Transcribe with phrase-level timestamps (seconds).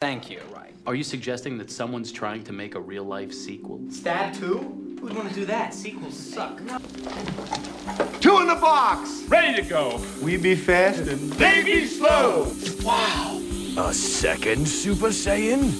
[0.00, 0.40] Thank you.
[0.50, 0.72] Right.
[0.86, 3.82] Are you suggesting that someone's trying to make a real life sequel?
[3.90, 4.96] Stab 2?
[4.98, 5.74] Who'd want to do that?
[5.74, 6.56] Sequels suck.
[8.18, 9.24] Two in the box.
[9.28, 10.02] Ready to go.
[10.22, 12.50] We be fast and They be slow.
[12.82, 13.42] Wow!
[13.76, 15.70] A second Super Saiyan?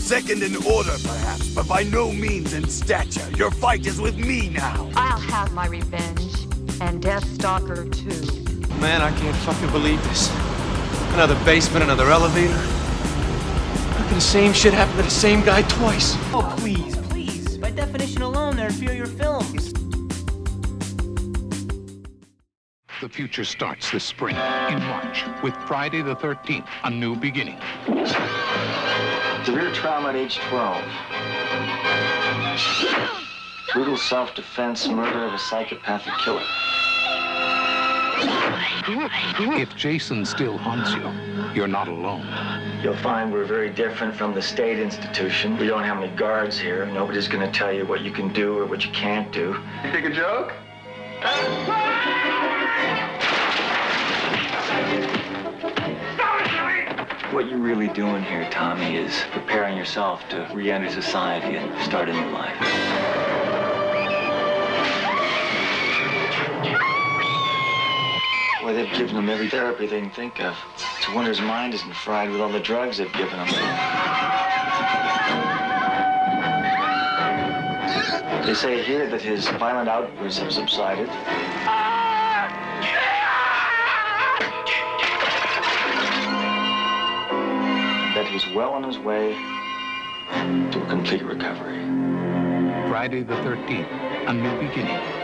[0.00, 3.28] Second in order, perhaps, but by no means in stature.
[3.32, 4.88] Your fight is with me now.
[4.94, 6.44] I'll have my revenge.
[6.80, 8.76] And Deathstalker too.
[8.76, 10.30] Man, I can't fucking believe this.
[11.14, 12.75] Another basement, another elevator.
[14.06, 16.14] How the same shit happened to the same guy twice?
[16.32, 17.58] Oh, please, please.
[17.58, 19.72] By definition alone, they're inferior films.
[23.00, 27.58] The future starts this spring in March with Friday the 13th, a new beginning.
[29.44, 30.84] Severe trauma at age 12.
[33.72, 36.46] Brutal self-defense murder of a psychopathic killer.
[39.58, 41.10] If Jason still haunts you,
[41.54, 42.24] you're not alone.
[42.82, 45.56] You'll find we're very different from the state institution.
[45.56, 46.84] We don't have any guards here.
[46.86, 49.56] Nobody's gonna tell you what you can do or what you can't do.
[49.82, 50.52] You think a joke?
[57.32, 62.12] What you're really doing here, Tommy, is preparing yourself to re-enter society and start a
[62.12, 63.25] new life.
[68.66, 70.56] Well, they've given him every therapy they can think of.
[70.98, 73.46] It's a wonder his mind isn't fried with all the drugs they've given him.
[78.44, 81.06] They say here that his violent outbursts have subsided.
[88.16, 89.34] That he's well on his way
[90.72, 91.84] to a complete recovery.
[92.88, 95.15] Friday the 13th, a new beginning.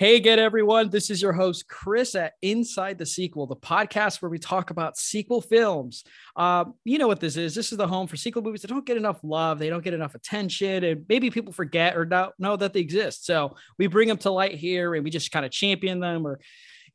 [0.00, 0.88] Hey again, everyone.
[0.88, 4.96] This is your host, Chris at Inside the Sequel, the podcast where we talk about
[4.96, 6.04] sequel films.
[6.34, 7.54] Uh, you know what this is.
[7.54, 9.92] This is the home for sequel movies that don't get enough love, they don't get
[9.92, 13.26] enough attention, and maybe people forget or don't know that they exist.
[13.26, 16.40] So we bring them to light here and we just kind of champion them or,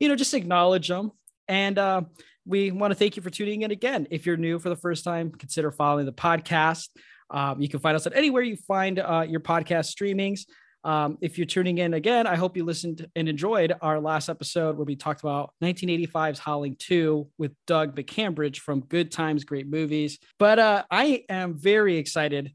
[0.00, 1.12] you know, just acknowledge them.
[1.46, 2.02] And uh,
[2.44, 4.08] we want to thank you for tuning in again.
[4.10, 6.88] If you're new for the first time, consider following the podcast.
[7.30, 10.40] Um, you can find us at anywhere you find uh, your podcast streamings.
[10.86, 14.76] Um, if you're tuning in again, I hope you listened and enjoyed our last episode
[14.76, 20.20] where we talked about 1985's Howling 2 with Doug McCambridge from Good Times, Great Movies.
[20.38, 22.52] But uh, I am very excited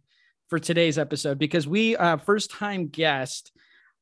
[0.47, 3.51] for today's episode because we uh, first time guest.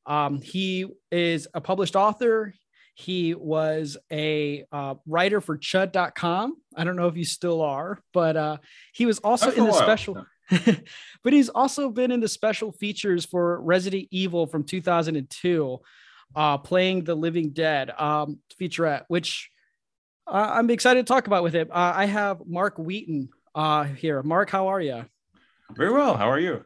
[0.06, 2.54] Um, he is a published author.
[2.94, 6.54] He was a uh, writer for Chud.com.
[6.76, 8.58] I don't know if you still are, but uh,
[8.92, 10.24] he was also in the special.
[11.22, 15.78] but he's also been in the special features for Resident Evil from 2002,
[16.36, 19.50] uh, playing the Living Dead um, featurette, which
[20.26, 21.68] uh, I'm excited to talk about with him.
[21.70, 24.22] Uh, I have Mark Wheaton uh, here.
[24.22, 25.04] Mark, how are you?
[25.72, 26.16] Very well.
[26.16, 26.64] How are you?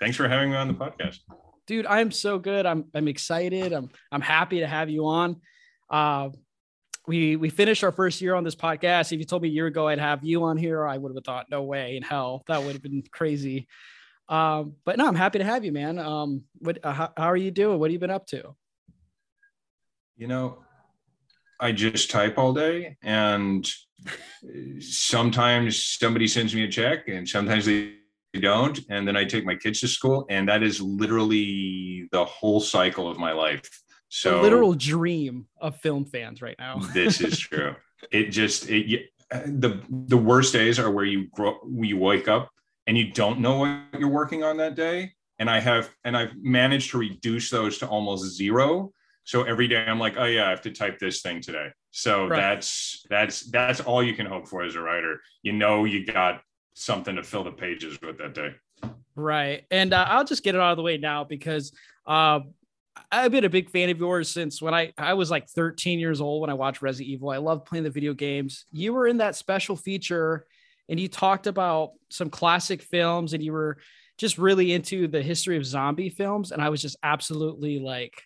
[0.00, 1.18] Thanks for having me on the podcast.
[1.66, 5.40] dude i'm so good i'm i'm excited i'm i'm happy to have you on
[5.90, 6.28] uh
[7.06, 9.12] we we finished our first year on this podcast.
[9.12, 11.24] If you told me a year ago i'd have you on here i would have
[11.24, 13.66] thought no way in hell that would have been crazy.
[14.28, 15.98] Um but no i'm happy to have you man.
[15.98, 17.78] Um what uh, how, how are you doing?
[17.78, 18.54] What have you been up to?
[20.16, 20.58] You know,
[21.60, 23.68] I just type all day, and
[24.80, 27.94] sometimes somebody sends me a check, and sometimes they
[28.40, 28.78] don't.
[28.90, 33.08] And then I take my kids to school, and that is literally the whole cycle
[33.08, 33.68] of my life.
[34.16, 37.74] So the literal dream of film fans right now this is true.
[38.12, 39.04] It just it you-
[39.46, 42.48] the the worst days are where you grow you wake up
[42.86, 45.10] and you don't know what you're working on that day.
[45.40, 48.92] And I have and I've managed to reduce those to almost zero.
[49.24, 51.70] So every day I'm like, oh yeah, I have to type this thing today.
[51.90, 52.38] So Right.
[52.40, 55.20] that's that's that's all you can hope for as a writer.
[55.42, 56.40] You know you got
[56.74, 58.54] something to fill the pages with that day.
[59.16, 59.64] Right.
[59.72, 61.72] And uh, I'll just get it out of the way now because
[62.06, 62.40] uh,
[63.10, 66.20] I've been a big fan of yours since when I, I was like 13 years
[66.20, 67.30] old when I watched Resident Evil.
[67.30, 68.66] I loved playing the video games.
[68.72, 70.46] You were in that special feature
[70.88, 73.78] and you talked about some classic films and you were
[74.18, 76.52] just really into the history of zombie films.
[76.52, 78.22] And I was just absolutely like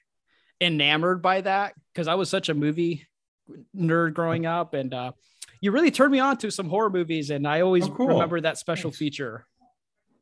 [0.61, 3.07] enamored by that because I was such a movie
[3.77, 4.75] nerd growing up.
[4.75, 5.13] And uh,
[5.63, 7.31] you really turned me on to some horror movies.
[7.31, 8.09] And I always Oh, cool.
[8.09, 9.47] remember that special feature.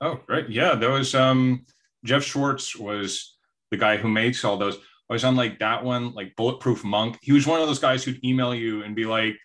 [0.00, 0.48] Oh, right.
[0.48, 1.64] Yeah, there was um
[2.04, 3.35] Jeff Schwartz was
[3.70, 4.76] the guy who makes all those.
[5.08, 7.18] I was on like that one, like Bulletproof Monk.
[7.22, 9.36] He was one of those guys who'd email you and be like,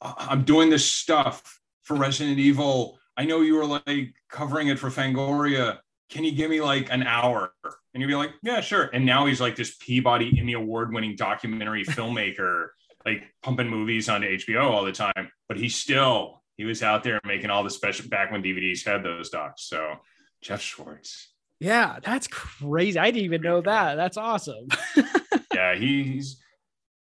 [0.00, 2.98] "I- I'm doing this stuff for Resident Evil.
[3.16, 5.78] I know you were like covering it for Fangoria.
[6.10, 7.52] Can you give me like an hour?
[7.92, 8.90] And you'd be like, Yeah, sure.
[8.92, 12.68] And now he's like this Peabody Emmy Award winning documentary filmmaker.
[13.04, 17.20] like pumping movies onto HBO all the time, but he still he was out there
[17.24, 19.62] making all the special back when DVDs had those docs.
[19.68, 19.96] So
[20.42, 21.32] Jeff Schwartz.
[21.60, 22.98] Yeah, that's crazy.
[22.98, 23.94] I didn't even know that.
[23.94, 24.68] That's awesome.
[25.54, 26.40] yeah, he's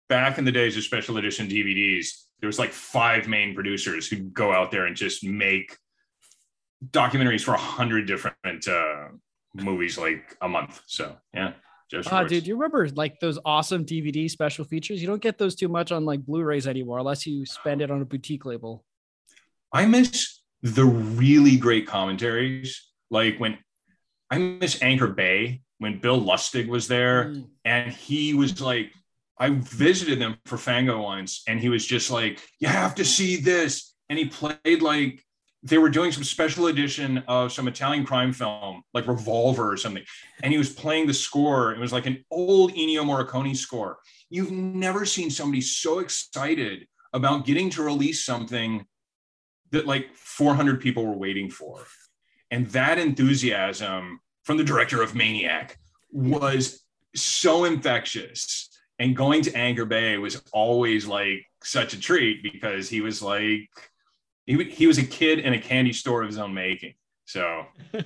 [0.10, 2.10] back in the days of special edition DVDs.
[2.40, 5.78] There was like five main producers who'd go out there and just make
[6.92, 9.08] documentaries for a hundred different uh,
[9.56, 10.82] movies like a month.
[10.86, 11.54] So yeah.
[11.96, 12.30] Oh, Schwartz.
[12.30, 15.00] dude, you remember like those awesome DVD special features?
[15.00, 18.02] You don't get those too much on like Blu-rays anymore, unless you spend it on
[18.02, 18.84] a boutique label.
[19.72, 22.82] I miss the really great commentaries.
[23.12, 23.60] Like when
[24.34, 27.48] I miss Anchor Bay when Bill Lustig was there Mm.
[27.66, 28.92] and he was like,
[29.38, 33.36] I visited them for Fango once and he was just like, You have to see
[33.38, 33.94] this.
[34.10, 35.24] And he played like
[35.64, 40.04] they were doing some special edition of some Italian crime film, like Revolver or something.
[40.44, 41.72] And he was playing the score.
[41.72, 43.98] It was like an old Ennio Morricone score.
[44.30, 48.86] You've never seen somebody so excited about getting to release something
[49.72, 51.86] that like 400 people were waiting for.
[52.54, 55.80] And that enthusiasm from the director of Maniac
[56.12, 56.84] was
[57.16, 58.70] so infectious.
[59.00, 63.68] And going to Anchor Bay was always like such a treat because he was like,
[64.46, 66.94] he, he was a kid in a candy store of his own making.
[67.26, 67.66] So
[67.96, 68.00] uh,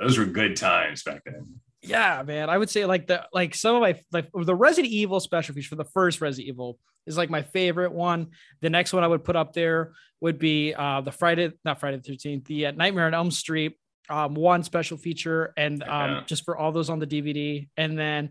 [0.00, 1.60] those were good times back then.
[1.82, 2.50] Yeah, man.
[2.50, 5.68] I would say like the like some of my like the Resident Evil special feature
[5.68, 8.28] for the first Resident Evil is like my favorite one.
[8.60, 11.98] The next one I would put up there would be uh the Friday, not Friday
[11.98, 13.76] the 13th, the uh, Nightmare on Elm Street
[14.10, 17.68] um one special feature and um just for all those on the DVD.
[17.76, 18.30] And then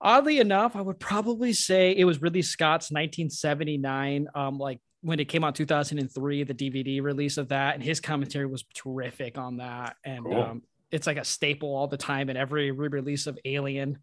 [0.00, 5.26] oddly enough, I would probably say it was Ridley Scott's 1979 um like when it
[5.26, 9.96] came out 2003 the DVD release of that and his commentary was terrific on that
[10.04, 10.42] and Cool.
[10.42, 10.62] um
[10.94, 13.98] it's like a staple all the time in every re-release of Alien.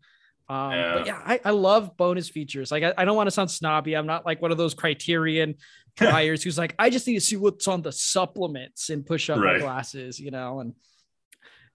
[0.49, 0.93] Um, Yeah.
[0.93, 2.69] But yeah, I, I love bonus features.
[2.71, 3.95] Like I, I don't want to sound snobby.
[3.95, 5.55] I'm not like one of those Criterion
[5.99, 9.37] buyers who's like, I just need to see what's on the supplements and push up
[9.37, 9.61] my Right.
[9.61, 10.59] glasses, you know.
[10.59, 10.75] And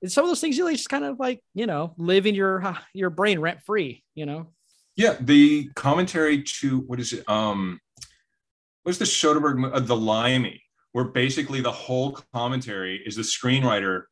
[0.02, 2.34] it's some of those things you like just kind of like you know live in
[2.34, 4.48] your uh, your brain rent free, you know.
[4.96, 7.26] Yeah, the commentary to what is it?
[7.28, 7.80] Um,
[8.82, 14.02] what's the Soderbergh, uh, the Limey, where basically the whole commentary is the screenwriter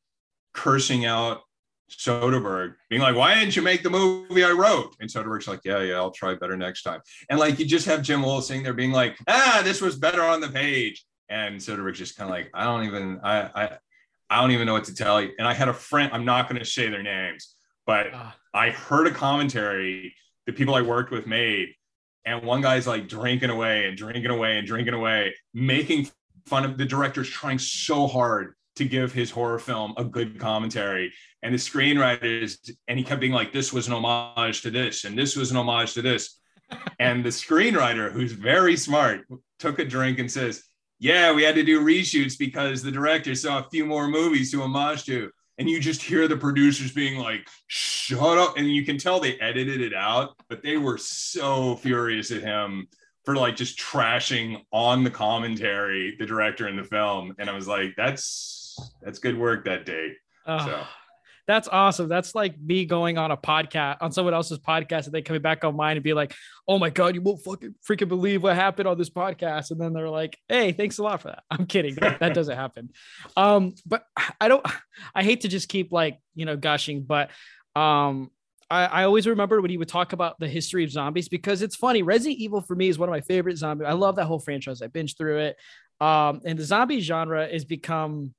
[0.54, 1.42] cursing out
[1.90, 5.80] Soderbergh, being like, "Why didn't you make the movie I wrote?" And Soderbergh's like, "Yeah,
[5.82, 8.72] yeah, I'll try better next time." And like you just have Jim Willis sitting there
[8.72, 12.50] being like, "Ah, this was better on the page," and Soderbergh's just kind of like,
[12.54, 13.78] "I don't even, I, I,
[14.30, 16.48] I don't even know what to tell you." And I had a friend, I'm not
[16.48, 17.54] going to say their names,
[17.86, 18.34] but Ah.
[18.54, 20.14] I heard a commentary
[20.46, 21.74] the people I worked with made,
[22.24, 26.08] and one guy's like drinking away and drinking away and drinking away, making
[26.46, 31.12] fun of the director's trying so hard to give his horror film a good commentary.
[31.42, 35.16] And the screenwriters, and he kept being like, this was an homage to this, and
[35.16, 36.40] this was an homage to this.
[36.98, 39.26] and the screenwriter, who's very smart,
[39.58, 40.64] took a drink and says,
[40.98, 44.62] Yeah, we had to do reshoots because the director saw a few more movies to
[44.62, 45.30] homage to.
[45.58, 48.56] And you just hear the producers being like, shut up.
[48.56, 52.88] And you can tell they edited it out, but they were so furious at him
[53.24, 57.34] for like just trashing on the commentary, the director in the film.
[57.38, 58.63] And I was like, that's
[59.02, 60.12] that's good work that day.
[60.46, 60.82] Oh, So
[61.46, 62.08] That's awesome.
[62.08, 65.62] That's like me going on a podcast on someone else's podcast and they coming back
[65.64, 66.34] on mine and be like,
[66.66, 69.92] "Oh my god, you won't fucking freaking believe what happened on this podcast." And then
[69.92, 71.96] they're like, "Hey, thanks a lot for that." I'm kidding.
[71.96, 72.90] That, that doesn't happen.
[73.36, 74.04] Um, but
[74.40, 74.64] I don't.
[75.14, 77.30] I hate to just keep like you know gushing, but
[77.76, 78.30] um,
[78.70, 81.76] I, I always remember when he would talk about the history of zombies because it's
[81.76, 82.02] funny.
[82.02, 83.84] Resident Evil for me is one of my favorite zombie.
[83.84, 84.82] I love that whole franchise.
[84.82, 85.56] I binge through it.
[86.00, 88.34] Um, and the zombie genre has become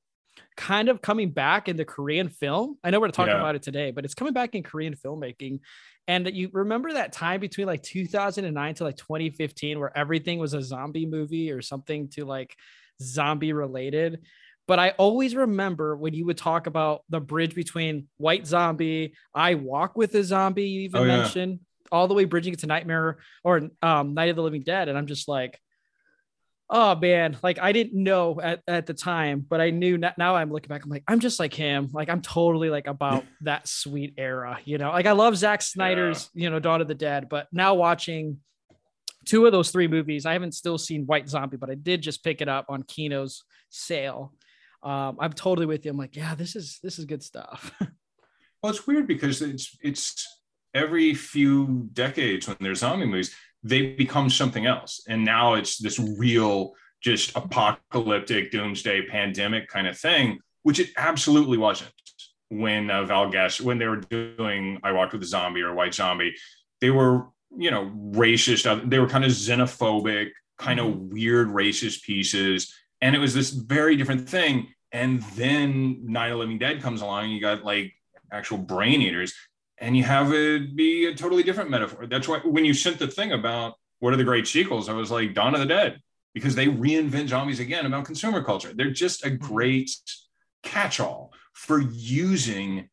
[0.57, 2.77] kind of coming back in the Korean film.
[2.83, 3.39] I know we're talking Yeah.
[3.39, 5.59] about it today, but it's coming back in Korean filmmaking.
[6.07, 10.61] And you remember that time between like 2009 to like 2015 where everything was a
[10.61, 12.55] zombie movie or something to like
[13.01, 14.21] zombie related.
[14.67, 19.55] But I always remember when you would talk about the bridge between White Zombie, I
[19.55, 21.17] Walk with a Zombie, you even Oh, yeah.
[21.17, 21.59] mentioned,
[21.91, 24.89] all the way bridging it to Nightmare or um, Night of the Living Dead.
[24.89, 25.59] And I'm just like,
[26.69, 30.35] oh man, like I didn't know at, at the time, but I knew n- now
[30.35, 31.89] I'm looking back, I'm like, I'm just like him.
[31.93, 36.29] Like I'm totally like about that sweet era, you know, like I love Zack Snyder's,
[36.33, 38.39] you know, Dawn of the Dead, but now watching
[39.25, 42.23] two of those three movies, I haven't still seen White Zombie, but I did just
[42.23, 44.33] pick it up on Kino's sale.
[44.83, 45.91] Um, I'm totally with you.
[45.91, 47.71] I'm like, yeah, this is this is good stuff.
[48.63, 50.25] Well, it's weird because it's it's
[50.73, 55.99] every few decades when there's zombie movies, they become something else, and now it's this
[55.99, 61.91] real, just apocalyptic, doomsday, pandemic kind of thing, which it absolutely wasn't
[62.49, 65.93] when uh, Val Guest when they were doing I Walked with a Zombie or White
[65.93, 66.35] Zombie.
[66.79, 68.89] They were you know, racist.
[68.89, 72.73] They were kind of xenophobic, kind of weird racist pieces.
[73.01, 74.67] And it was this very different thing.
[74.91, 77.93] And then Night of Living Dead comes along, and you got like
[78.31, 79.33] actual brain eaters,
[79.77, 82.07] and you have it be a totally different metaphor.
[82.07, 85.11] That's why when you sent the thing about what are the great sequels, I was
[85.11, 85.99] like Dawn of the Dead,
[86.33, 88.71] because they reinvent zombies again about consumer culture.
[88.73, 89.91] They're just a great
[90.63, 92.89] catch-all for using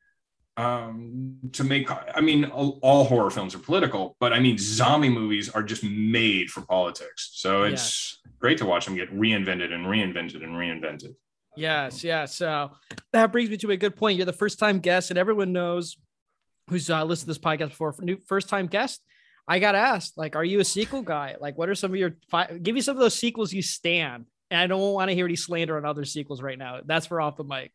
[0.59, 5.09] um to make i mean all, all horror films are political but i mean zombie
[5.09, 9.87] movies are just made for politics so it's great to watch them get reinvented and
[9.87, 11.15] reinvented and reinvented
[11.57, 12.35] Yes, yes.
[12.35, 12.71] So
[13.13, 14.17] that brings me to a good point.
[14.17, 15.97] You're the first time guest, and everyone knows
[16.69, 17.95] who's uh, listened to this podcast before.
[18.01, 19.03] New first time guest.
[19.49, 21.35] I got asked, like, are you a sequel guy?
[21.41, 22.63] Like, what are some of your five?
[22.63, 24.27] Give me some of those sequels you stand.
[24.51, 26.81] And I don't want to hear any slander on other sequels right now.
[26.85, 27.73] That's for off the mic.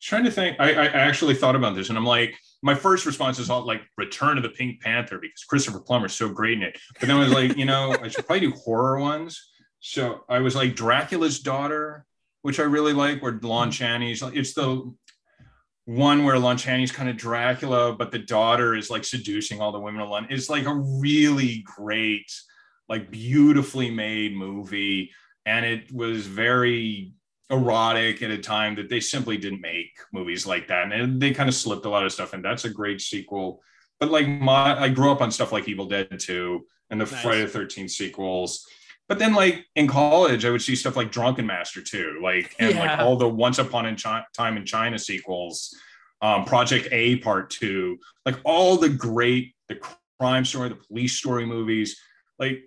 [0.00, 3.38] trying to think I, I actually thought about this and i'm like my first response
[3.38, 6.78] is all like return of the pink panther because christopher plummer's so great in it
[6.98, 10.38] but then i was like you know i should probably do horror ones so i
[10.38, 12.04] was like dracula's daughter
[12.42, 14.92] which i really like where lon chaney's it's the
[15.86, 19.80] one where lon chaney's kind of dracula but the daughter is like seducing all the
[19.80, 22.30] women of london it's like a really great
[22.88, 25.10] like beautifully made movie
[25.46, 27.12] and it was very
[27.50, 31.48] erotic at a time that they simply didn't make movies like that and they kind
[31.48, 33.60] of slipped a lot of stuff and that's a great sequel.
[33.98, 36.60] But like my i grew up on stuff like evil dead 2
[36.90, 37.22] and the Nice.
[37.22, 38.66] friday the 13th sequels
[39.10, 42.76] but then like in college i would see stuff like drunken master 2 like and
[42.76, 45.76] like all the once upon a Chi- time in china sequels
[46.22, 49.78] um, project a part 2 like all the great the
[50.18, 52.00] crime story the police story movies
[52.38, 52.62] like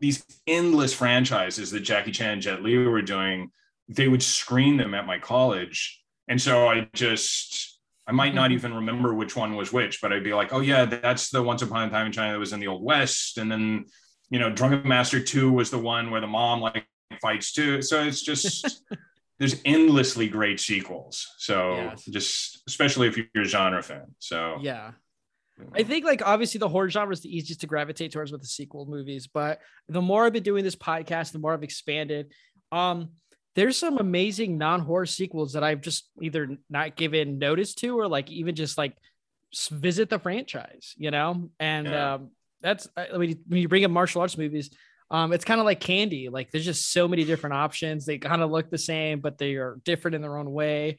[0.00, 3.50] these endless franchises that jackie chan and jet li were doing
[3.88, 6.02] they would screen them at my college.
[6.28, 10.24] And so I just, I might not even remember which one was which, but I'd
[10.24, 12.60] be like, oh, yeah, that's the Once Upon a Time in China that was in
[12.60, 13.38] the Old West.
[13.38, 13.86] And then,
[14.34, 16.88] you know, Drunken Master 2 was the one where the mom like
[17.22, 17.80] fights too.
[17.80, 18.82] So it's just,
[19.38, 21.24] there's endlessly great sequels.
[21.38, 22.04] So Yes.
[22.06, 24.16] just, especially if you're a genre fan.
[24.18, 24.90] So Yeah.
[25.72, 28.48] I think like obviously the horror genre is the easiest to gravitate towards with the
[28.48, 32.32] sequel movies, but the more I've been doing this podcast, the more I've expanded.
[32.72, 33.10] Um,
[33.54, 38.32] there's some amazing non-horror sequels that I've just either not given notice to or like
[38.32, 38.96] even just like
[39.70, 41.50] visit the franchise, you know?
[41.60, 42.14] And Yeah.
[42.14, 42.30] um
[42.64, 44.70] that's I mean when you bring up martial arts movies,
[45.10, 46.28] um, it's kind of like candy.
[46.30, 48.06] Like there's just so many different options.
[48.06, 50.98] They kind of look the same, but they are different in their own way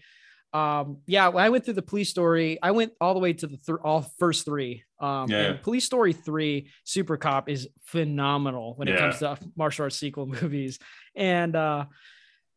[0.53, 3.45] um yeah when i went through the police story i went all the way to
[3.47, 5.37] the th- all first three um Yeah.
[5.47, 8.99] and police story 3 super cop is phenomenal when it Yeah.
[8.99, 10.79] comes to martial arts sequel movies
[11.15, 11.85] and uh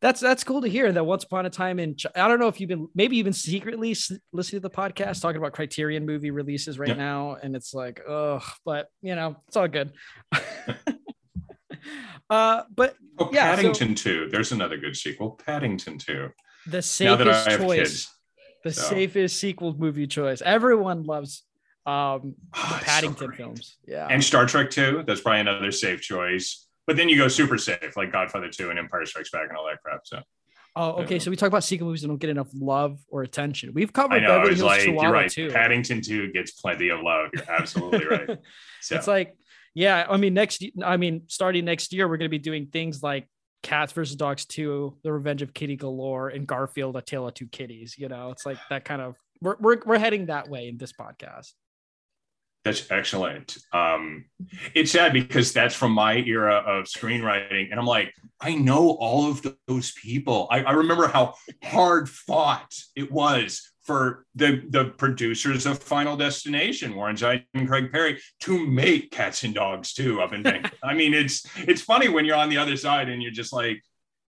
[0.01, 2.59] that's that's cool to hear that once upon a time in i don't know if
[2.61, 3.95] you've been maybe even secretly
[4.31, 6.95] listening to the podcast talking about criterion movie releases right Yeah.
[6.95, 9.91] now and it's like oh but you know it's all good
[12.29, 14.29] uh but Oh, Yeah, so- Paddington 2.
[14.31, 15.31] There's another good sequel.
[15.45, 16.29] Paddington 2.
[16.67, 18.09] the Now that I safest choice kids.
[18.63, 18.81] the So.
[18.89, 20.41] safest sequel movie choice.
[20.41, 21.43] Everyone loves
[21.85, 23.37] um Oh, so Paddington great.
[23.37, 23.77] films.
[23.85, 24.07] Yeah.
[24.09, 25.03] And Star Trek 2.
[25.05, 26.65] That's probably another safe choice.
[26.89, 29.67] But then you go super safe, like Godfather 2 and Empire Strikes Back and all
[29.67, 30.01] that crap.
[30.05, 30.23] So
[30.75, 31.19] oh, okay.
[31.19, 33.73] So we talk about sequel movies that don't get enough love or attention.
[33.75, 35.29] We've covered I know Beverly it's Hills like Chihuahua you're right.
[35.29, 35.51] too.
[35.51, 37.29] Paddington 2 gets plenty of love.
[37.31, 38.39] You're absolutely right.
[38.81, 39.37] So It's like,
[39.75, 43.03] yeah, I mean, next, I mean, starting next year, we're going to be doing things
[43.03, 43.27] like
[43.61, 47.45] Cats versus Dogs 2, The Revenge of Kitty Galore, and Garfield, A Tale of Two
[47.45, 47.99] Kitties.
[47.99, 50.91] You know, it's like that kind of, we're, we're, we're heading that way in this
[50.91, 51.51] podcast.
[52.69, 53.57] That's excellent.
[53.73, 54.25] Um,
[54.75, 57.71] it's sad because that's from my era of screenwriting.
[57.71, 60.47] And I'm like, I know all of those people.
[60.51, 61.33] I, I remember how
[61.63, 67.91] hard fought it was for the, the producers of Final Destination, Warren Zide and Craig
[67.91, 70.75] Perry, to make Cats and Dogs too up in Bangkok.
[70.83, 73.81] I mean, it's it's funny when you're on the other side and you're just like,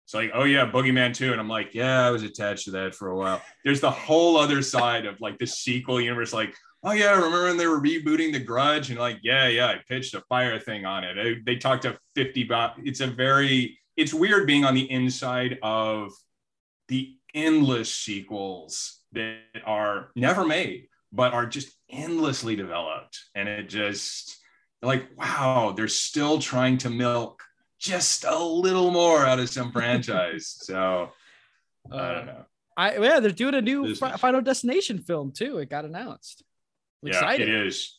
[0.07, 1.33] it's like, oh yeah, Boogeyman 2.
[1.33, 3.43] And I'm like, yeah, I was attached to that for a while.
[3.67, 7.45] There's the whole other side of like the sequel universe, like, oh yeah, I remember
[7.45, 8.91] when they were rebooting The Grudge?
[8.91, 11.15] And like, yeah, yeah, I pitched a fire thing on it.
[11.15, 15.59] They, they talked to 50 about it's a very it's weird being on the inside
[15.63, 16.13] of
[16.89, 23.19] the endless sequels that are never made, but are just endlessly developed.
[23.35, 24.39] And it just
[24.83, 27.43] like, wow, they're still trying to milk
[27.79, 30.57] just a little more out of some franchise.
[30.63, 31.11] So
[31.91, 32.45] I don't uh, know.
[32.77, 35.59] I, yeah, they're doing a new Fi- Final Destination film too.
[35.59, 36.45] It got announced.
[37.03, 37.49] I'm yeah, excited.
[37.49, 37.99] it is.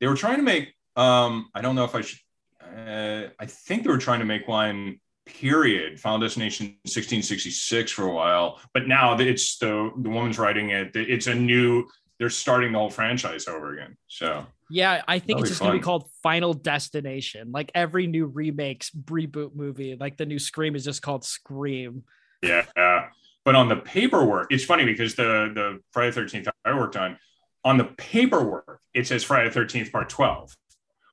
[0.00, 0.74] They were trying to make.
[0.96, 2.18] Um, I don't know if I should.
[2.62, 8.12] Uh, I think they were trying to make one period Final Destination 1666 for a
[8.12, 10.94] while, but now it's the the woman's writing it.
[10.94, 11.86] It's a new.
[12.18, 13.96] They're starting the whole franchise over again.
[14.06, 17.52] So Yeah, I think That'll it's just gonna be called Final Destination.
[17.52, 22.04] Like every new remakes reboot movie, like the new Scream is just called Scream.
[22.42, 22.64] Yeah.
[23.44, 27.18] But on the paperwork, it's funny because the the Friday Thirteenth I worked on,
[27.66, 30.56] on the paperwork it says Friday the Thirteenth Part Twelve,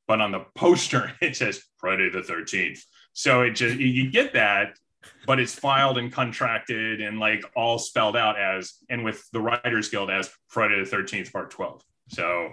[0.08, 2.86] but on the poster it says Friday the Thirteenth.
[3.12, 4.78] So it just you- get that,
[5.26, 9.90] but it's filed and contracted and like all spelled out as and with the Writers
[9.90, 11.82] Guild as Friday the Thirteenth Part Twelve.
[12.10, 12.52] So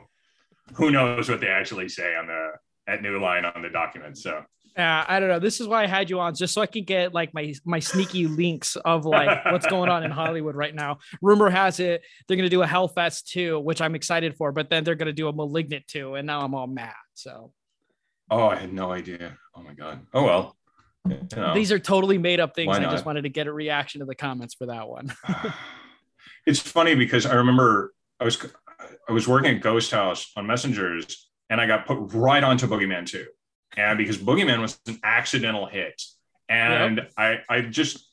[0.75, 2.53] who knows what they actually say on the
[2.89, 4.17] at New Line on the document.
[4.17, 4.43] So
[4.77, 5.39] Yeah, I don't know.
[5.39, 7.81] This is why I had you on, just so I can get like my my
[7.81, 10.99] sneaky links of like what's going on in Hollywood right now.
[11.21, 14.85] Rumor has it they're gonna do a Hellfest too, which I'm excited for, but then
[14.85, 16.95] they're gonna do a Malignant too, and now I'm all mad.
[17.15, 17.53] So
[18.31, 19.37] oh I had no idea.
[19.55, 20.01] Oh my god.
[20.15, 20.57] Oh well.
[21.09, 21.55] You know.
[21.55, 22.77] these are totally made up things.
[22.77, 25.13] I just wanted to get a reaction to the comments for that one.
[26.47, 28.39] it's funny because I remember I was
[29.09, 33.07] I was working at Ghost House on Messengers, and I got put right onto Boogeyman
[33.07, 33.27] 2.
[33.77, 36.03] And because Boogeyman was an accidental hit,
[36.49, 38.07] and I I just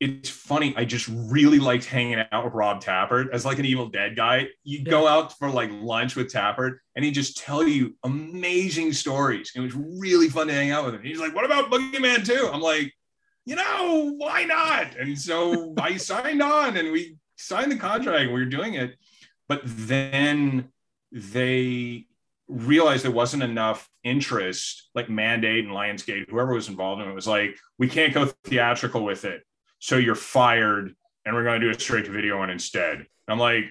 [0.00, 0.72] it's funny.
[0.76, 4.48] I just really liked hanging out with Rob Tapert as like an Evil Dead guy.
[4.64, 9.52] You go out for like lunch with Tapert, and he just tell you amazing stories.
[9.54, 11.02] It was really fun to hang out with him.
[11.02, 12.94] He's like, "What about Boogeyman too?" I'm like,
[13.44, 14.96] you know, why not?
[14.96, 18.28] And so I signed on and we signed the contract.
[18.28, 18.96] We were doing it.
[19.48, 20.68] But then
[21.10, 22.06] they
[22.50, 27.26] realized there wasn't enough interest, like Mandate and Lionsgate, whoever was involved in it was
[27.26, 29.42] like, we can't go theatrical with it.
[29.78, 32.98] So you're fired and we're going to do a straight to video one instead.
[32.98, 33.64] And I'm like,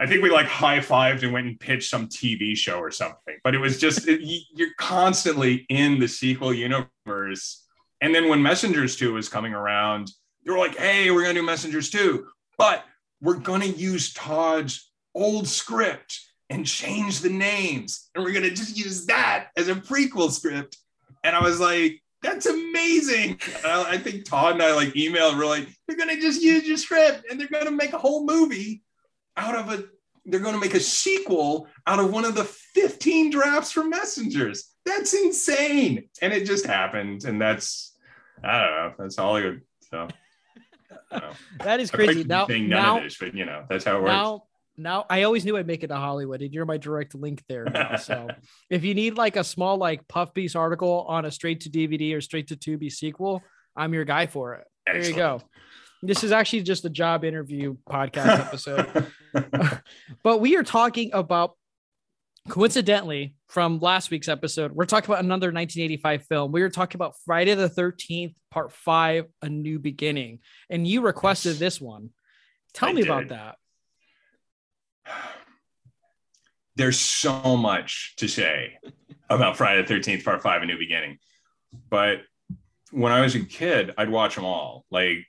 [0.00, 3.38] I think we like high fived and went and pitched some TV show or something.
[3.44, 7.64] But it was just, it, you- you're constantly in the sequel universe.
[8.00, 10.10] And then when Messengers 2 was coming around,
[10.44, 12.26] they were like, hey, we're going to do Messengers 2,
[12.58, 12.84] but
[13.22, 16.20] we're going to use Todd's old script
[16.50, 18.10] and change the names.
[18.14, 20.76] And we're going to just use that as a prequel script.
[21.22, 23.38] And I was like, that's amazing.
[23.64, 26.66] I, I think Todd and I like emailed, we're like, they're going to just use
[26.66, 28.82] your script and they're going to make a whole movie
[29.36, 29.84] out of a,
[30.24, 34.72] they're going to make a sequel out of one of the 15 drafts from Messengers.
[34.86, 36.08] That's insane.
[36.22, 37.24] And it just happened.
[37.24, 37.94] And that's,
[38.42, 39.62] I don't know, that's Hollywood.
[39.90, 40.08] So
[41.10, 41.36] I don't know.
[41.64, 42.24] That is crazy.
[42.24, 44.12] Now, now, of this, but you know, that's how it works.
[44.12, 44.44] now,
[44.76, 47.64] now, I always knew I'd make it to Hollywood, and you're my direct link there.
[47.64, 47.96] Now.
[48.04, 48.28] So,
[48.70, 52.14] if you need like a small like puff piece article on a straight to DVD
[52.14, 53.42] or straight to Tubi sequel,
[53.76, 54.66] I'm your guy for it.
[54.86, 55.40] There you go.
[56.02, 59.06] This is actually just a job interview podcast episode.
[60.22, 61.52] but we are talking about
[62.48, 67.14] coincidentally from last week's episode we're talking about another 1985 film we were talking about
[67.24, 71.58] friday the 13th part 5 a new beginning and you requested Yes.
[71.58, 72.10] this one
[72.74, 73.56] tell I me about that
[76.76, 78.78] There's so much to say
[79.30, 81.18] about Friday the 13th, part five, A New Beginning.
[81.88, 82.22] But
[82.90, 84.84] when I was a kid, I'd watch them all.
[84.90, 85.26] Like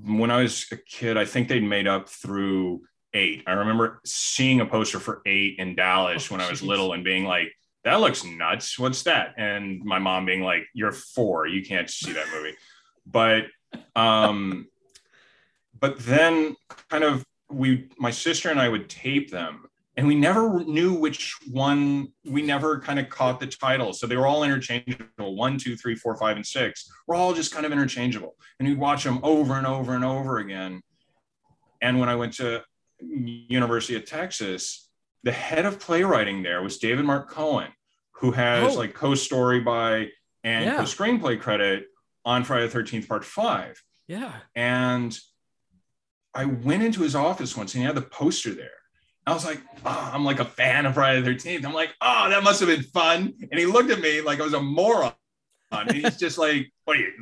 [0.00, 2.82] when I was a kid, I think they'd made up through
[3.14, 3.42] eight.
[3.46, 6.66] I remember seeing a poster for eight in Dallas Oh, when I was jeez.
[6.66, 7.48] little and being like,
[7.82, 8.78] that looks nuts.
[8.78, 9.34] What's that?
[9.38, 11.46] And my mom being like, you're four.
[11.46, 12.54] You can't see that movie.
[13.06, 13.46] But,
[13.96, 14.68] um,
[15.78, 16.54] but then
[16.90, 19.64] kind of we, my sister and I would tape them
[19.96, 23.92] and we never knew which one we never kind of caught the title.
[23.92, 27.52] So they were all interchangeable one two three four five and six we're all just
[27.52, 28.36] kind of interchangeable.
[28.58, 30.80] And you'd watch them over and over and over again.
[31.82, 32.62] And when i went to
[33.00, 34.88] university of texas
[35.22, 37.68] the head of playwriting there was david mark cohen
[38.12, 38.78] who has Oh.
[38.78, 40.08] like co-story by
[40.44, 40.76] and Yeah.
[40.76, 41.86] co-screenplay credit
[42.24, 43.82] on friday the 13th part five.
[44.08, 44.32] Yeah.
[44.54, 45.18] And
[46.34, 48.70] I went into his office once and he had the poster there.
[49.26, 51.64] I was like, oh, I'm like a fan of Friday the 13th.
[51.64, 53.34] I'm like, oh, that must have been fun.
[53.50, 55.12] And he looked at me like I was a moron.
[55.72, 57.12] And he's just like, what are you,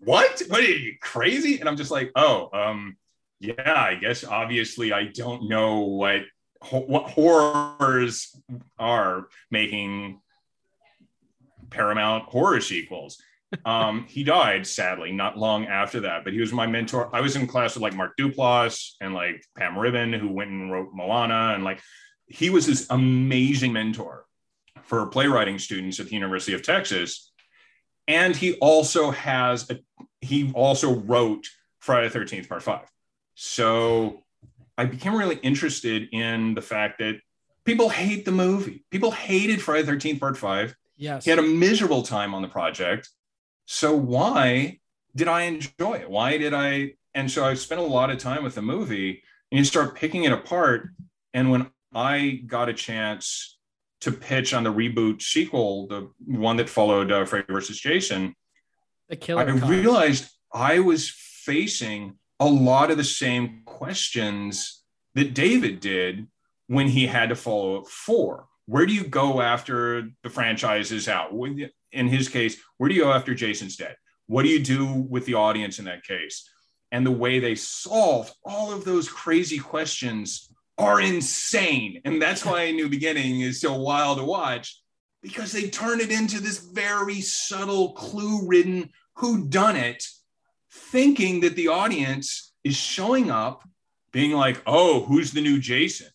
[0.00, 0.42] what?
[0.48, 1.60] What are you crazy?
[1.60, 2.96] And I'm just like, oh, um,
[3.40, 6.22] yeah, I guess obviously I don't know what
[6.70, 8.34] what horrors
[8.78, 10.20] are making
[11.70, 13.20] Paramount horror sequels.
[13.64, 17.14] Um, he died sadly not long after that, but he was my mentor.
[17.14, 20.70] I was in class with like Mark Duplass and like Pam Ribon, who went and
[20.70, 21.80] wrote Moana, and like
[22.26, 24.24] he was this amazing mentor
[24.84, 27.32] for playwriting students at the University of Texas.
[28.06, 29.78] And he also has a,
[30.20, 31.46] he also wrote
[31.80, 32.86] Friday the 13th, part five.
[33.34, 34.22] So
[34.76, 37.20] I became really interested in the fact that
[37.64, 38.84] people hate the movie.
[38.90, 40.74] People hated Friday the 13th, part five.
[40.96, 43.08] yes He had a miserable time on the project.
[43.66, 44.80] So why
[45.14, 46.10] did I enjoy it?
[46.10, 46.94] Why did I?
[47.14, 50.24] And so I spent a lot of time with the movie, and you start picking
[50.24, 50.88] it apart.
[51.32, 53.58] And when I got a chance
[54.00, 58.34] to pitch on the reboot sequel, the one that followed uh, Freddy versus Jason,
[59.08, 59.42] The killer.
[59.42, 64.82] I realized I was facing a lot of the same questions
[65.14, 66.26] that David did
[66.66, 68.46] when he had to follow up four.
[68.66, 71.32] Where do you go after the franchise is out?
[71.94, 73.96] In his case, where do you go after Jason's dead?
[74.26, 76.48] What do you do with the audience in that case?
[76.92, 82.00] And the way they solved all of those crazy questions are insane.
[82.04, 84.80] And that's why New Beginning is so wild to watch
[85.22, 90.04] because they turn it into this very subtle, clue ridden who done it,
[90.70, 93.62] thinking that the audience is showing up
[94.12, 96.08] being like, oh, who's the new Jason?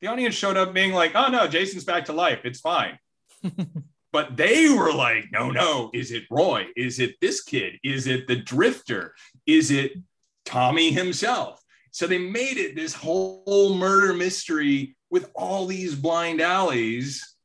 [0.00, 2.40] The audience showed up being like, oh no, Jason's back to life.
[2.44, 2.98] It's fine.
[4.12, 6.66] but they were like, no, no, is it Roy?
[6.76, 7.78] Is it this kid?
[7.82, 9.14] Is it the drifter?
[9.46, 9.92] Is it
[10.44, 11.62] Tommy himself?
[11.90, 17.36] So they made it this whole murder mystery with all these blind alleys.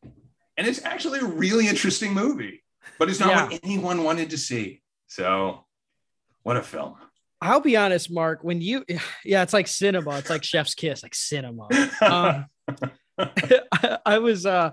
[0.57, 2.63] And it's actually a really interesting movie,
[2.99, 3.43] but it's not Yeah.
[3.47, 4.81] what anyone wanted to see.
[5.07, 5.65] So,
[6.43, 6.95] what a film.
[7.41, 8.43] I'll be honest, Mark.
[8.43, 8.85] When you,
[9.25, 10.17] yeah, it's like cinema.
[10.17, 11.67] It's like Chef's Kiss, like cinema.
[12.01, 12.45] Um,
[13.17, 14.71] I, I was, uh,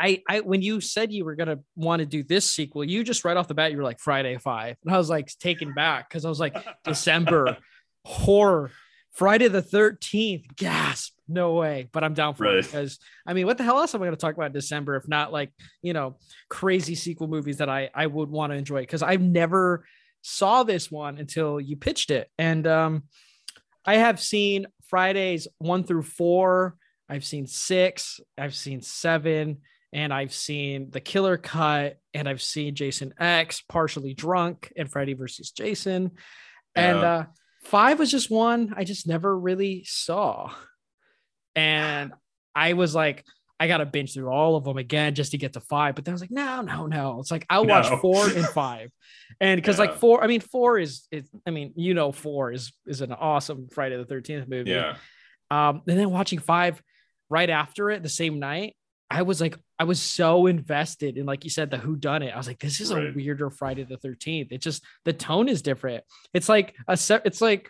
[0.00, 3.24] I, I, when you said you were gonna want to do this sequel, you just
[3.24, 6.08] right off the bat, you were like Friday Five, and I was like taken back
[6.08, 7.58] because I was like December
[8.04, 8.70] horror,
[9.12, 11.88] Friday the Thirteenth, gasp, no way.
[11.92, 14.16] But I'm down for it because I mean, what the hell else am I gonna
[14.16, 16.16] talk about in December if not like you know
[16.48, 19.84] crazy sequel movies that I I would want to enjoy because I've never
[20.22, 22.30] saw this one until you pitched it.
[22.38, 23.04] And um,
[23.84, 26.76] I have seen Fridays one through four.
[27.08, 28.20] I've seen six.
[28.38, 29.58] I've seen seven.
[29.92, 31.98] And I've seen The Killer Cut.
[32.14, 36.12] And I've seen Jason X, Partially Drunk, and Freddy versus Jason.
[36.74, 37.24] And uh,
[37.64, 40.52] five was just one I just never really saw.
[41.54, 42.12] And
[42.54, 43.24] I was like,
[43.58, 45.94] I got to binge through all of them again just to get to five.
[45.94, 47.20] But then I was like, no, no, no.
[47.20, 48.90] It's like, I'll watch four and five.
[49.40, 49.84] And because Yeah.
[49.86, 53.12] like four, I mean, four is, is, I mean, you know, four is, is an
[53.12, 54.70] awesome Friday the 13th movie.
[54.70, 54.96] Yeah.
[55.50, 56.80] Um, and then watching five
[57.28, 58.74] right after it the same night,
[59.10, 62.32] I was like, I was so invested in, like you said, the who done it.
[62.32, 64.52] I was like, this is a weirder Friday the 13th.
[64.52, 66.04] It just, the tone is different.
[66.32, 67.68] It's like a set, it's like,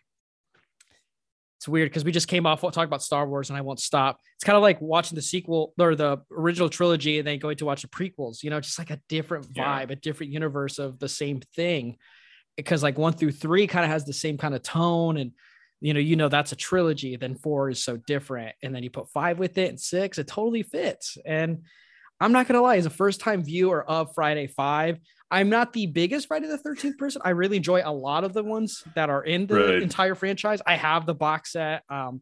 [1.58, 4.18] it's weird because we just came off talking about Star Wars and I won't stop.
[4.36, 7.66] It's kind of like watching the sequel or the original trilogy and then going to
[7.66, 9.80] watch the prequels, you know, just like a different Yeah.
[9.80, 11.96] vibe, a different universe of the same thing.
[12.56, 15.32] Because like one through three kind of has the same kind of tone and
[15.80, 18.54] you know, you know that's a trilogy, then four is so different.
[18.62, 21.16] And then you put five with it and six, it totally fits.
[21.24, 21.64] And
[22.20, 24.98] I'm not gonna lie, as a first-time viewer of Friday Five,
[25.30, 27.22] I'm not the biggest Friday the 13th person.
[27.24, 29.82] I really enjoy a lot of the ones that are in the Right.
[29.82, 30.60] entire franchise.
[30.66, 31.82] I have the box set.
[31.88, 32.20] Um,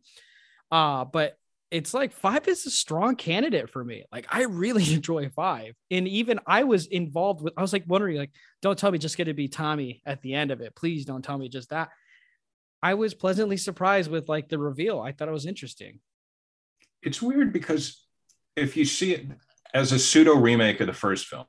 [0.71, 1.37] uh, but
[1.71, 4.05] it's like five is a strong candidate for me.
[4.13, 5.75] Like I really enjoy five.
[5.91, 8.31] And even I was involved with, I was like wondering, like,
[8.63, 10.77] don't tell me just gonna be Tommy at the end of it.
[10.77, 11.89] Please don't tell me just that.
[12.83, 15.01] I was pleasantly surprised with like the reveal.
[15.01, 16.01] I thought it was interesting.
[17.03, 18.05] It's weird because
[18.57, 19.27] if you see it
[19.75, 21.47] as a pseudo remake of the first film,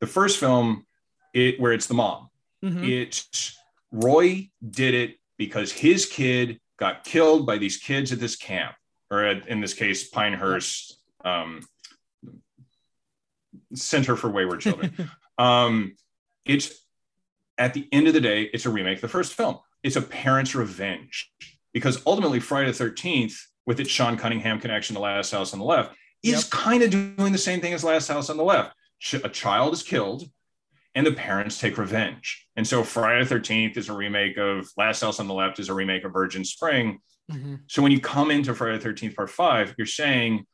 [0.00, 0.86] the first film,
[1.34, 2.28] it where it's the mom,
[2.64, 2.88] Mhm.
[2.88, 3.56] it's
[3.92, 8.74] Roy did it because his kid got killed by these kids at this camp,
[9.10, 11.66] or at, in this case, Pinehurst um,
[13.74, 15.10] Center for Wayward Children.
[15.38, 15.94] um,
[16.44, 16.72] it's
[17.56, 19.58] at the end of the day, it's a remake of the first film.
[19.82, 21.30] It's a parent's revenge
[21.72, 23.34] because ultimately, Friday the 13th,
[23.66, 27.32] with its Sean Cunningham connection to Last House on the Left, is kind of doing
[27.32, 28.74] the same thing as Last House on the Left.
[29.12, 30.24] A child is killed
[30.94, 32.46] and the parents take revenge.
[32.56, 35.68] And so Friday the 13th is a remake of Last House on the Left, is
[35.68, 36.98] a remake of Virgin Spring.
[37.30, 37.56] Mm-hmm.
[37.66, 40.44] So when you come into Friday the 13th, part five, you're saying,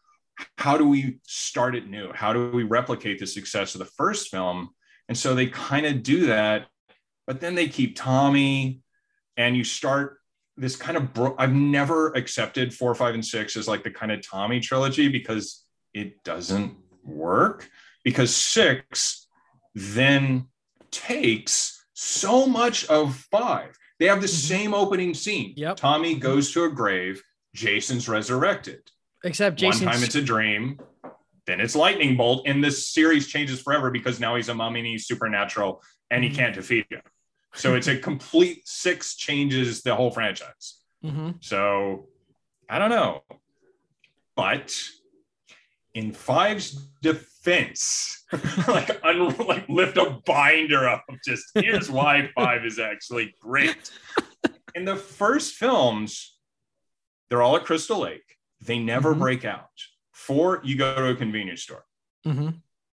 [0.58, 2.12] how do we start it new?
[2.12, 4.70] How do we replicate the success of the first film?
[5.08, 6.66] And so they kind of do that,
[7.26, 8.80] but then they keep Tommy
[9.37, 10.18] and you start
[10.57, 14.12] this kind of bro- I've never accepted four, five, and six as like the kind
[14.12, 17.68] of Tommy trilogy because it doesn't work.
[18.05, 19.27] Because six
[19.75, 20.47] then
[20.90, 23.77] takes so much of five.
[23.99, 24.55] They have the mm-hmm.
[24.55, 25.55] same opening scene.
[25.57, 25.77] Yep.
[25.77, 27.23] Tommy goes to a grave,
[27.55, 28.90] Jason's resurrected.
[29.25, 30.79] Except One time it's a dream,
[31.47, 34.87] then it's lightning bolt, and this series changes forever because now he's a mummy and
[34.87, 36.38] he's supernatural and he mm-hmm.
[36.38, 37.01] can't defeat him.
[37.54, 40.80] So it's a complete six changes the whole franchise.
[41.04, 41.42] Mhm.
[41.42, 42.08] So
[42.68, 43.22] I don't know.
[44.36, 44.76] But
[45.94, 48.24] in Five's defense,
[48.68, 53.90] like, un- like lift a binder up of just here's why Five is actually great.
[54.74, 56.36] In the first films,
[57.30, 58.38] they're all at Crystal Lake.
[58.60, 59.20] They never Mhm.
[59.20, 59.68] break out.
[60.12, 61.84] Four, you go to a convenience store.
[62.26, 62.48] Mm-hmm.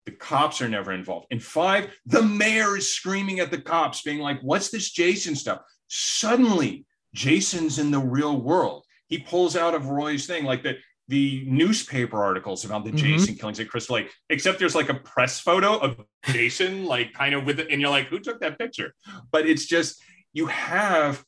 [0.06, 1.28] The cops are never involved.
[1.32, 5.62] In five, the mayor is screaming at the cops, being like, What's this Jason stuff?
[5.88, 8.86] Suddenly, Jason's in the real world.
[9.08, 12.98] He pulls out of Roy's thing, like the, the newspaper articles about the Mhm.
[12.98, 17.34] Jason killings at Crystal Lake, except there's like a press photo of Jason, like kind
[17.36, 18.94] of with it, and you're like, Who took that picture?
[19.32, 20.02] But it's just,
[20.34, 21.24] you have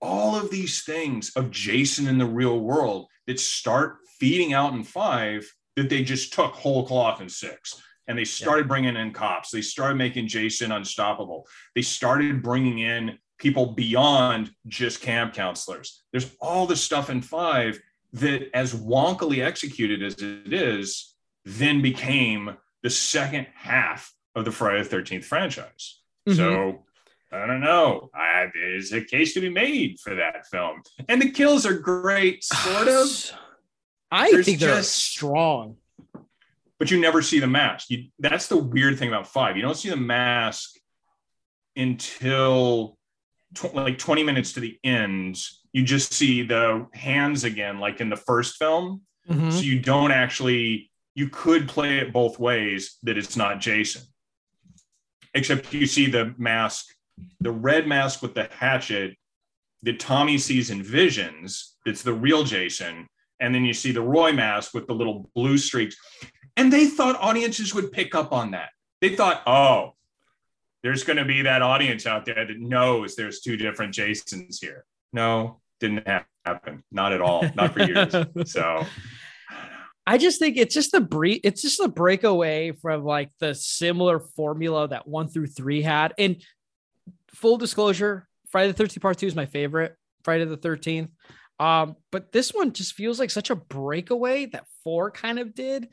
[0.00, 4.84] all of these things of Jason in the real world that start feeding out in
[4.84, 7.80] five that they just took whole cloth in six.
[8.08, 9.50] And they started bringing in cops.
[9.50, 11.46] They started making Jason unstoppable.
[11.74, 16.02] They started bringing in people beyond just camp counselors.
[16.12, 17.80] There's all this stuff in five
[18.14, 24.82] that, as wonkily executed as it is, then became the second half of the Friday
[24.82, 26.00] the 13th franchise.
[26.28, 26.36] Mhm.
[26.36, 26.84] So
[27.32, 28.10] I don't know.
[28.14, 30.82] I, there's a case to be made for that film.
[31.08, 33.32] And the kills are great, sort of,
[34.10, 35.76] I There's think they're just- strong.
[36.82, 37.90] But you never see the mask.
[37.90, 39.56] You, that's the weird thing about five.
[39.56, 40.72] You don't see the mask
[41.76, 42.98] until
[43.54, 45.38] tw- like 20 minutes to the end.
[45.72, 49.02] You just see the hands again, like in the first film.
[49.30, 49.52] Mhm.
[49.52, 54.02] So you don't actually, you could play it both ways that it's not Jason.
[55.34, 56.86] Except you see the mask,
[57.40, 59.16] the red mask with the hatchet
[59.84, 63.06] that Tommy sees in visions, that's the real Jason.
[63.38, 65.94] And then you see the Roy mask with the little blue streaks.
[66.56, 68.70] And they thought audiences would pick up on that.
[69.00, 69.94] They thought, oh,
[70.82, 74.84] there's going to be that audience out there that knows there's two different Jasons here.
[75.12, 76.82] No, didn't ha- happen.
[76.90, 77.44] Not at all.
[77.54, 78.14] Not for years.
[78.46, 78.84] So
[80.06, 81.42] I just think it's just the break.
[81.44, 86.12] It's just a breakaway from like the similar formula that one through three had.
[86.18, 86.42] And
[87.28, 89.96] full disclosure, Friday the Thirteenth Part Two is my favorite.
[90.24, 91.10] Friday the Thirteenth.
[91.60, 95.88] Um, but this one just feels like such a breakaway that four kind of did.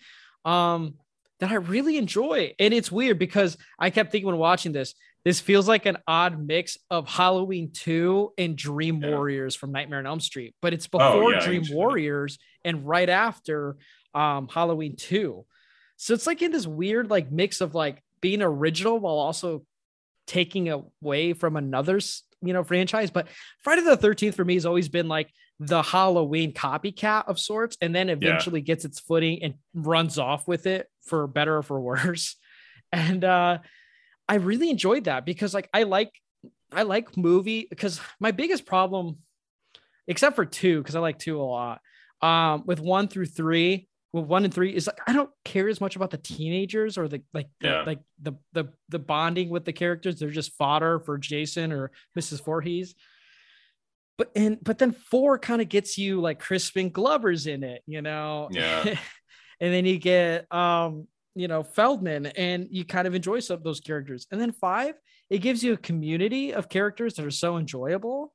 [0.45, 0.95] Um,
[1.39, 2.53] that I really enjoy.
[2.59, 6.37] And it's weird because I kept thinking when watching this, this feels like an odd
[6.45, 9.09] mix of Halloween 2 and Dream Yeah.
[9.11, 11.77] Warriors from Nightmare on Elm Street, but it's Oh, before yeah, Dream can see that.
[11.77, 13.77] Warriors and right after
[14.13, 15.45] um Halloween 2.
[15.97, 19.63] So it's like in this weird like mix of like being original while also
[20.27, 23.27] taking away from another's you know franchise but
[23.63, 27.93] friday the 13th for me has always been like the halloween copycat of sorts and
[27.93, 32.35] then eventually gets its footing and runs off with it for better or for worse
[32.91, 33.57] and uh
[34.27, 36.13] i really enjoyed that because like i like
[36.71, 39.17] i like movie because my biggest problem
[40.07, 41.81] except for two because i like two a lot
[42.21, 45.79] um with one through three well, one and three is like I don't care as
[45.79, 47.83] much about the teenagers or the like the, Yeah.
[47.85, 50.19] like the the the bonding with the characters.
[50.19, 52.43] They're just fodder for Jason or Mrs.
[52.43, 52.95] Voorhees.
[54.19, 58.01] But and but then four kind of gets you like Crispin Glover's in it, you
[58.01, 58.49] know.
[58.51, 58.83] Yeah.
[59.61, 63.63] and then you get um, you know, Feldman, and you kind of enjoy some of
[63.63, 64.27] those characters.
[64.29, 64.95] And then five,
[65.29, 68.33] it gives you a community of characters that are so enjoyable.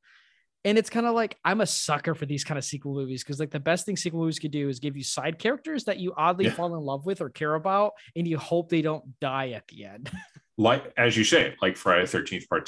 [0.64, 3.38] And it's kind of like I'm a sucker for these kind of sequel movies because
[3.38, 6.14] like the best thing sequel movies could do is give you side characters that you
[6.16, 6.53] oddly Yeah.
[6.53, 9.85] fall in love with or care about, and you hope they don't die at the
[9.85, 10.11] end.
[10.57, 12.64] like as you say, like Friday the 13th part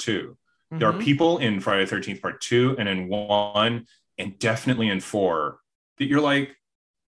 [0.71, 1.03] 2 There are Mhm.
[1.03, 5.59] people in Friday the 13th part two and in one and definitely in four
[5.97, 6.55] that you're like,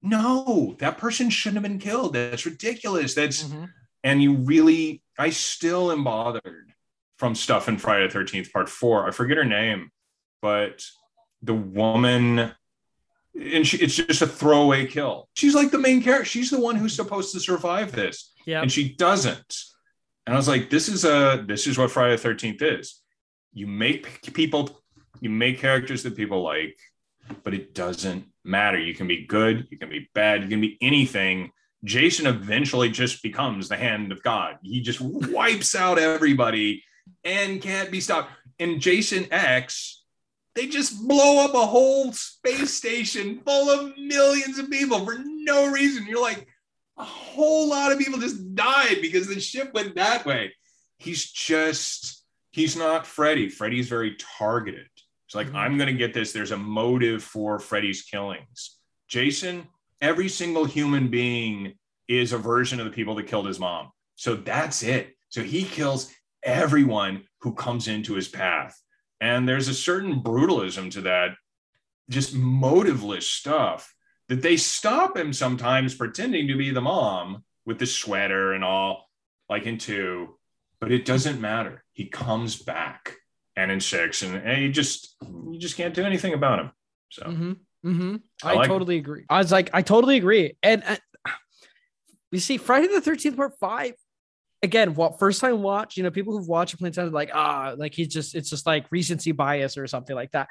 [0.02, 2.14] no, that person shouldn't have been killed.
[2.14, 3.14] That's ridiculous.
[3.14, 3.70] That's Mhm.
[4.04, 6.74] and you really, I still am bothered
[7.18, 9.08] from stuff in Friday the 13th part four.
[9.08, 9.92] I forget her name,
[10.42, 10.86] but
[11.42, 12.54] the woman
[13.40, 15.30] and she it's just a throwaway kill.
[15.34, 16.26] She's like the main character.
[16.26, 18.62] She's the one who's supposed to survive this Yeah.
[18.62, 19.56] and she doesn't.
[20.26, 22.99] And I was like, this is a this is what Friday the Thirteenth is.
[23.54, 24.82] You make people,
[25.20, 26.78] you make characters that people like,
[27.44, 28.80] but it doesn't matter.
[28.80, 31.52] You can be good, you can be bad, you can be anything.
[31.84, 34.58] Jason eventually just becomes the hand of God.
[34.62, 36.84] He just wipes out everybody
[37.24, 38.32] and can't be stopped.
[38.60, 40.04] In Jason X,
[40.56, 45.72] they just blow up a whole space station full of millions of people for no
[45.72, 46.06] reason.
[46.06, 46.48] You're like,
[46.98, 50.54] a whole lot of people just died because the ship went that way.
[50.98, 52.19] He's just,
[52.52, 53.50] he's not Freddy.
[53.50, 54.88] Freddy's very targeted.
[55.28, 55.56] It's like, Mhm.
[55.56, 56.32] I'm going to get this.
[56.32, 58.78] There's a motive for Freddy's killings.
[59.08, 59.68] Jason,
[60.02, 63.92] every single human being is a version of the people that killed his mom.
[64.16, 65.16] So that's it.
[65.30, 66.12] So he kills
[66.44, 68.76] everyone who comes into his path.
[69.22, 71.36] And there's a certain brutalism to that,
[72.10, 73.94] just motiveless stuff
[74.30, 79.10] that they stop him sometimes pretending to be the mom with the sweater and all,
[79.50, 80.39] like in two,
[80.80, 81.84] but it doesn't matter.
[81.94, 83.16] He comes back
[83.56, 86.72] and in six, and, and you just you just can't do anything about him.
[87.12, 87.58] So Mhm.
[87.86, 88.16] Mm-hmm.
[88.44, 88.68] I I, like it.
[88.70, 89.26] totally agree.
[89.30, 90.56] I was like, I totally agree.
[90.64, 90.98] And uh,
[92.32, 93.94] you see, Friday the Thirteenth Part Five.
[94.62, 95.96] Again, what first time watch?
[95.96, 98.88] You know, people who've watched plenty of like, ah, like he's just, it's just like
[98.92, 100.50] recency bias or something like that.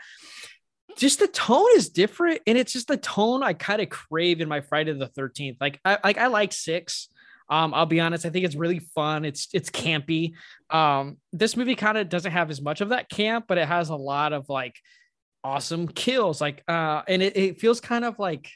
[0.97, 4.49] Just the tone is different, and it's just the tone I kind of crave in
[4.49, 5.59] my Friday the Thirteenth.
[5.61, 7.09] Like, I like I like six.
[7.51, 9.25] Um, I'll be honest, I think it's really fun.
[9.25, 10.35] It's it's campy.
[10.71, 13.89] Um, this movie kind of doesn't have as much of that camp, but it has
[13.89, 14.77] a lot of like
[15.43, 16.41] awesome kills.
[16.41, 18.51] Like, uh, and it, it feels kind of like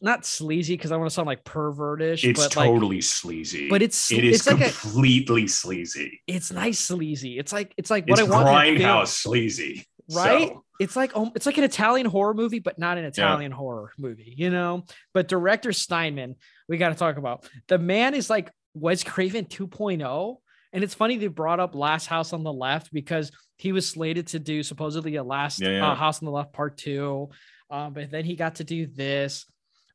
[0.00, 3.68] not sleazy because I want to sound like pervertish, It's but like totally sleazy.
[3.68, 6.22] but it's- it is it's like a- completely sleazy.
[6.26, 7.38] it's nice sleazy.
[7.38, 8.48] It's like it's like what It's I want.
[8.66, 9.86] in a film, grindhouse sleazy.
[10.14, 10.48] right?
[10.48, 13.92] So, It's like um, it's like an Italian horror movie, but not an Italian horror
[13.98, 14.84] movie, you know.
[15.12, 16.36] But director Steinmann,
[16.68, 20.36] we got to talk about the man is like Wes Craven 2.0,
[20.72, 24.28] and it's funny they brought up Last House on the Left because he was slated
[24.28, 25.90] to do supposedly a Last Yeah, yeah.
[25.90, 27.30] Uh, House on the Left Part Two,
[27.70, 29.46] um, but then he got to do this.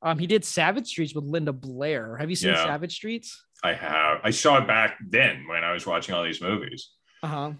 [0.02, 2.18] Um, he did Savage Streets with Linda Blair.
[2.18, 2.66] Have you seen Yeah.
[2.66, 3.46] Savage Streets?
[3.64, 4.20] I have.
[4.24, 6.90] I saw it back then when I was watching all these movies.
[7.22, 7.52] Uh huh.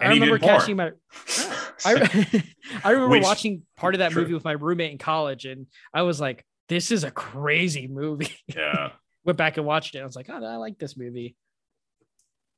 [0.00, 0.58] I remember porn.
[0.58, 0.90] catching my.
[1.84, 2.42] I,
[2.84, 4.22] I remember Which- watching part of that true.
[4.22, 8.36] movie with my roommate in college, and I was like, "This is a crazy movie."
[8.54, 8.90] yeah.
[9.24, 10.00] Went back and watched it.
[10.00, 11.36] I was like, "Oh, I like this movie."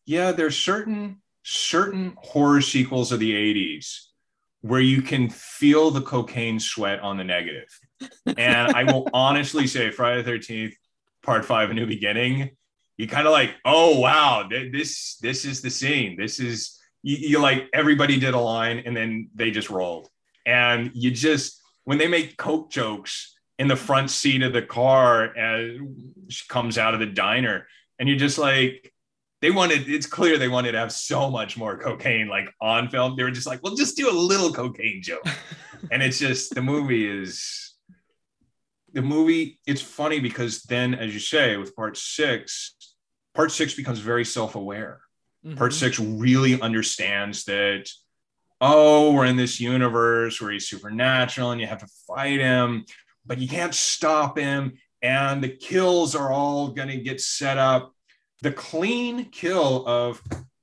[0.07, 4.07] yeah there's certain certain horror sequels of the 80s
[4.63, 7.69] where you can feel the cocaine sweat on the negative.
[8.27, 10.75] and i will honestly say friday the 13th
[11.23, 12.51] part 5 a new beginning
[12.97, 17.17] you kind of like oh wow th- this this is the scene this is you,
[17.17, 20.09] you like everybody did a line and then they just rolled
[20.47, 25.35] and you just when they make coke jokes in the front seat of the car
[25.37, 25.79] as
[26.29, 27.67] she comes out of the diner.
[27.99, 28.93] And you're just like
[29.43, 33.17] they wanted it's clear they wanted to have so much more cocaine like on film.
[33.17, 35.27] They were just like well just do a little cocaine joke.
[35.91, 37.75] And it's just the movie is
[38.95, 42.75] the movie it's funny because then as you say with part six
[43.35, 45.01] part six becomes very self-aware.
[45.57, 45.75] Part Mhm.
[45.75, 47.89] six really understands that
[48.61, 52.85] oh we're in this universe where he's supernatural and you have to fight him
[53.27, 57.93] but you can't stop him and the kills are all going to get set up
[58.43, 60.23] the clean kill of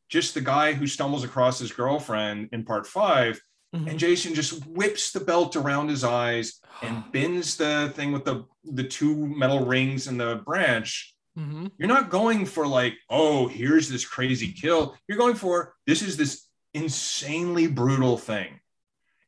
[0.09, 3.41] just the guy who stumbles across his girlfriend in part 5
[3.75, 3.89] Mhm.
[3.89, 8.45] and jason just whips the belt around his eyes and bends the thing with the
[8.63, 11.71] the two metal rings and the branch Mhm.
[11.79, 14.95] you're not going for like, oh, here's this crazy kill.
[15.07, 18.59] You're going for this is this insanely brutal thing.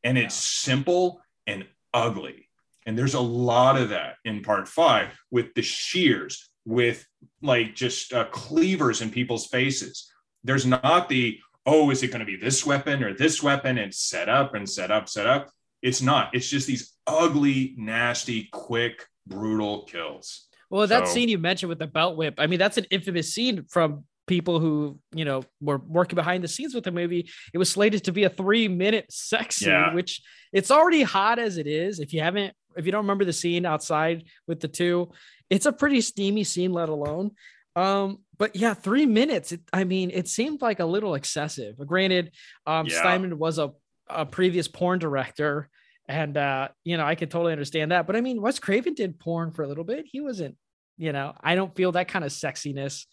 [0.03, 2.44] And it's simple and ugly.
[2.85, 7.05] And there's a lot of that in part five with the shears, with
[7.41, 10.11] like just uh, cleavers in people's faces.
[10.43, 13.93] There's not the, oh, is it going to be this weapon or this weapon and
[13.93, 15.49] set up and set up, set up.
[15.81, 16.33] It's not.
[16.33, 20.47] It's just these ugly, nasty, quick, brutal kills.
[20.69, 23.33] Well, that So- scene you mentioned with the belt whip, I mean, that's an infamous
[23.33, 27.29] scene from people who, you know, were working behind the scenes with the movie.
[27.53, 29.93] It was slated to be a three minute sex scene, Yeah.
[29.93, 30.21] which
[30.51, 31.99] it's already hot as it is.
[31.99, 35.11] If you haven't, if you don't remember the scene outside with the two,
[35.49, 37.31] it's a pretty steamy scene, let alone.
[37.75, 39.51] Um, but yeah, three minutes.
[39.51, 41.77] It, I mean, it seemed like a little excessive.
[41.85, 42.31] Granted,
[42.65, 43.01] um, Yeah.
[43.01, 43.71] Steinmann was a,
[44.09, 45.69] a previous porn director,
[46.07, 48.07] and uh, you know, I could totally understand that.
[48.07, 50.05] But I mean, Wes Craven did porn for a little bit.
[50.09, 50.55] He wasn't,
[50.97, 53.05] you know, I don't feel that kind of sexiness,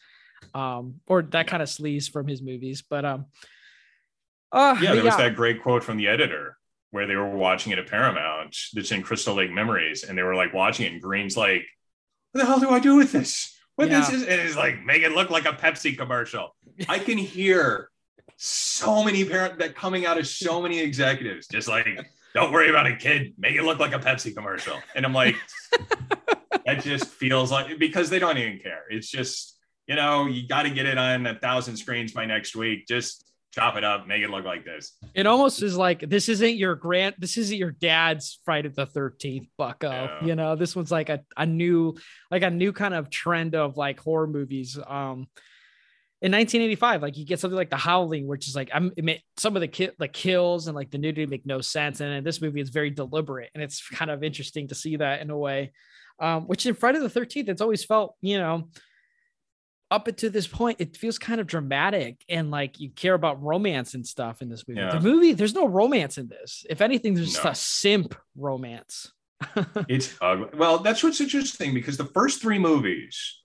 [0.55, 2.83] um, or that kind of sleaze from his movies.
[2.89, 3.27] But um,
[4.53, 6.57] uh, yeah, there was that great quote from the editor
[6.93, 10.35] where they were watching it at Paramount that's in Crystal Lake Memories, and they were
[10.37, 11.65] like watching it, and Green's like,
[12.31, 13.59] "What the hell do I do with this?
[13.77, 14.15] What this Yeah.
[14.17, 16.55] is?" And it's like, make it look like a Pepsi commercial.
[16.89, 17.89] I can hear
[18.37, 21.87] so many parent that coming out of so many executives, just like,
[22.35, 23.33] "Don't worry about it, kid.
[23.39, 25.37] Make it look like a Pepsi commercial." And I'm like,
[26.67, 28.83] that just feels like because they don't even care.
[28.91, 32.55] It's just you know you got to get it on a thousand screens by next
[32.55, 32.87] week.
[32.87, 34.97] Just chop it up, make it look like this.
[35.15, 39.49] it almost is like this isn't your grant, this isn't your dad's friday the 13th
[39.59, 40.25] bucko Yeah.
[40.25, 41.95] you know this one's like a, a new
[42.31, 45.27] like a new kind of trend of like horror movies um
[46.23, 49.13] in 1985 like you get something like the howling which is like i'm it ma-
[49.37, 52.23] some of the ki- the kills and like the nudity make no sense and in
[52.25, 55.37] this movie is very deliberate and it's kind of interesting to see that in a
[55.37, 55.73] way
[56.21, 58.69] um which in friday the 13th it's always felt you know
[59.93, 63.95] up to this point, it feels kind of dramatic and like you care about romance
[63.95, 64.81] and stuff in this movie.
[64.81, 64.91] Yeah.
[64.99, 66.65] The movie, there's no romance in this.
[66.69, 69.13] If anything, there's just a simp romance.
[69.89, 70.49] It's ugly.
[70.57, 73.39] Well, that's what's interesting because the first three movies,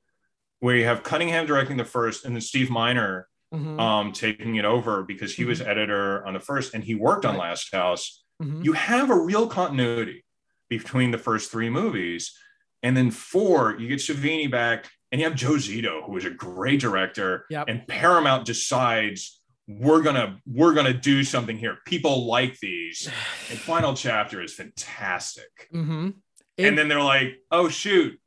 [0.59, 4.65] where you have Cunningham directing the first, and then Steve Miner Mhm, um, taking it
[4.65, 8.23] over because he was editor on the first, and he worked on Last House.
[8.43, 8.63] mhm.
[8.65, 10.23] You have a real continuity.
[10.69, 12.37] between the first three movies.
[12.83, 16.29] And then four, you get Savini back and you have Joe Zito, who is a
[16.29, 17.45] great director.
[17.49, 17.65] Yep.
[17.69, 21.77] And Paramount decides we're gonna we're gonna do something here.
[21.85, 23.09] People like these.
[23.49, 25.69] And final chapter is fantastic.
[25.73, 26.09] Mm-hmm.
[26.57, 28.19] and then they're like, oh shoot,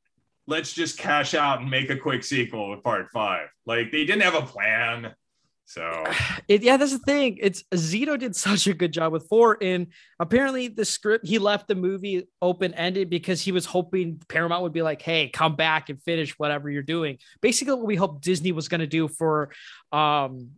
[0.46, 3.48] let's just cash out and make a quick sequel with part five.
[3.66, 5.14] Like they didn't have a plan.
[5.70, 6.04] So
[6.48, 7.38] It, yeah, that's the thing.
[7.40, 9.86] It's Zito did such a good job with four, and
[10.18, 14.72] apparently the script he left the movie open ended because he was hoping Paramount would
[14.72, 18.50] be like, "Hey, come back and finish whatever you're doing." Basically, what we hoped Disney
[18.50, 19.52] was going to do for,
[19.92, 20.50] um,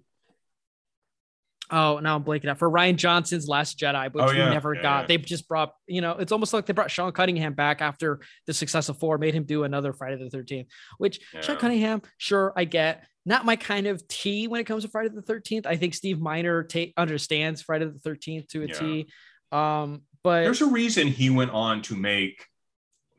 [1.70, 4.82] oh, now I'm blanking out for Rian Johnson's Last Jedi, which Oh, we never Yeah,
[4.82, 5.00] got.
[5.02, 5.06] yeah.
[5.08, 8.54] They just brought, you know, it's almost like they brought Sean Cunningham back after the
[8.54, 10.68] success of four, made him do another Friday the Thirteenth.
[10.96, 13.04] Which Sean Cunningham, sure, I get.
[13.24, 15.66] Not my kind of tea when it comes to Friday the Thirteenth.
[15.66, 18.74] I think Steve Miner ta- understands Friday the Thirteenth to a Yeah.
[18.74, 19.06] T.
[19.52, 22.46] Um, but there's a reason he went on to make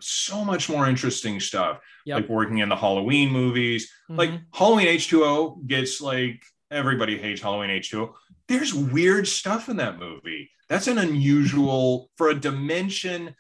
[0.02, 2.16] so much more interesting stuff, Yep.
[2.22, 3.90] like working in the Halloween movies.
[4.10, 4.46] Like Mhm.
[4.54, 8.14] Halloween H2O gets like everybody hates Halloween H2O.
[8.50, 10.52] There's weird stuff in that movie.
[10.68, 13.36] That's an unusual for a dimension.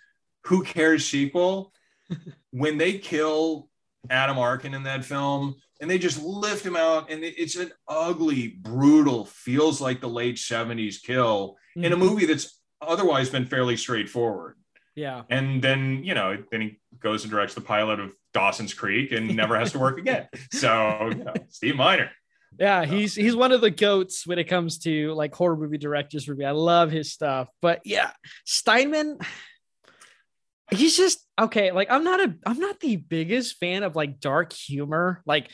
[0.45, 1.73] Who cares sequel?
[2.51, 3.69] when they kill
[4.09, 8.47] Adam Arkin in that film and they just lift him out, and it's an ugly,
[8.47, 11.99] brutal, feels like the late 70s kill in a Mhm.
[11.99, 14.55] movie that's otherwise been fairly straightforward.
[14.95, 19.11] yeah, And then, you know, then he goes and directs the pilot of Dawson's Creek
[19.11, 20.27] and never has to work again.
[20.51, 22.11] So, you know, Steve Miner.
[22.59, 26.23] yeah, he's he's one of the goats when it comes to like horror movie directors
[26.25, 26.45] for me.
[26.45, 27.49] I love his stuff.
[27.61, 28.11] But yeah,
[28.45, 29.19] Steinmann,
[30.71, 31.71] he's just okay.
[31.71, 35.21] Like I'm not a I'm not the biggest fan of like dark humor.
[35.25, 35.49] Like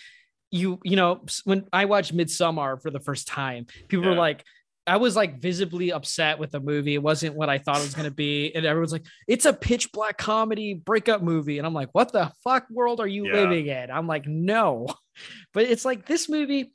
[0.52, 4.44] you you know when I watched Midsommar for the first time, people were like.
[4.88, 6.96] I was like visibly upset with the movie.
[6.96, 8.52] It wasn't what I thought it was going to be.
[8.56, 11.60] And everyone's like, it's a pitch black comedy breakup movie.
[11.60, 13.34] And I'm like, what the fuck world are you Yeah.
[13.34, 13.92] living in?
[13.92, 14.88] I'm like, no.
[15.54, 16.72] But it's like this movie,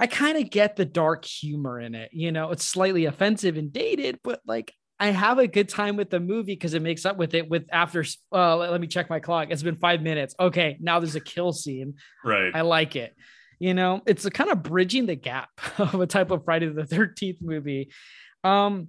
[0.00, 2.10] I kind of get the dark humor in it.
[2.12, 6.10] You know, it's slightly offensive and dated, but like I have a good time with
[6.10, 7.48] the movie because it makes up with it.
[7.48, 9.48] With after, uh, let, let me check my clock.
[9.50, 10.34] It's been five minutes.
[10.40, 11.94] Okay, now there's a kill scene.
[12.24, 12.50] Right.
[12.54, 13.14] I like it.
[13.60, 16.84] You know, it's a kind of bridging the gap of a type of Friday the
[16.84, 17.90] Thirteenth movie.
[18.42, 18.88] Um,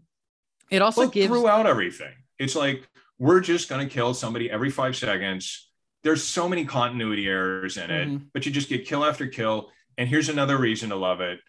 [0.71, 2.13] it also well, gives throughout everything.
[2.37, 2.87] It's like
[3.19, 5.69] we're just going to kill somebody every five seconds.
[6.03, 8.27] There's so many continuity errors in it, Mhm.
[8.33, 9.71] but you just get kill after kill.
[9.97, 11.39] And here's another reason to love it.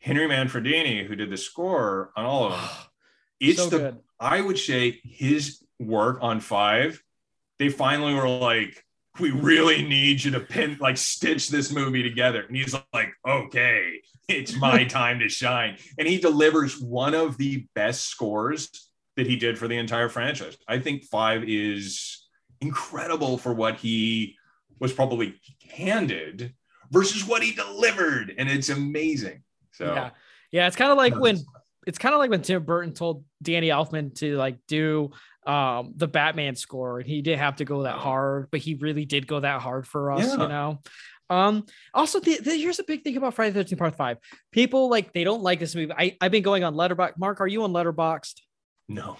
[0.00, 2.60] Henry Manfredini, who did the score on all of them,
[3.40, 3.98] it's so the good.
[4.20, 7.02] I would say his work on five,
[7.58, 8.84] they finally were like,
[9.20, 12.42] we really need you to pin like stitch this movie together.
[12.42, 15.76] And he's like, okay, it's my time to shine.
[15.98, 18.70] And he delivers one of the best scores
[19.16, 20.56] that he did for the entire franchise.
[20.68, 22.28] I think five is
[22.60, 24.36] incredible for what he
[24.78, 26.54] was probably handed
[26.90, 28.34] versus what he delivered.
[28.38, 29.42] And it's amazing.
[29.72, 30.10] So Yeah.
[30.50, 31.38] Yeah, it's kind of like when
[31.86, 35.10] it's- kind of like when Tim Burton told Danny Elfman to like do
[35.46, 39.04] um the Batman score and he didn't have to go that hard, but he really
[39.06, 40.42] did go that hard for us, Yeah.
[40.42, 40.78] you know.
[41.30, 41.64] Um
[41.94, 44.18] also the, the, here's a big thing about Friday the 13th part 5.
[44.52, 45.92] People like they don't like this movie.
[45.96, 47.12] I I've been going on Letterboxd.
[47.18, 48.34] Mark, are you on Letterboxd?
[48.88, 49.16] no,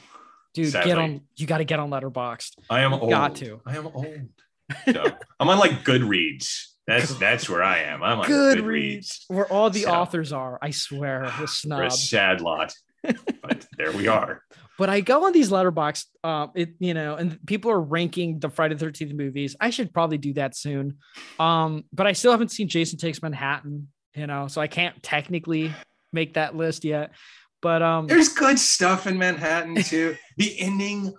[0.55, 0.89] Dude, Sadly.
[0.91, 2.53] get on you got to get on Letterboxd.
[2.71, 3.11] I am You've old.
[3.11, 3.61] got to.
[3.67, 4.07] I am old.
[4.93, 5.03] So,
[5.41, 6.67] I'm on like Goodreads.
[6.89, 8.03] That's that's where I am.
[8.03, 9.19] I'm on Goodreads, Goodreads.
[9.29, 10.59] where all the So- authors are.
[10.63, 12.73] I swear, the We're a sad lot,
[13.05, 14.43] but there we are.
[14.79, 18.49] but I go on these Letterboxd, um, it you know, and people are ranking the
[18.49, 19.55] Friday the Thirteenth movies.
[19.61, 20.97] I should probably do that soon,
[21.39, 25.73] um, but I still haven't seen Jason Takes Manhattan, you know, so I can't technically
[26.13, 27.13] make that list yet.
[27.61, 30.17] But um, There's good stuff in Manhattan too.
[30.39, 31.13] the ending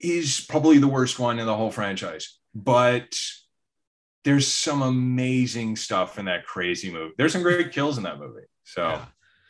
[0.00, 3.14] is probably the worst one in the whole franchise, but
[4.26, 7.14] there's some amazing stuff in that crazy movie.
[7.16, 8.42] There's some great kills in that movie.
[8.64, 9.04] So Yeah.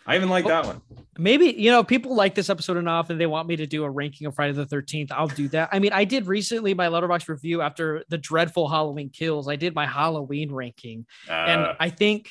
[0.06, 0.82] I even like that one.
[1.18, 3.90] maybe you know people like this episode enough and they want me to do a
[3.90, 5.10] ranking of Friday the 13th.
[5.10, 5.70] I'll do that.
[5.72, 9.48] I mean, I did recently my Letterboxd review after the dreadful Halloween kills.
[9.48, 11.06] I did my Halloween ranking.
[11.28, 12.30] and Uh, I think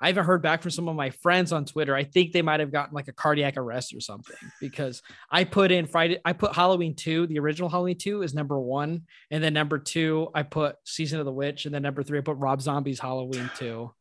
[0.00, 1.94] I haven't heard back from some of my friends on Twitter.
[1.94, 5.70] I think they might have gotten like a cardiac arrest or something because I put
[5.70, 9.02] in Friday, I put Halloween 2, the original Halloween 2 is number one.
[9.30, 11.66] And then number two, I put Season of the Witch.
[11.66, 13.92] And then number three, I put Rob Zombie's Halloween 2.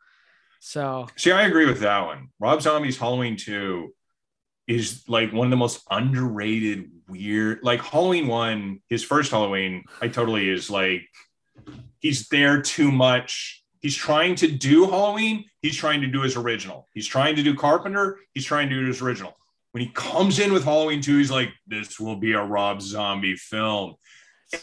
[0.62, 2.30] So See, I agree with that one.
[2.40, 3.94] Rob Zombie's Halloween 2
[4.68, 7.60] is like one of the most underrated, weird.
[7.64, 11.02] Like Halloween 1, his first Halloween, I totally is like,
[12.00, 13.59] he's there too much.
[13.82, 15.46] He's trying to do Halloween.
[15.62, 16.88] He's trying to do his original.
[16.94, 18.20] He's trying to do Carpenter.
[18.34, 19.36] He's trying to do his original.
[19.72, 23.36] when he comes in with Halloween 2, he's like, this will be a Rob Zombie
[23.36, 23.96] film.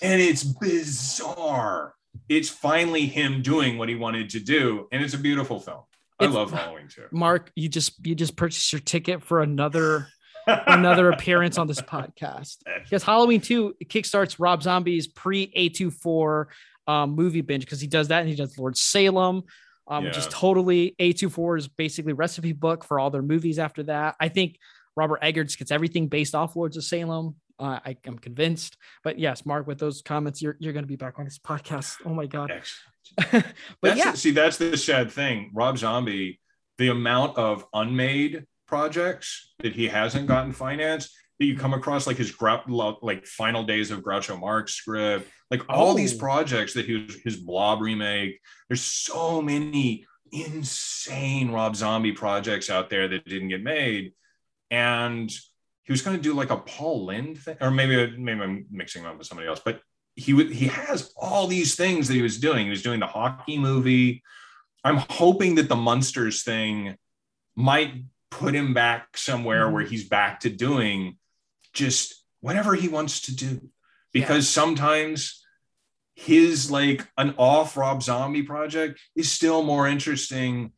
[0.03, 1.95] And it's bizarre.
[2.29, 4.89] It's finally him doing what he wanted to do.
[4.91, 5.83] And it's a beautiful film.
[6.19, 7.05] I It's- love Halloween 2.
[7.13, 10.09] Mark, you just you just purchased your ticket for another
[10.47, 12.57] another appearance on this podcast.
[12.83, 16.47] Because Halloween 2 kickstarts Rob Zombie's pre A24
[16.87, 19.43] um, movie binge because he does that and he does Lord Salem,
[19.89, 24.17] um, which is totally A24 is basically recipe book for all their movies after that.
[24.21, 24.59] I think
[24.97, 27.37] Robert Eggers gets everything based off Lords of Salem.
[27.59, 28.77] Uh, I, I'm convinced.
[29.03, 31.97] But yes, Mark, with those comments, you're, you're going to be back on this podcast.
[32.05, 32.53] Oh my God.
[33.31, 33.45] But
[33.83, 35.53] That's yeah, see, that's the sad thing.
[35.55, 36.41] Rob Zombie,
[36.77, 42.17] the amount of unmade projects that he hasn't gotten financed that you come across, like
[42.17, 42.35] his
[43.03, 46.19] like Final Days of Groucho Marx script, like all these Oh.
[46.19, 48.41] projects that he was his Blob remake.
[48.69, 54.13] There's so many insane Rob Zombie projects out there that didn't get made,
[54.71, 55.31] and
[55.85, 59.03] he was going to do like a Paul Lynde thing, or maybe maybe I'm mixing
[59.03, 59.81] him up with somebody else, but
[60.15, 62.65] he would he has all these things that he was doing.
[62.65, 64.23] He was doing the hockey movie.
[64.83, 66.97] I'm hoping that the Munsters thing
[67.55, 67.93] might
[68.31, 69.75] put him back somewhere mm-hmm.
[69.75, 71.19] where he's back to doing
[71.77, 73.61] just whatever he wants to do.
[74.13, 75.45] Because sometimes
[76.15, 80.73] his like an off Rob Zombie project is still more interesting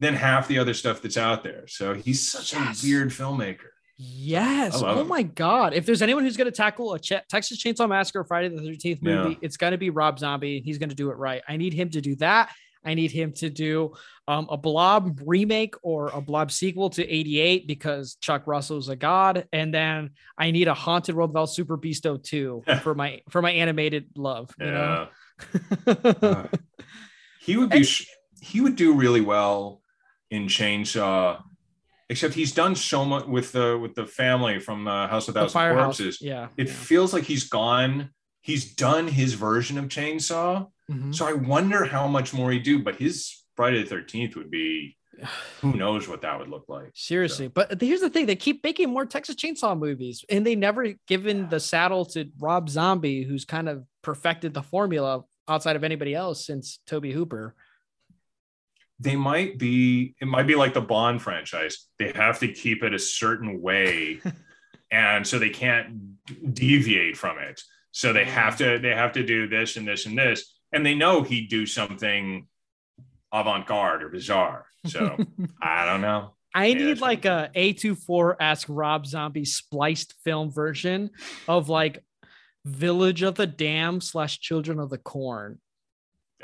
[0.00, 1.66] than half the other stuff that's out there.
[1.66, 2.82] So he's such Yes.
[2.82, 3.66] a weird filmmaker.
[3.96, 4.80] Yes.
[4.82, 5.08] Oh him.
[5.08, 5.72] my God.
[5.74, 9.02] If there's anyone who's going to tackle a Ch- Texas Chainsaw Massacre Friday the 13th
[9.02, 9.36] movie, Yeah.
[9.42, 10.60] it's going to be Rob Zombie.
[10.64, 11.42] He's going to do it right.
[11.48, 12.52] I need him to do that.
[12.84, 13.94] I need him to do
[14.28, 19.46] um, a Blob remake or a Blob sequel to 88 because Chuck Russell's a god.
[19.52, 23.42] And then I need a Haunted World of El Super Beasto 2 for my for
[23.42, 24.50] my animated love.
[24.58, 25.08] You know?
[25.86, 26.46] Uh,
[27.40, 28.08] he would be sh-
[28.40, 29.82] he would do really well
[30.30, 31.42] in Chainsaw,
[32.08, 35.40] except he's done so much with the with the family from uh, House of the
[35.40, 36.20] Thousand Corpses.
[36.20, 36.48] Yeah.
[36.56, 36.72] It yeah.
[36.72, 38.10] feels like he's gone.
[38.42, 40.68] He's done his version of Chainsaw.
[40.90, 41.14] Mhm.
[41.14, 42.82] So I wonder how much more he do.
[42.82, 44.96] But his Friday the Thirteenth would be.
[45.60, 46.90] Who knows what that would look like?
[46.94, 50.94] Seriously, but here's the thing: they keep making more Texas Chainsaw movies, and they never
[51.06, 56.14] given the saddle to Rob Zombie, who's kind of perfected the formula outside of anybody
[56.14, 57.54] else since Tobe Hooper.
[59.00, 62.94] they might be it might be like the bond franchise they have to keep it
[62.94, 64.20] a certain way
[64.90, 66.24] and so they can't
[66.54, 67.60] deviate from it
[67.90, 70.94] so they have to they have to do this and this and this and they
[70.94, 72.46] know he'd do something
[73.32, 75.16] avant-garde or bizarre so
[75.62, 81.10] i don't know I Yeah, need like a A24 ask Rob Zombie spliced film version
[81.48, 81.98] of like
[82.64, 85.58] Village of the Dam slash Children of the Corn.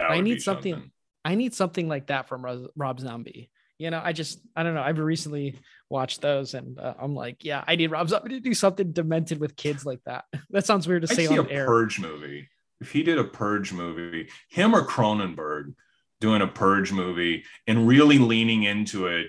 [0.01, 0.91] I need be something,
[1.25, 3.51] I need something like that from Rob Zombie.
[3.79, 4.83] You know, I just I don't know.
[4.83, 8.53] I've recently watched those, and uh, I'm like, yeah, I need Rob Zombie to do
[8.53, 10.25] something demented with kids like that.
[10.51, 11.67] That sounds weird to I'd say see a air.
[11.67, 12.49] purge movie
[12.81, 15.75] if he did a purge movie him or cronenberg
[16.21, 19.29] doing a purge movie and really leaning into it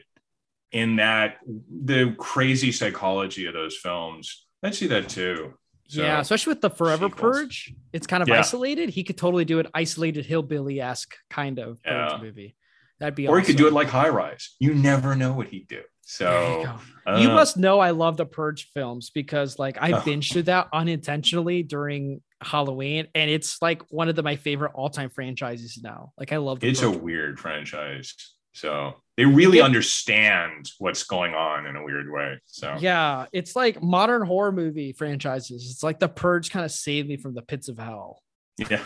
[0.71, 1.37] in that
[1.69, 5.53] the crazy psychology of those films i'd see that too
[5.87, 7.37] So, yeah, especially with the Forever sequels.
[7.39, 8.39] Purge, it's kind of Yeah.
[8.39, 8.87] isolated.
[8.89, 12.17] He could totally do an isolated hillbilly esque kind of purge Yeah.
[12.21, 12.55] movie.
[13.01, 15.67] That'd be or he could do it like high rise you never know what he'd
[15.67, 16.77] do you so.
[17.05, 20.43] I don't you must know I love the Purge films because like I binged through
[20.43, 25.79] that unintentionally during Halloween, and it's like one of the, my favorite all time franchises
[25.83, 26.11] now.
[26.17, 28.13] Like I love the it's a weird franchise
[28.53, 29.63] so they really Yeah.
[29.63, 34.91] understand what's going on in a weird way so yeah, it's like modern horror movie
[34.93, 35.71] franchises.
[35.71, 38.21] It's like the Purge kind of saved me from the pits of hell.
[38.69, 38.83] yeah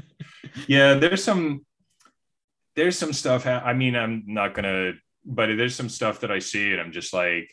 [0.66, 1.64] yeah there's some
[2.76, 4.92] there's some stuff ha- i mean i'm not gonna
[5.24, 7.50] but there's some stuff that i see and i'm just like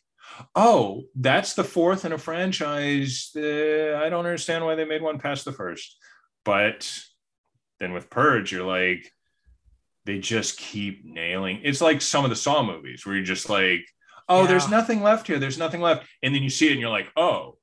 [0.56, 5.20] oh that's the fourth in a franchise uh, i don't understand why they made one
[5.20, 5.98] past the first.
[6.46, 6.92] But
[7.80, 9.12] then with purge you're like
[10.06, 13.86] they just keep nailing it's like some of the saw movies where you're just like
[14.28, 16.06] oh there's nothing left here there's nothing left.
[16.22, 17.58] And then you see it and you're like oh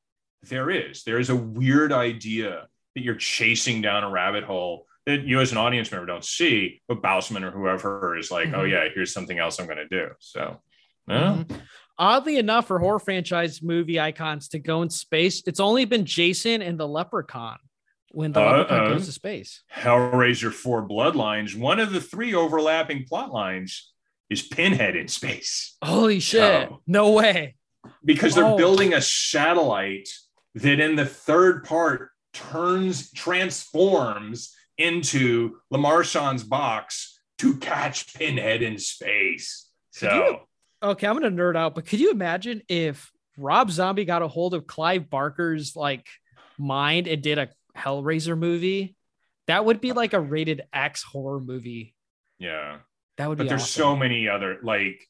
[0.45, 5.23] there is there is a weird idea that you're chasing down a rabbit hole that
[5.25, 8.71] you as an audience member don't see, but Bousman or whoever is like, oh Mhm.
[8.71, 10.09] yeah, here's something else I'm going to do.
[10.19, 10.61] So,
[11.07, 11.45] know.
[11.49, 11.61] Mhm.
[11.99, 16.63] Oddly enough, for horror franchise movie icons to go in space, it's only been Jason
[16.63, 17.59] and the Leprechaun
[18.13, 18.59] when the Uh-uh.
[18.59, 19.63] Leprechaun goes to space.
[19.75, 21.55] Hellraiser Four Bloodlines.
[21.55, 23.93] One of the three overlapping plot lines
[24.31, 26.41] is Pinhead in space Holy shit!
[26.69, 27.57] So- No way.
[28.05, 28.57] because they're Oh.
[28.57, 30.09] building a satellite
[30.55, 39.71] that in the third part turns transforms into Lemarchand's box to catch Pinhead in space.
[39.99, 40.47] Could you- So.
[40.83, 44.55] Okay, I'm gonna nerd out, but could you imagine if Rob Zombie got a hold
[44.55, 46.09] of Clive Barker's like
[46.59, 48.97] mind and did a Hellraiser movie,
[49.47, 51.95] that would be like a rated X horror movie.
[52.39, 52.79] Yeah.
[53.19, 53.83] That would But be there's awesome.
[53.83, 55.07] so many other like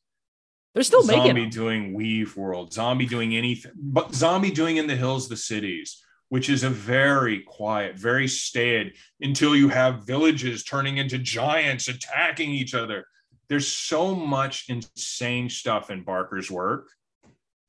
[0.75, 1.51] They're still zombie making them.
[1.51, 6.63] doing Weaveworld, zombie doing anything, but zombie doing in the hills, the cities, which is
[6.65, 13.05] a very quiet, very staid until you have villages turning into giants attacking each other.
[13.49, 16.89] There's so much insane stuff in Barker's work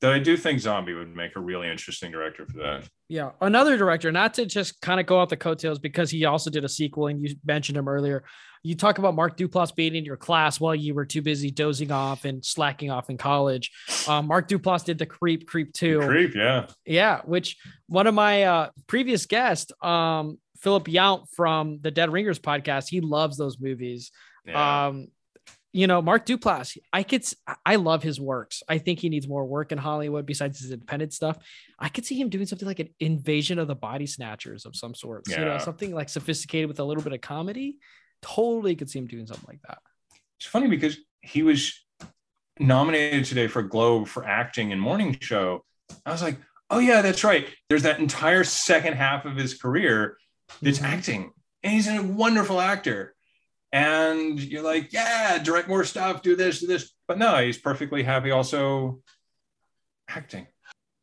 [0.02, 2.88] that I do think Zombie would make a really interesting director for that.
[3.08, 6.50] Yeah, another director, not to just kind of go off the coattails because he also
[6.50, 8.24] did a sequel and you mentioned him earlier.
[8.64, 11.92] You talk about Mark Duplass being in your class while you were too busy dozing
[11.92, 13.70] off and slacking off in college.
[14.08, 16.00] Um, Mark Duplass did the Creep, Creep Two.
[16.00, 16.66] Creep, yeah.
[16.84, 22.40] Yeah, which one of my uh, previous guests, um, Philip Yount from the Dead Ringers
[22.40, 24.10] podcast, he loves those movies.
[24.46, 24.86] Yeah.
[24.86, 25.08] Um,
[25.72, 27.24] you know, Mark Duplass, I could,
[27.64, 28.62] I love his works.
[28.68, 31.38] I think he needs more work in Hollywood besides his independent stuff.
[31.78, 34.94] I could see him doing something like an invasion of the body snatchers of some
[34.94, 35.26] sort.
[35.28, 35.58] You know, Yeah.
[35.58, 37.78] something like sophisticated with a little bit of comedy.
[38.20, 39.78] Totally could see him doing something like that.
[40.38, 41.72] It's funny because he was
[42.58, 45.64] nominated today for Globe for acting in Morning Show.
[46.04, 46.36] I was like,
[46.70, 47.48] oh yeah, that's right.
[47.68, 50.16] There's that entire second half of his career
[50.60, 50.84] that's Mhm.
[50.84, 53.14] acting, and he's a wonderful actor.
[53.72, 56.92] And you're like, yeah, direct more stuff, do this, do this.
[57.08, 59.00] But no, he's perfectly happy also
[60.08, 60.46] acting.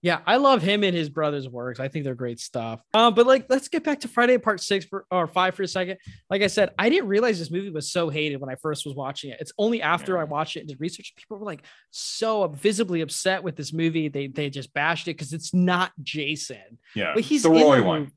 [0.02, 1.82] Yeah, I love him and his brother's works.
[1.82, 2.82] I think they're great stuff.
[2.94, 5.68] Um, but like, let's get back to Friday Part Six for, or Five for a
[5.68, 5.98] second.
[6.30, 8.96] Like I said, I didn't realize this movie was so hated when I first was
[8.96, 9.42] watching it.
[9.42, 10.22] It's only after Yeah.
[10.22, 14.08] I watched it and did research, people were like so visibly upset with this movie.
[14.08, 17.84] They they just bashed it because it's not Jason, Yeah, but he's the Roy the
[17.84, 18.12] one.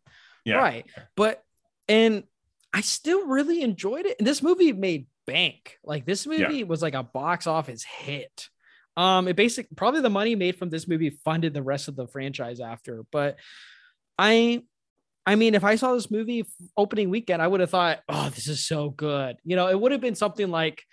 [0.44, 0.86] Yeah, right?
[1.16, 1.42] But
[1.88, 2.22] and
[2.72, 4.16] I still really enjoyed it.
[4.18, 5.78] And this movie made bank.
[5.84, 6.48] Like this Yeah.
[6.48, 8.48] movie was like a box office hit.
[8.96, 12.06] Um, it basically probably the money made from this movie funded the rest of the
[12.06, 13.04] franchise after.
[13.10, 13.36] But
[14.18, 14.62] I,
[15.24, 16.44] I mean, if I saw this movie
[16.76, 19.36] opening weekend, I would have thought, oh, this is so good.
[19.44, 20.84] You know, it would have been something like.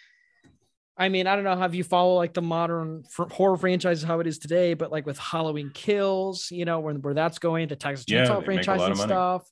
[0.97, 4.19] I mean, I don't know how you follow like the modern fr- horror franchise how
[4.19, 7.77] it is today, but like with Halloween Kills, you know, where, where that's going, the
[7.77, 9.49] Texas Yeah, Chainsaw a franchise and stuff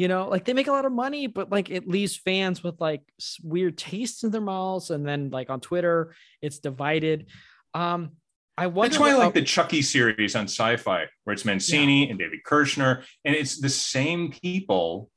[0.00, 2.80] you know like they make a lot of money but like it leaves fans with
[2.80, 3.02] like
[3.42, 7.26] weird tastes in their mouths and then like on twitter it's divided
[7.74, 8.12] um
[8.56, 12.18] i wonder That's why I like the Chucky series on Sci-Fi, where it's Mancini and
[12.18, 15.10] David kirschner and it's the same people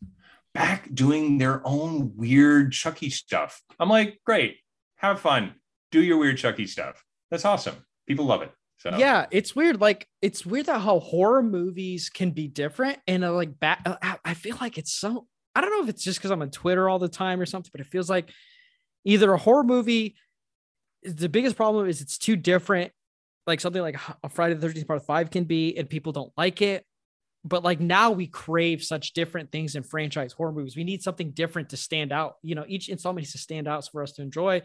[0.54, 3.62] back doing their own weird Chucky stuff.
[3.80, 4.58] I'm like, great,
[4.98, 5.56] have fun,
[5.92, 7.04] do your weird Chucky stuff.
[7.32, 7.76] That's awesome.
[8.06, 8.52] People love it.
[8.84, 13.24] So yeah it's weird like it's weird that how horror movies can be different and
[13.24, 15.26] uh, like back I, I feel like it's so
[15.56, 17.70] i don't know if it's just because i'm on twitter all the time or something
[17.72, 18.30] but it feels like
[19.06, 20.18] either a horror movie
[21.02, 22.92] the biggest problem is it's too different
[23.48, 26.62] like something like a friday the 13th part 5 can be and people don't like
[26.62, 26.86] it
[27.46, 30.76] but like now we crave such different things in franchise horror movies.
[30.76, 33.88] We need something different to stand out you know each installment needs to stand out
[33.90, 34.62] for us to enjoy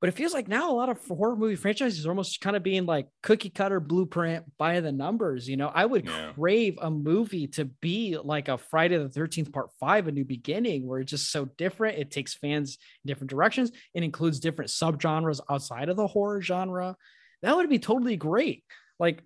[0.00, 2.62] but it feels like now a lot of horror movie franchises are almost kind of
[2.62, 5.48] being like cookie cutter blueprint by the numbers.
[5.48, 6.32] You know, I would Yeah.
[6.34, 10.86] crave a movie to be like a Friday the 13th part five, a new beginning,
[10.86, 11.98] where it's just so different.
[11.98, 13.72] It takes fans in different directions.
[13.94, 16.96] It includes different subgenres outside of the horror genre.
[17.42, 18.64] That would be totally great.
[18.98, 19.22] Like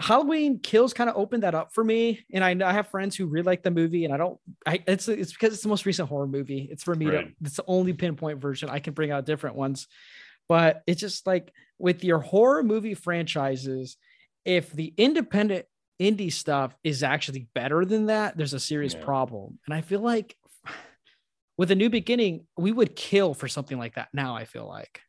[0.00, 2.24] Halloween Kills kind of opened that up for me.
[2.32, 4.38] And I know I have friends who really like the movie, and I don't.
[4.66, 6.68] I it's it's because it's the most recent horror movie.
[6.70, 7.28] It's for me to.
[7.42, 8.68] It's the only pinpoint version.
[8.70, 9.88] I can bring out different ones,
[10.48, 13.96] but it's just like with your horror movie franchises,
[14.44, 15.66] if the independent
[16.00, 19.04] indie stuff is actually better than that, there's a serious Yeah.
[19.04, 19.58] problem.
[19.66, 20.36] And I feel like
[21.56, 24.08] with a new beginning, we would kill for something like that.
[24.12, 25.00] Now I feel like.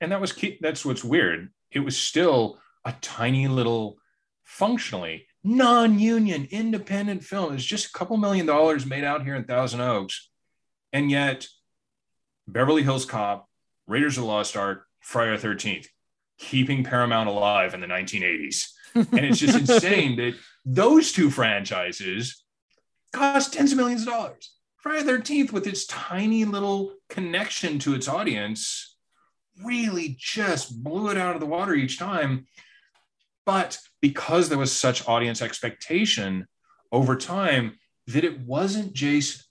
[0.00, 0.58] and that was key.
[0.60, 1.50] That's what's weird.
[1.70, 3.98] It was still a tiny little,
[4.44, 7.54] functionally non-union independent film.
[7.54, 10.30] It's just a couple million dollars made out here in Thousand Oaks,
[10.92, 11.46] and yet
[12.48, 13.48] Beverly Hills Cop,
[13.86, 15.88] Raiders of the Lost Ark, Friday the Thirteenth,
[16.38, 18.70] keeping Paramount alive in the 1980s.
[18.94, 22.42] And it's just insane that those two franchises
[23.12, 24.50] cost tens of millions of dollars.
[24.78, 28.96] Friday the 13th, with its tiny little connection to its audience,
[29.62, 32.46] really just blew it out of the water each time.
[33.46, 36.46] But because there was such audience expectation
[36.92, 39.42] over time, that it wasn't Jason,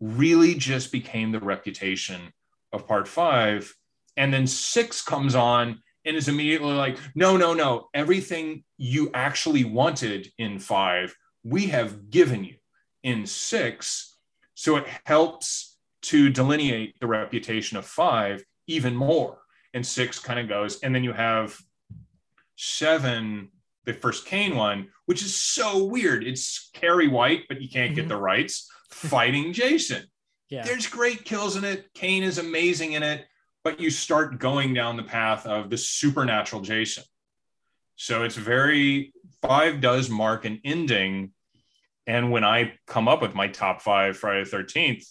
[0.00, 2.32] really just became the reputation
[2.72, 3.72] of part five.
[4.16, 9.64] And then six comes on and is immediately like, no, no, no, everything you actually
[9.64, 11.14] wanted in five,
[11.44, 12.56] we have given you
[13.02, 14.16] in six.
[14.54, 19.38] So it helps to delineate the reputation of five even more.
[19.74, 21.56] And six kind of goes, and then you have
[22.56, 23.48] seven,
[23.84, 26.24] the first Kane one, which is so weird.
[26.24, 28.10] It's Carrie White, but you can't get Mhm.
[28.10, 30.06] the rights fighting Jason.
[30.48, 30.62] Yeah.
[30.62, 31.92] There's great kills in it.
[31.94, 33.26] Kane is amazing in it,
[33.64, 37.04] but you start going down the path of the supernatural Jason.
[37.96, 41.32] So it's very five does mark an ending.
[42.06, 45.06] And when I come up with my top five Friday the 13th,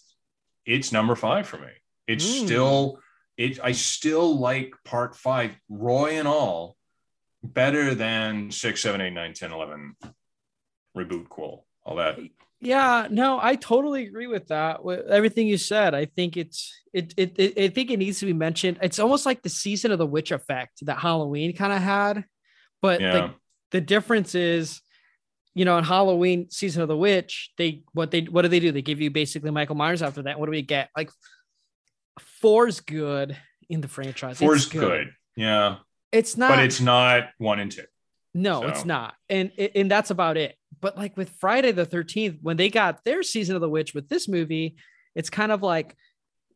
[0.66, 1.72] it's number five for me.
[2.08, 2.46] It's Mm.
[2.46, 3.00] still
[3.38, 6.78] it I still like part five, Roy and all,
[7.44, 9.96] better than six, seven, eight, nine, 10, 11,
[10.98, 12.18] reboot, cool, all that.
[12.64, 14.84] Yeah, no, I totally agree with that.
[14.84, 18.28] With everything you said, I think it's it, it it I think it needs to
[18.28, 18.78] be mentioned.
[18.84, 22.24] It's almost like the season of the witch effect that Halloween kind of had,
[22.80, 23.14] but Yeah.
[23.14, 23.32] like
[23.72, 24.80] the difference is,
[25.56, 28.72] you know, in Halloween season of the witch, they what they what do they do?
[28.72, 30.40] They give you basically Michael Myers after that.
[30.40, 30.92] What do we get?
[30.96, 31.10] Like
[32.20, 33.36] four's good
[33.70, 34.38] in the franchise.
[34.38, 35.12] Four's good.
[35.36, 35.78] Yeah.
[36.12, 37.86] It's not But it's not one and two.
[38.34, 39.16] no, So- it's not.
[39.30, 40.56] And and that's about it.
[40.80, 44.10] But like with Friday the 13th, when they got their season of the witch with
[44.10, 44.76] this movie,
[45.16, 45.96] it's kind of like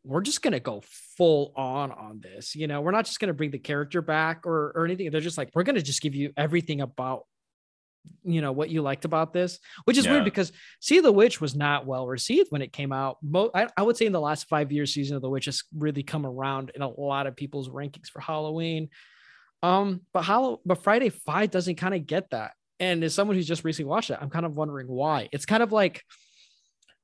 [0.04, 0.82] we're just gonna go
[1.16, 2.54] full on on this.
[2.54, 5.10] You know, we're not just gonna bring the character back or or anything.
[5.10, 7.24] They're just like, we're gonna just give you everything about
[8.22, 10.12] you know what you liked about this, which is Yeah.
[10.12, 13.18] weird because See the Witch was not well received when it came out.
[13.20, 15.64] Mo- I, I would say in the last five years, Season of the Witch has
[15.76, 18.90] really come around in a lot of people's rankings for Halloween.
[19.62, 22.52] Um, but Hallow, but Friday Five doesn't kind of get that.
[22.78, 25.28] And as someone who's just recently watched it, I'm kind of wondering why.
[25.32, 26.02] It's kind of like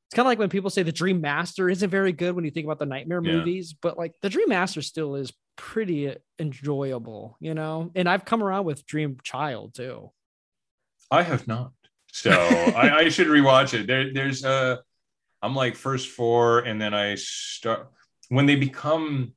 [0.06, 2.50] it's kind of like when people say the Dream Master isn't very good when you
[2.50, 3.32] think about the Nightmare Yeah.
[3.38, 7.90] movies, but like the Dream Master still is pretty enjoyable, you know.
[7.94, 10.10] And I've come around with Dream Child too.
[11.10, 11.72] I have not.
[12.12, 12.30] So
[12.76, 13.86] I, I should rewatch it.
[13.86, 14.76] There, there's uh
[15.40, 17.90] I'm like first four, and then I start
[18.28, 19.32] when they become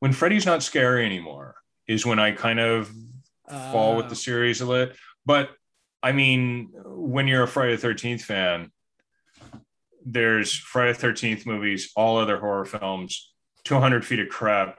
[0.00, 1.56] when Freddy's not scary anymore
[1.88, 2.92] is when I kind of
[3.48, 4.14] fall with the oh.
[4.14, 4.94] series a little.
[5.26, 5.50] But
[6.02, 8.70] I mean, when you're a Friday the 13th fan,
[10.04, 13.32] there's Friday the 13th movies, all other horror films,
[13.64, 14.78] 200 feet of crap,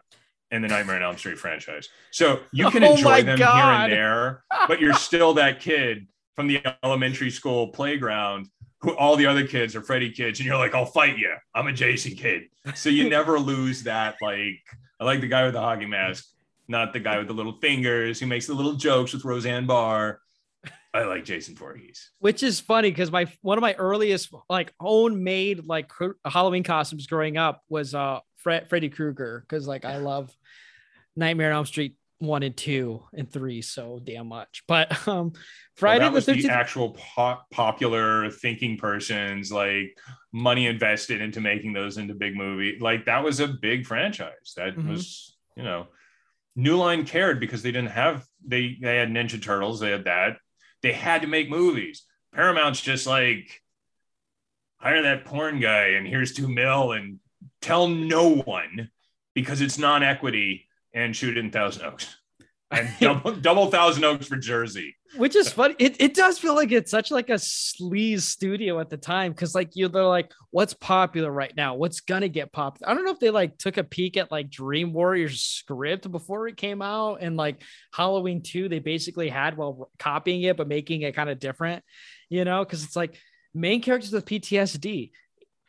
[0.52, 1.90] and the Nightmare on Elm Street franchise.
[2.12, 3.56] So you can Oh enjoy them God.
[3.56, 8.48] here and there, but you're still that kid from the elementary school playground
[8.82, 11.34] who all the other kids are Freddy kids, and you're like, I'll fight you.
[11.54, 12.44] I'm a Jason kid.
[12.76, 14.16] So you never lose that.
[14.22, 14.62] Like,
[15.00, 16.26] I like the guy with the hockey mask,
[16.70, 20.22] not the guy with the little fingers who makes the little jokes with Roseanne Barr.
[20.94, 22.12] I like Jason Voorhees.
[22.20, 25.92] which is funny because my one of my earliest like own made like
[26.26, 30.36] Halloween costumes growing up was uh Fre- Freddy Krueger because like I love
[31.16, 34.64] Nightmare on Elm Street one and two and three so damn much.
[34.68, 35.42] But um Well,
[35.76, 36.52] Friday that the was the thirteenth.
[36.54, 39.96] actual po- popular thinking persons, like
[40.34, 42.78] money invested into making those into big movie.
[42.80, 44.54] Like that was a big franchise.
[44.58, 44.90] That Mhm.
[44.90, 45.88] was, you know,
[46.60, 50.38] New Line cared because they didn't have they they had Ninja Turtles, they had that.
[50.82, 52.04] They had to make movies.
[52.34, 53.62] Paramount's just like
[54.78, 57.20] hire that porn guy and here's two mil and
[57.62, 58.90] tell no one
[59.34, 62.16] because it's non-equity and shoot in Thousand Oaks.
[62.72, 64.96] And double, double Thousand Oaks for Jersey.
[65.18, 65.76] which is funny.
[65.80, 69.56] It, it does feel like it's such like a sleaze studio at the time because
[69.56, 71.74] like you they're like, what's popular right now?
[71.76, 72.90] What's gonna get popular?
[72.90, 76.48] I don't know if they like took a peek at like Dream Warriors script before
[76.48, 81.02] it came out and like Halloween 2, they basically had while copying it, but making
[81.02, 81.84] it kind of different,
[82.30, 83.18] you know, because it's like
[83.56, 85.10] main characters with PTSD,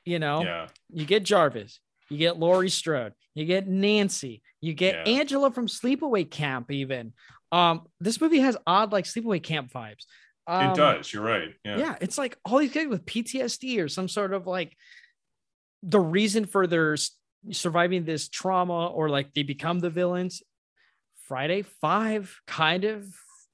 [0.04, 0.66] you know, Yeah.
[0.92, 1.80] you get Jarvis,
[2.10, 5.14] you get Laurie Strode, you get Nancy, you get Yeah.
[5.20, 7.12] Angela from Sleepaway Camp, even.
[7.52, 10.04] Um, this movie has odd like Sleepaway Camp vibes.
[10.46, 11.12] Um, it does.
[11.12, 11.54] You're right.
[11.64, 11.78] Yeah.
[11.78, 11.96] Yeah.
[12.00, 14.76] it's like all these guys with PTSD or some sort of like
[15.82, 16.96] the reason for their
[17.52, 20.42] surviving this trauma or like they become the villains.
[21.28, 23.06] Friday Five kind of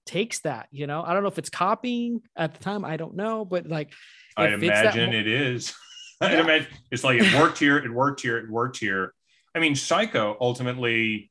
[0.06, 1.02] takes that, you know.
[1.02, 3.92] I don't know if it's copying at the time, I don't know, but like
[4.36, 5.74] that imagine it is.
[6.22, 6.40] Yeah.
[6.40, 9.12] imagine it's like it worked here, it worked here, it worked here.
[9.54, 11.30] I mean, Psycho ultimately,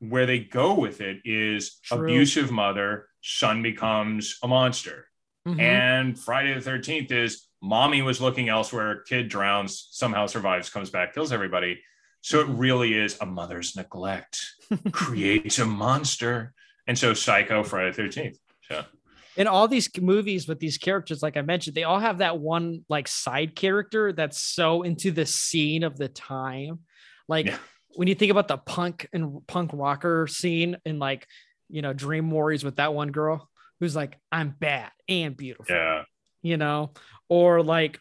[0.00, 2.04] where they go with it is True.
[2.04, 5.08] abusive mother, son becomes a monster.
[5.46, 5.60] Mhm.
[5.60, 11.14] And Friday the 13th is mommy was looking elsewhere, kid drowns, somehow survives, comes back,
[11.14, 11.82] kills everybody.
[12.20, 14.44] So it really is a mother's neglect
[14.92, 16.52] creates a monster.
[16.86, 18.36] And so Psycho, Friday the 13th.
[18.68, 18.84] So
[19.38, 22.84] in all these movies with these characters, like I mentioned, they all have that one
[22.88, 26.80] like side character that's so into the scene of the time.
[27.28, 27.58] Like Yeah.
[27.90, 31.24] when you think about the punk and punk rocker scene in like,
[31.68, 36.02] you know, Dream Warriors with that one girl who's like, I'm bad and beautiful, yeah.
[36.42, 36.90] you know,
[37.28, 38.00] or like,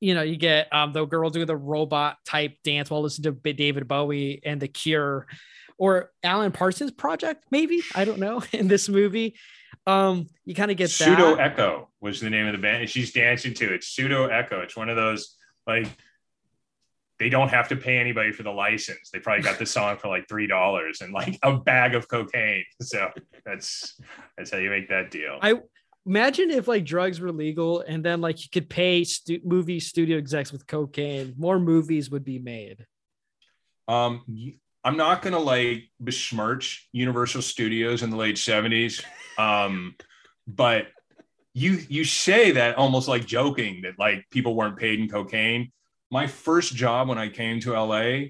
[0.00, 3.52] you know, you get um, the girl doing the robot type dance while listening to
[3.52, 5.26] David Bowie and The Cure,
[5.76, 7.82] or Alan Parsons project, maybe.
[7.94, 8.42] I don't know.
[8.52, 9.34] In this movie,
[9.86, 11.52] um, you kind of get Pseudo that.
[11.52, 13.84] Echo was the name of the band, and she's dancing to it.
[13.84, 14.60] Pseudo Echo.
[14.60, 15.86] It's one of those like
[17.18, 19.10] they don't have to pay anybody for the license.
[19.10, 22.64] They probably got the song for like three dollars and like a bag of cocaine.
[22.82, 23.10] So
[23.44, 24.00] that's
[24.36, 25.38] that's how you make that deal.
[25.40, 25.60] I
[26.06, 30.18] imagine if like drugs were legal and then like you could pay stu- movie studio
[30.18, 32.86] execs with cocaine, more movies would be made.
[33.88, 39.02] Um, y- I'm not gonna like besmirch Universal Studios in the late '70s,
[39.38, 39.94] um,
[40.46, 40.88] but
[41.54, 45.72] you you say that almost like joking that like people weren't paid in cocaine.
[46.10, 48.26] My first job when I came to LA,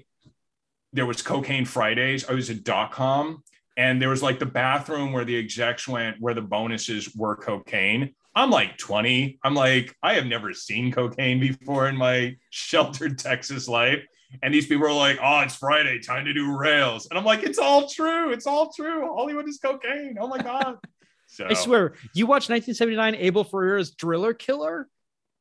[0.93, 2.27] there was cocaine Fridays.
[2.29, 3.43] I was at dot com,
[3.75, 8.15] and there was like the bathroom where the execs went, where the bonuses were cocaine.
[8.33, 9.39] I'm like 20.
[9.43, 14.05] I'm like, I have never seen cocaine before in my sheltered Texas life.
[14.43, 17.07] And these people are like, oh, it's Friday, time to do rails.
[17.09, 18.31] And I'm like, it's all true.
[18.31, 19.13] It's all true.
[19.15, 20.17] Hollywood is cocaine.
[20.19, 20.77] Oh my God.
[21.27, 24.87] So I swear, you watch 1979 Abel Ferrara's Driller Killer,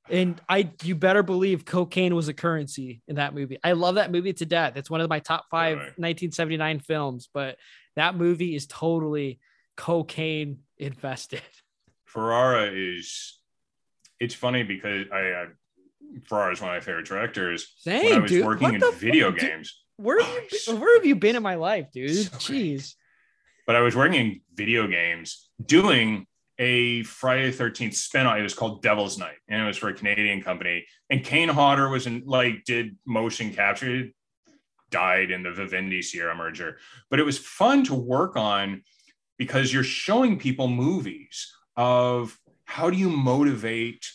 [0.09, 3.59] and I you better believe cocaine was a currency in that movie.
[3.62, 4.76] I love that movie to death.
[4.76, 5.86] It's one of my top five Really?
[5.99, 7.59] 1979 films, but
[7.97, 9.38] that movie is totally
[9.76, 11.42] cocaine infested.
[12.07, 13.38] Ferrara is
[14.18, 15.47] it's funny because I uh,
[16.27, 17.75] Ferrara is one of my favorite directors.
[17.85, 18.45] when I was dude.
[18.45, 19.51] working What in video fuck, dude?
[19.51, 19.81] games.
[19.97, 22.11] Where have, Oh, you been, so where have you been in my life, dude?
[22.17, 22.37] So.
[22.53, 22.95] Jeez.
[23.67, 26.27] but I was working in video games doing
[26.59, 28.37] a Friday the 13th spin-off.
[28.39, 30.87] It was called Devil's Night, and it was for a Canadian company.
[31.11, 34.09] And Kane Hodder was in like did motion capture,
[34.91, 36.79] died in the Vivendi Sierra merger.
[37.11, 38.83] But it was fun to work on
[39.39, 44.07] because you're showing people movies of how do you motivate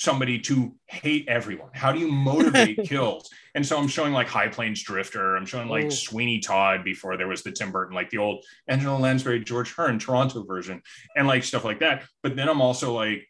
[0.00, 1.68] somebody to hate everyone?
[1.74, 3.28] How do you motivate kills?
[3.54, 5.36] And so I'm showing like High Plains Drifter.
[5.36, 5.90] I'm showing like Oh.
[5.90, 9.98] Sweeney Todd before there was the Tim Burton, like the old Angela Lansbury, George Hearn,
[9.98, 10.80] Toronto version,
[11.16, 12.04] and like stuff like that.
[12.22, 13.28] But then I'm also like,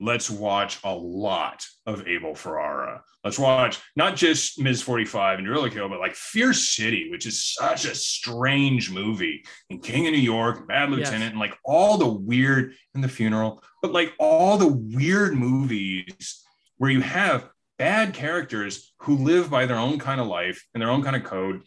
[0.00, 3.02] let's watch a lot of Abel Ferrara.
[3.22, 4.82] Let's watch not just Ms.
[4.82, 9.82] 45 and Driller Kill, but like Fear City, which is such a strange movie, and
[9.82, 10.98] King of New York, Bad Yes.
[10.98, 16.44] Lieutenant, and like all the weird in the funeral, but like all the weird movies
[16.76, 20.90] where you have bad characters who live by their own kind of life and their
[20.90, 21.62] own kind of code,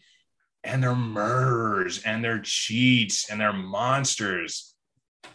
[0.64, 4.74] and they're murderers and they're cheats and they're monsters,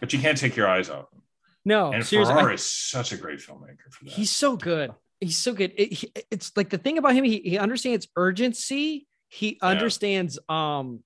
[0.00, 1.22] but you can't take your eyes off them.
[1.64, 4.12] No, and seriously, I- is such a great filmmaker for that.
[4.12, 4.90] He's so good.
[5.20, 5.72] He's so good.
[5.76, 9.06] It, he- it's like the thing about him, he, he understands urgency.
[9.28, 11.02] He understands, um,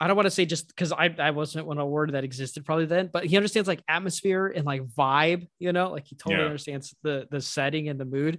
[0.00, 2.64] I don't want to say just because I, I wasn't when a word that existed
[2.64, 6.40] probably then, but he understands like atmosphere and like vibe, you know, like he totally
[6.40, 6.46] Yeah.
[6.46, 8.38] understands the the setting and the mood.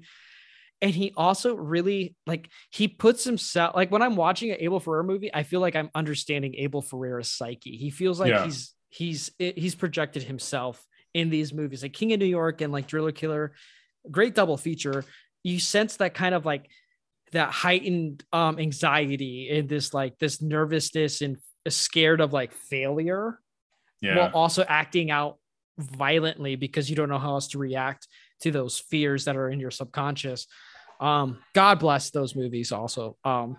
[0.82, 5.04] And he also really like he puts himself like when I'm watching an Abel Ferrara
[5.04, 7.76] movie, I feel like I'm understanding Abel Ferrara's psyche.
[7.78, 8.46] He feels like Yeah.
[8.46, 12.88] he's he's he's projected himself in these movies, like King of New York and like
[12.88, 13.54] Driller Killer
[14.10, 15.04] great double feature
[15.44, 16.70] you sense that kind of like
[17.32, 21.38] that heightened um anxiety and this like this nervousness and
[21.68, 23.40] scared of like failure
[24.02, 24.18] yeah.
[24.18, 25.38] while also acting out
[25.78, 28.08] violently because you don't know how else to react
[28.42, 30.48] to those fears that are in your subconscious
[31.00, 33.58] um god bless those movies also um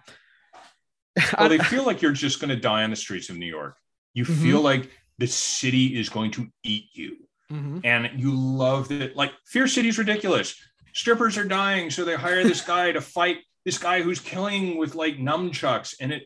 [1.38, 3.76] well, they feel like you're just going to die on the streets of New York.
[4.14, 4.42] You Mhm.
[4.42, 4.88] feel like
[5.18, 7.16] the city is going to eat you.
[7.50, 7.80] Mhm.
[7.84, 9.16] And you love that.
[9.16, 10.54] Like, Fear City's ridiculous.
[10.92, 14.94] Strippers are dying, so they hire this guy to fight this guy who's killing with
[14.94, 15.94] like nunchucks.
[16.00, 16.24] And it,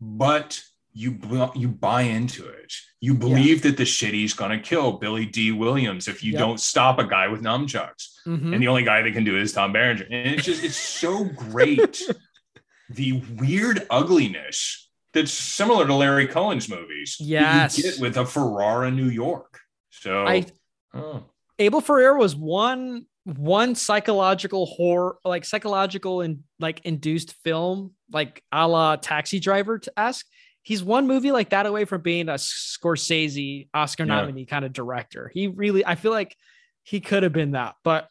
[0.00, 0.60] but
[0.92, 1.18] you
[1.56, 2.72] you buy into it.
[3.00, 6.38] You believe that the city's going to kill Billy Dee Williams if you Yep.
[6.40, 8.10] don't stop a guy with nunchucks.
[8.26, 8.52] Mhm.
[8.54, 10.04] And the only guy that can do it is Tom Berenger.
[10.10, 12.00] And it's just, it's so great.
[12.90, 17.16] the weird ugliness that's similar to Larry Cohen's movies.
[17.18, 17.76] Yes.
[17.78, 19.60] You get with a Ferrara, New York.
[19.90, 20.46] So, I-
[20.94, 21.24] oh,
[21.58, 28.68] Abel Ferrara was one one psychological horror, like psychological and like induced film, like a
[28.68, 30.26] la Taxi Driver to ask.
[30.62, 34.20] He's one movie like that away from being a Scorsese Oscar Yeah.
[34.20, 35.30] nominee kind of director.
[35.32, 36.36] He really, I feel like
[36.82, 38.08] he could have been that, but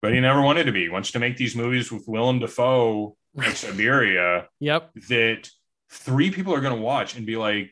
[0.00, 0.82] but he never wanted to be.
[0.82, 5.48] He wants to make these movies with Willem Dafoe like Siberia yep, that
[5.90, 7.70] three people are going to watch and be like,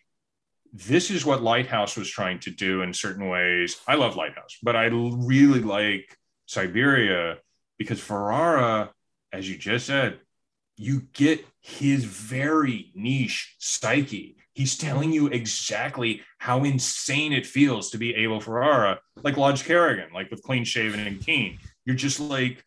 [0.77, 3.81] this is what Lighthouse was trying to do in certain ways.
[3.89, 7.39] I love Lighthouse, but I really like Siberia
[7.79, 8.91] because Ferrara,
[9.33, 10.19] as you just said,
[10.77, 14.37] you get his very niche psyche.
[14.53, 20.13] He's telling you exactly how insane it feels to be Abel Ferrara, like Lodge Kerrigan,
[20.13, 21.59] like with Clean Shaven and Keane.
[21.87, 22.63] You're just like,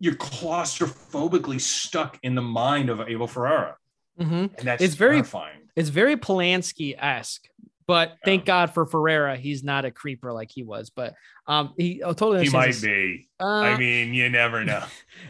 [0.00, 3.76] you're claustrophobically stuck in the mind of Abel Ferrara.
[4.20, 4.56] Mhm.
[4.58, 5.68] and that's It's very- fine.
[5.76, 7.48] It's very Polanski esque,
[7.86, 10.90] but thank God for Ferrara, he's not a creeper like he was.
[10.90, 11.14] But
[11.48, 13.28] um, he oh, totally He might this- be.
[13.40, 14.84] Uh, I mean, you never know.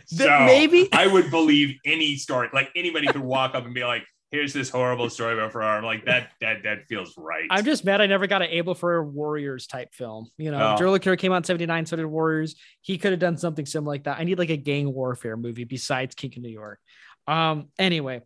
[0.07, 2.49] So maybe I would believe any story.
[2.53, 5.85] Like anybody could walk up and be like, "Here's this horrible story about Ferrara." I'm
[5.85, 7.47] like, that that that feels right.
[7.51, 10.28] I'm just mad I never got an Able for Warriors type film.
[10.37, 10.99] You know, Oh.
[10.99, 12.55] Joe came out in 79, so did Warriors.
[12.82, 14.18] He could have done something similar like that.
[14.20, 16.78] I need like a gang warfare movie besides King of New York.
[17.26, 18.20] Um, anyway,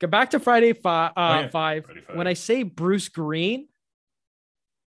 [0.00, 1.12] go back to Friday five.
[1.16, 1.48] Uh, Oh, yeah.
[1.48, 1.84] five.
[1.84, 2.16] Friday Five.
[2.16, 3.68] When I say Bruce Green,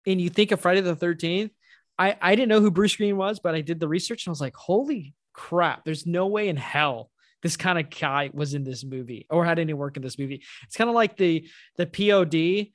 [0.06, 1.50] and you think of Friday the 13th,
[1.98, 4.32] I, I didn't know who Bruce Green was, but I did the research and I
[4.32, 7.10] was like, holy crap, there's no way in hell
[7.42, 10.42] this kind of guy was in this movie or had any work in this movie.
[10.64, 11.46] It's kind of like the
[11.76, 12.68] the POD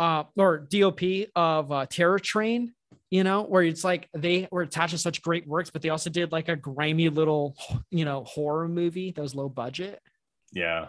[0.00, 1.00] uh, or DOP
[1.36, 2.72] of uh, Terror Train,
[3.10, 6.10] you know, where it's like they were attached to such great works, but they also
[6.10, 7.56] did like a grimy little,
[7.90, 10.00] you know, horror movie that was low budget.
[10.52, 10.88] Yeah.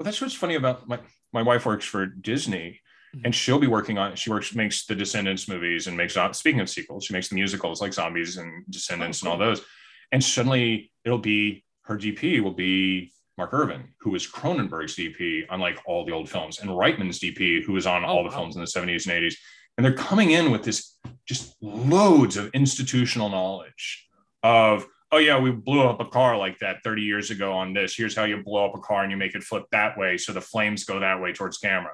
[0.00, 0.98] Well, that's what's funny about my
[1.30, 2.80] my wife works for Disney,
[3.14, 3.20] Mhm.
[3.26, 4.16] and she'll be working on.
[4.16, 6.16] She works makes the Descendants movies and makes.
[6.32, 9.62] Speaking of sequels, she makes the musicals like Zombies and Descendants Oh, and all those.
[10.10, 15.60] And suddenly it'll be her DP will be Mark Irwin, who was Cronenberg's DP on
[15.60, 18.36] like all the old films, and Reitman's DP, who was on Oh, all the wow.
[18.36, 19.36] films in the 70s and 80s.
[19.76, 20.96] And they're coming in with this
[21.28, 24.08] just loads of institutional knowledge
[24.42, 27.94] of oh yeah, we blew up a car like that 30 years ago on this.
[27.94, 30.32] Here's how you blow up a car and you make it flip that way so
[30.32, 31.92] the flames go that way towards camera.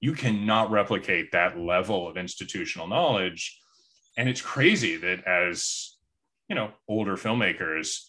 [0.00, 3.58] You cannot replicate that level of institutional knowledge.
[4.16, 5.96] And it's crazy that as
[6.48, 8.04] you know, older filmmakers,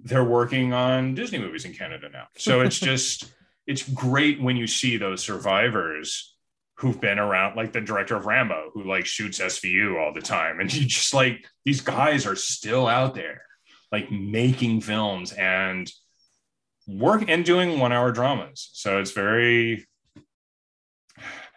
[0.00, 2.26] they're working on Disney movies in Canada now.
[2.36, 3.32] So it's just
[3.66, 6.36] it's great when you see those survivors
[6.78, 10.60] who've been around, like the director of Rambo, who like shoots SVU all the time.
[10.60, 13.42] And you just like these guys are still out there,
[13.94, 15.88] like making films and
[16.88, 18.70] work and doing one hour dramas.
[18.72, 19.86] So it's very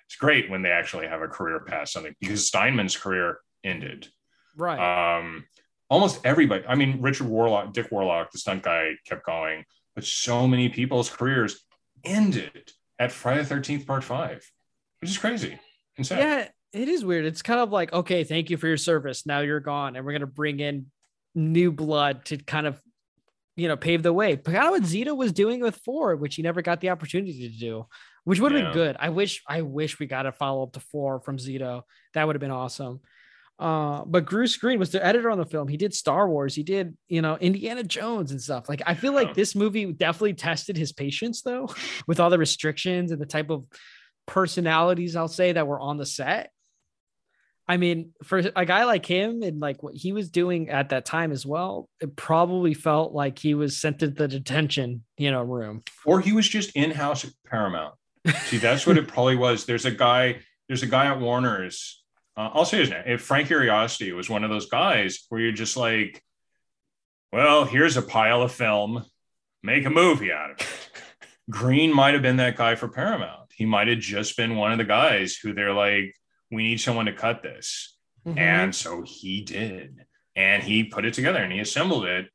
[0.05, 4.07] it's great when they actually have a career past something because Steinmann's career ended.
[4.55, 5.17] Right.
[5.17, 5.45] Um,
[5.89, 6.63] almost everybody.
[6.67, 9.65] I mean, Richard Warlock, Dick Warlock, the stunt guy, kept going,
[9.95, 11.65] but so many people's careers
[12.03, 14.47] ended at Friday the Thirteenth Part Five,
[15.01, 15.59] which is crazy, and
[15.97, 16.19] insane.
[16.19, 17.25] yeah, it is weird.
[17.25, 19.25] It's kind of like, okay, thank you for your service.
[19.25, 20.91] Now you're gone, and we're gonna bring in
[21.38, 22.81] new blood to kind of,
[23.55, 24.35] you know, pave the way.
[24.35, 27.47] But kind of what Zito was doing with four, which he never got the opportunity
[27.49, 27.85] to do,
[28.23, 28.67] which would have Yeah.
[28.69, 28.95] been good.
[28.99, 31.83] I wish, I wish we got a follow up to four from Zito.
[32.13, 33.01] That would have been awesome.
[33.59, 35.67] Uh, but Bruce Green was the editor on the film.
[35.67, 36.53] He did Star Wars.
[36.53, 38.69] He did, you know, Indiana Jones and stuff.
[38.69, 41.67] Like, I feel like this movie definitely tested his patience, though,
[42.07, 43.65] with all the restrictions and the type of
[44.27, 46.51] personalities I'll say that were on the set.
[47.68, 51.05] I mean, for a guy like him and like what he was doing at that
[51.05, 55.43] time as well, it probably felt like he was sent to the detention, you know,
[55.43, 55.84] room.
[56.05, 57.95] Or he was just in house at Paramount.
[58.45, 59.65] See, that's what it probably was.
[59.65, 60.39] There's a guy.
[60.68, 62.03] There's a guy at Warner's.
[62.38, 63.03] Uh, I'll say his name.
[63.05, 66.24] If Frank Urioste was one of those guys where you're just like,
[67.34, 69.03] well, here's a pile of film,
[69.63, 70.68] make a movie out of it.
[71.49, 73.51] Green might have been that guy for Paramount.
[73.53, 76.16] He might have just been one of the guys who they're like,
[76.52, 77.98] we need someone to cut this.
[78.26, 78.38] Mhm.
[78.38, 80.06] And so he did.
[80.36, 82.30] And he put it together and he assembled it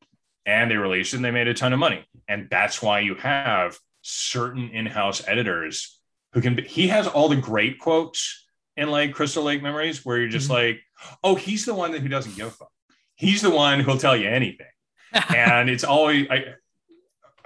[0.45, 2.05] and they released it and they made a ton of money.
[2.27, 5.99] And that's why you have certain in house editors
[6.33, 8.45] who can be, he has all the great quotes
[8.75, 10.81] in like Crystal Lake Memories where you're just like,
[11.23, 12.71] oh, he's the one that who doesn't give a fuck.
[13.15, 14.67] He's the one who'll tell you anything.
[15.35, 16.55] and it's always, I,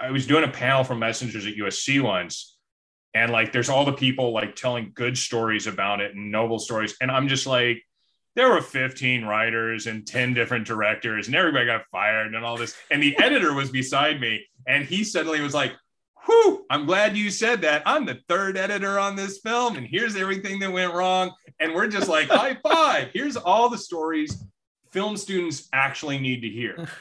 [0.00, 2.57] I was doing a panel for messengers at USC once
[3.14, 6.96] and like there's all the people like telling good stories about it and noble stories.
[7.00, 7.82] And i'm just like
[8.36, 12.76] there were 15 writers and 10 different directors and everybody got fired and all this.
[12.90, 15.72] And the editor was beside me and he suddenly was like
[16.26, 17.82] whew i'm glad you said that.
[17.86, 21.32] I'm the third editor on this film and here's everything that went wrong.
[21.60, 23.08] And we're just like high five.
[23.12, 24.44] Here's all the stories
[24.92, 26.88] film students actually need to hear.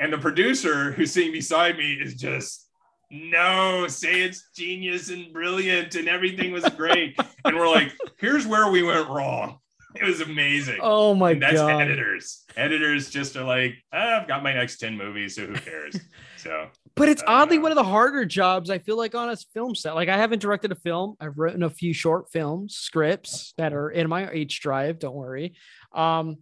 [0.00, 2.67] And the producer who's sitting beside me is just
[3.10, 7.18] no, say it's genius and brilliant and everything was great.
[7.44, 9.58] and we're like, here's where we went wrong.
[9.94, 10.78] It was amazing.
[10.82, 11.80] Oh my and that's god.
[11.80, 12.44] editors.
[12.56, 15.98] Editors just are like, ah, I've got my next 10 movies, so who cares?
[16.36, 19.36] So But it's Uh, oddly one of the harder jobs I feel like on a
[19.54, 19.96] film set.
[19.96, 21.16] Like I haven't directed a film.
[21.20, 25.00] I've written a few short films, scripts that are in my H drive.
[25.00, 25.54] Don't worry.
[25.92, 26.36] Um,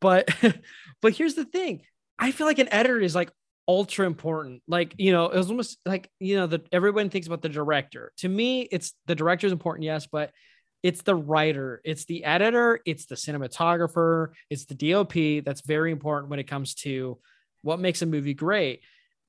[0.00, 0.30] but
[1.02, 1.82] but here's the thing.
[2.18, 3.30] I feel like an editor is like
[3.68, 4.62] ultra important.
[4.68, 8.12] Like you know, it was almost like you know that everyone thinks about the director.
[8.18, 10.30] To me, it's the director is important, yes, but
[10.82, 15.44] it's the writer, it's the editor, it's the cinematographer, it's the DOP.
[15.44, 17.18] That's very important when it comes to
[17.62, 18.80] what makes a movie great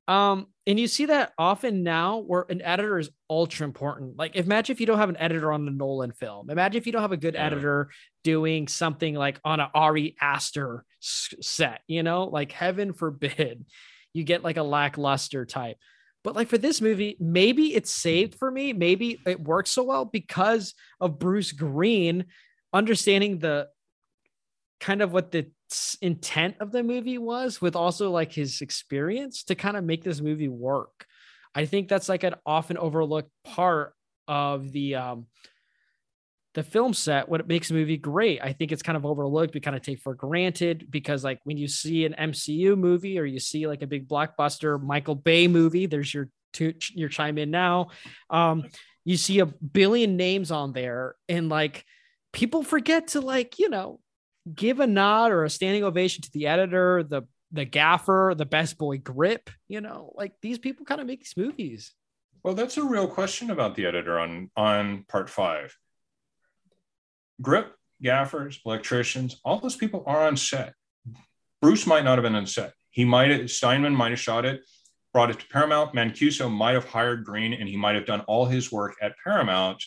[0.07, 4.17] Um, and you see that often now where an editor is ultra important.
[4.17, 6.49] Like imagine if you don't have an editor on a Nolan film.
[6.49, 7.45] Imagine if you don't have a good Yeah.
[7.45, 7.89] editor
[8.23, 13.65] doing something like on a Ari Aster set, you know, like heaven forbid
[14.13, 15.77] you get like a lackluster type.
[16.23, 18.71] But like for this movie, maybe it's saved for me.
[18.71, 22.25] Maybe it works so well because of Bruce Green
[22.71, 23.67] understanding the
[24.79, 25.49] kind of what the
[26.01, 30.21] intent of the movie was with also like his experience to kind of make this
[30.21, 31.05] movie work.
[31.55, 33.93] I think that's like an often overlooked part
[34.27, 35.27] of the um
[36.53, 38.39] the film set what it makes a movie great.
[38.41, 39.53] I think it's kind of overlooked.
[39.53, 43.25] We kind of take for granted because like when you see an MCU movie or
[43.25, 47.49] you see like a big blockbuster Michael Bay movie, there's your two your chime in
[47.49, 47.89] now.
[48.29, 48.65] Um
[49.03, 51.85] you see a billion names on there and like
[52.31, 53.99] people forget to like, you know,
[54.53, 58.77] give a nod or a standing ovation to the editor, the the gaffer, the best
[58.77, 61.93] boy grip, you know, like these people kind of make these movies.
[62.43, 65.75] Well, that's a real question about the editor on on part five.
[67.41, 70.73] Grip, gaffers, electricians, all those people are on set.
[71.61, 72.73] Bruce might not have been on set.
[72.89, 74.61] He might have Steinmann might have shot it,
[75.13, 75.95] brought it to Paramount.
[75.95, 79.81] Mancuso might have hired Green, and he might have done all his work at Paramount.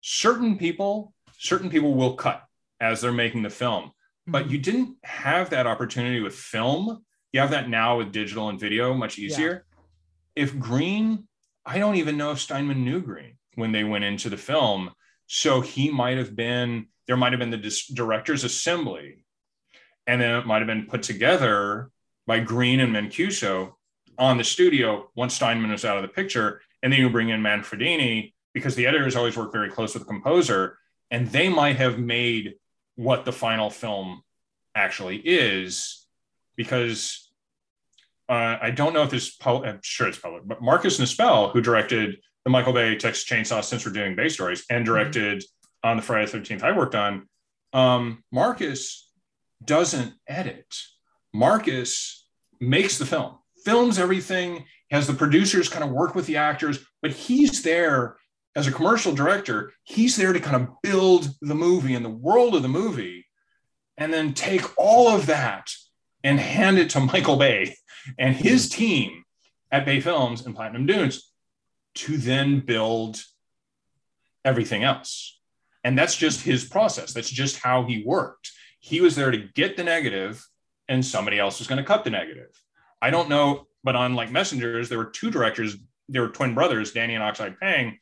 [0.00, 2.42] Certain people, certain people will cut
[2.80, 3.92] as they're making the film,
[4.26, 4.52] but mm-hmm.
[4.52, 7.02] you didn't have that opportunity with film.
[7.32, 9.64] You have that now with digital and video, much easier.
[10.36, 11.26] If Green
[11.64, 14.90] I don't even know if Steinmann knew Green when they went into the film.
[15.26, 19.24] So he might have been, there might have been the dis- director's assembly.
[20.06, 21.90] And then it might have been put together
[22.26, 23.74] by Green and Mancuso
[24.18, 26.60] on the studio once Steinmann was out of the picture.
[26.82, 30.08] And then you bring in Manfredini because the editors always work very close with the
[30.08, 30.78] composer.
[31.10, 32.54] And they might have made
[32.96, 34.22] what the final film
[34.74, 36.06] actually is
[36.56, 37.30] because
[38.28, 41.60] uh, I don't know if this, pu- I'm sure it's public, but Marcus Nispel, who
[41.60, 45.44] directed the Michael Bay Texas Chainsaw since we're doing Bay stories and directed
[45.82, 47.28] on the Friday 13th I worked on,
[47.72, 49.10] um, Marcus
[49.64, 50.74] doesn't edit.
[51.32, 52.26] Marcus
[52.60, 57.10] makes the film, films everything, has the producers kind of work with the actors, but
[57.10, 58.16] he's there
[58.54, 59.72] as a commercial director.
[59.84, 63.26] He's there to kind of build the movie and the world of the movie,
[63.96, 65.70] and then take all of that
[66.22, 67.76] and hand it to Michael Bay
[68.18, 69.24] and his team
[69.70, 71.32] at Bay Films and Platinum Dunes
[71.94, 73.22] to then build
[74.44, 75.40] everything else.
[75.84, 77.12] And that's just his process.
[77.12, 78.50] That's just how he worked.
[78.80, 80.44] He was there to get the negative,
[80.88, 82.50] and somebody else was going to cut the negative.
[83.00, 85.76] I don't know, but on like Messengers, there were two directors.
[86.08, 87.98] There were twin brothers, Danny and Oxide Pang.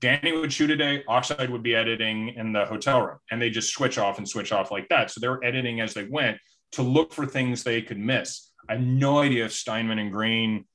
[0.00, 3.48] Danny would shoot a day, Oxide would be editing in the hotel room, and they
[3.48, 5.10] just switch off and switch off like that.
[5.10, 6.38] So they were editing as they went
[6.72, 8.52] to look for things they could miss.
[8.68, 10.66] I have no idea if Steinmann and Green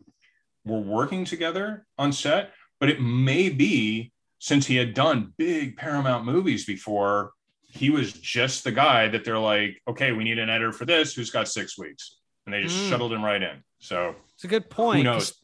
[0.66, 4.11] were working together on set, but it may be
[4.44, 7.34] since he had done big Paramount movies before,
[7.70, 11.14] he was just the guy that they're like, okay, we need an editor for this
[11.14, 12.18] who's got six weeks.
[12.46, 12.90] And they just Mm.
[12.90, 13.64] shuttled him right in.
[13.78, 14.98] So It's a good point.
[14.98, 15.40] Who knows?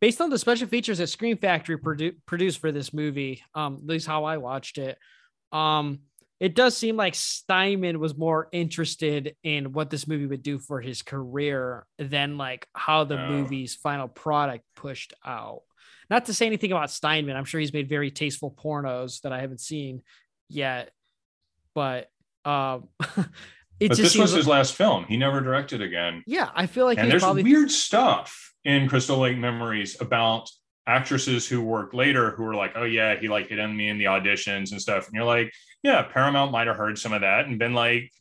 [0.00, 3.86] Based on the special features that Scream Factory produ- produced for this movie, um, at
[3.86, 4.98] least how I watched it,
[5.52, 6.00] um,
[6.40, 10.80] it does seem like Steinmann was more interested in what this movie would do for
[10.80, 13.28] his career than like how the Oh.
[13.28, 15.62] movie's final product pushed out.
[16.12, 19.40] Not to say anything about Steinmann, I'm sure he's made very tasteful pornos that I
[19.40, 20.02] haven't seen
[20.46, 20.90] yet,
[21.74, 22.10] but
[22.44, 22.90] um,
[23.80, 25.06] it but just this was his last film.
[25.06, 26.22] He never directed again.
[26.26, 26.50] yeah.
[26.54, 30.50] I feel like and there's probably weird stuff in Crystal Lake Memories about
[30.86, 33.96] actresses who worked later who were like, oh yeah, he like hit on me in
[33.96, 35.06] the auditions and stuff.
[35.06, 35.50] And you're like,
[35.82, 38.12] yeah, Paramount might have heard some of that and been like,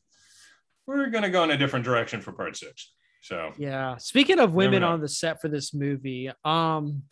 [0.87, 2.93] we're gonna go in a different direction for part six.
[3.21, 3.97] So Yeah.
[3.97, 7.03] Speaking of women on the set for this movie, um,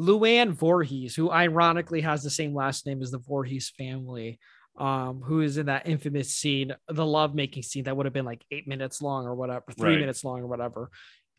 [0.00, 4.38] Luann Voorhees, who ironically has the same last name as the Voorhees family,
[4.76, 8.44] um, who is in that infamous scene, the lovemaking scene that would have been like
[8.50, 10.00] eight minutes long or whatever, three Right.
[10.00, 10.90] minutes long or whatever.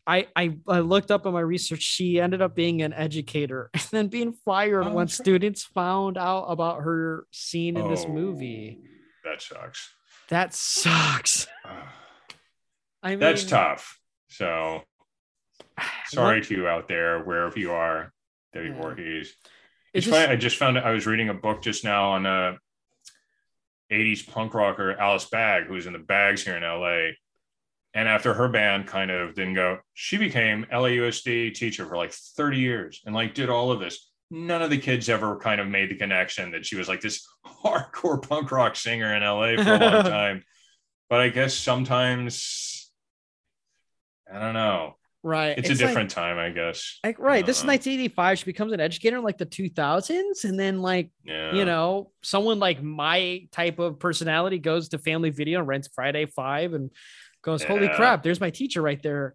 [0.06, 1.82] I, I I looked up in my research.
[1.82, 6.44] She ended up being an educator and then being fired Oh, when students found out
[6.46, 8.80] about her scene in this Oh, movie.
[9.24, 9.90] That sucks.
[10.30, 11.46] That sucks.
[13.02, 14.00] I mean, That's tough.
[14.28, 14.82] So
[16.06, 18.10] sorry to you out there, wherever you are,
[18.52, 18.74] Debbie Yeah.
[18.76, 19.28] Voorhees.
[19.28, 19.34] It
[19.98, 20.32] It's just- funny.
[20.32, 22.56] I just found I was reading a book just now on uh,
[23.90, 27.12] a 80s punk rocker Alice Bag, who's in the Bags here in LA.
[27.94, 32.58] And after her band kind of didn't go, she became LAUSD teacher for like 30
[32.58, 34.10] years and like did all of this.
[34.30, 37.26] None of the kids ever kind of made the connection that she was like this
[37.64, 40.44] hardcore punk rock singer in LA for a long time.
[41.08, 42.90] But I guess sometimes
[44.30, 44.96] I don't know.
[45.28, 45.58] Right.
[45.58, 46.98] It's, a different time, I guess.
[47.04, 47.46] Like, like right.
[47.46, 48.38] This is Uh, 1985.
[48.38, 51.54] She becomes an educator in like the 2000s, and then like Yeah.
[51.54, 56.26] you know, someone like my type of personality goes to Family Video and rents Friday
[56.26, 56.90] Five and
[57.42, 57.96] goes, "Holy Yeah.
[57.96, 58.22] crap!
[58.22, 59.34] There's my teacher right there,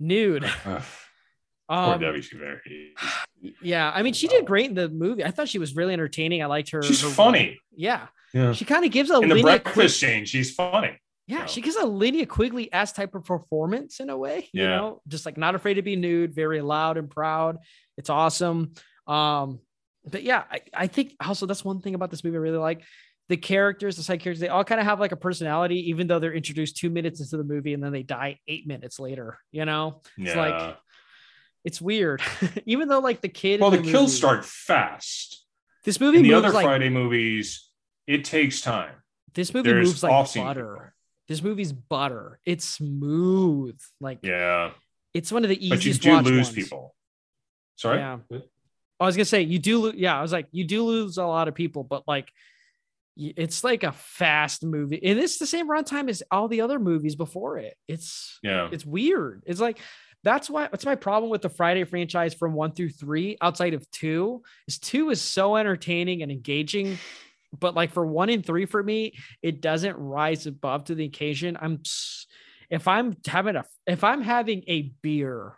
[0.00, 0.82] nude." Ugh,
[1.68, 2.92] Poor Um, Debbie Severity.
[3.62, 5.24] yeah, I mean, she did great in the movie.
[5.24, 6.42] I thought she was really entertaining.
[6.42, 6.82] I liked her.
[6.82, 7.58] She's her- funny.
[7.74, 8.52] Yeah, Yeah.
[8.52, 10.98] she kind of gives a In the breakfast Quig- scene, she's funny.
[11.26, 11.46] Yeah, Yeah.
[11.46, 14.48] she gives a Linnea Quigley s type of performance in a way.
[14.52, 14.76] You Yeah.
[14.76, 17.58] know, just like not afraid to be nude, very loud and proud.
[17.96, 18.72] It's awesome.
[19.06, 19.60] Um,
[20.04, 22.82] but yeah, I, I think also that's one thing about this movie I really like.
[23.28, 26.18] The characters, the side characters, they all kind of have like a personality, even though
[26.18, 29.38] they're introduced two minutes into the movie and then they die eight minutes later.
[29.52, 30.40] You know, it's Yeah.
[30.40, 30.76] like
[31.64, 32.20] it's weird.
[32.66, 35.46] even though like the kid, well, the, movie- kills start fast.
[35.84, 37.68] This movie In the other like Friday movies,
[38.08, 38.94] it takes time.
[39.34, 40.94] this movie there's moves like butter.
[41.32, 42.38] This movie's butter.
[42.44, 43.78] It's smooth.
[44.00, 44.72] Like Yeah,
[45.14, 46.02] it's one of the easiest.
[46.02, 46.54] but you do lose ones.
[46.54, 46.94] people.
[47.76, 47.98] Sorry.
[47.98, 48.18] Yeah.
[49.00, 49.78] I was gonna say you do.
[49.86, 52.30] Lo- yeah, I was like you do lose a lot of people, but like
[53.16, 57.14] it's like a fast movie, and it's the same runtime as all the other movies
[57.16, 57.76] before it.
[57.88, 58.68] It's Yeah.
[58.70, 59.42] it's weird.
[59.46, 59.78] It's like
[60.24, 63.36] that's why that's my problem with the Friday franchise from one through three.
[63.40, 66.98] Outside of two, is two is so entertaining and engaging,
[67.58, 71.56] but like for one and three for me, it doesn't rise above to the occasion.
[71.60, 71.82] I'm
[72.70, 75.56] if I'm having a if I'm having a beer,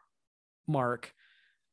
[0.67, 1.13] Mark,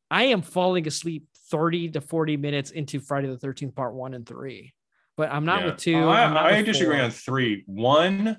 [0.10, 4.26] I am falling asleep 30 to 40 minutes into Friday the 13th part one and
[4.26, 4.74] three.
[5.18, 5.66] But I'm not Yeah.
[5.68, 5.96] with two.
[5.96, 7.06] Oh, I, I'm not I with disagree four.
[7.06, 7.64] on three.
[7.66, 8.38] One,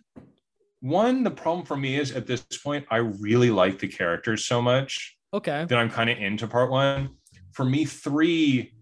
[0.80, 1.22] one.
[1.22, 5.16] The problem for me is at this point, I really like the characters so much
[5.34, 5.64] Okay.
[5.68, 7.10] that I'm kind of into part one.
[7.52, 8.72] For me, three.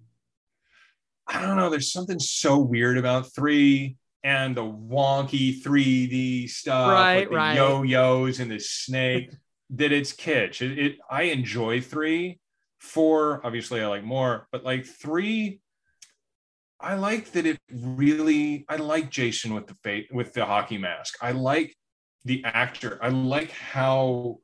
[1.30, 1.70] I don't know.
[1.70, 7.54] There's something so weird about three and the wonky 3D stuff, Right, with the right.
[7.56, 9.30] yo-yos and the snake.
[9.70, 10.62] that it's kitsch.
[10.62, 10.98] It, it.
[11.08, 12.40] I enjoy three.
[12.78, 15.60] Four, obviously, I like more, but like three.
[16.80, 18.64] I like that it really.
[18.68, 21.16] I like Jason with the face with the hockey mask.
[21.20, 21.76] I like
[22.24, 22.98] the actor.
[23.02, 24.38] I like how.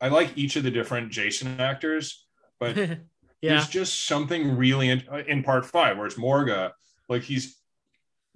[0.00, 2.26] I like each of the different Jason actors,
[2.60, 2.76] but
[3.40, 3.50] yeah.
[3.50, 6.72] there's just something really in, uh, in part five where it's Morga,
[7.08, 7.56] like he's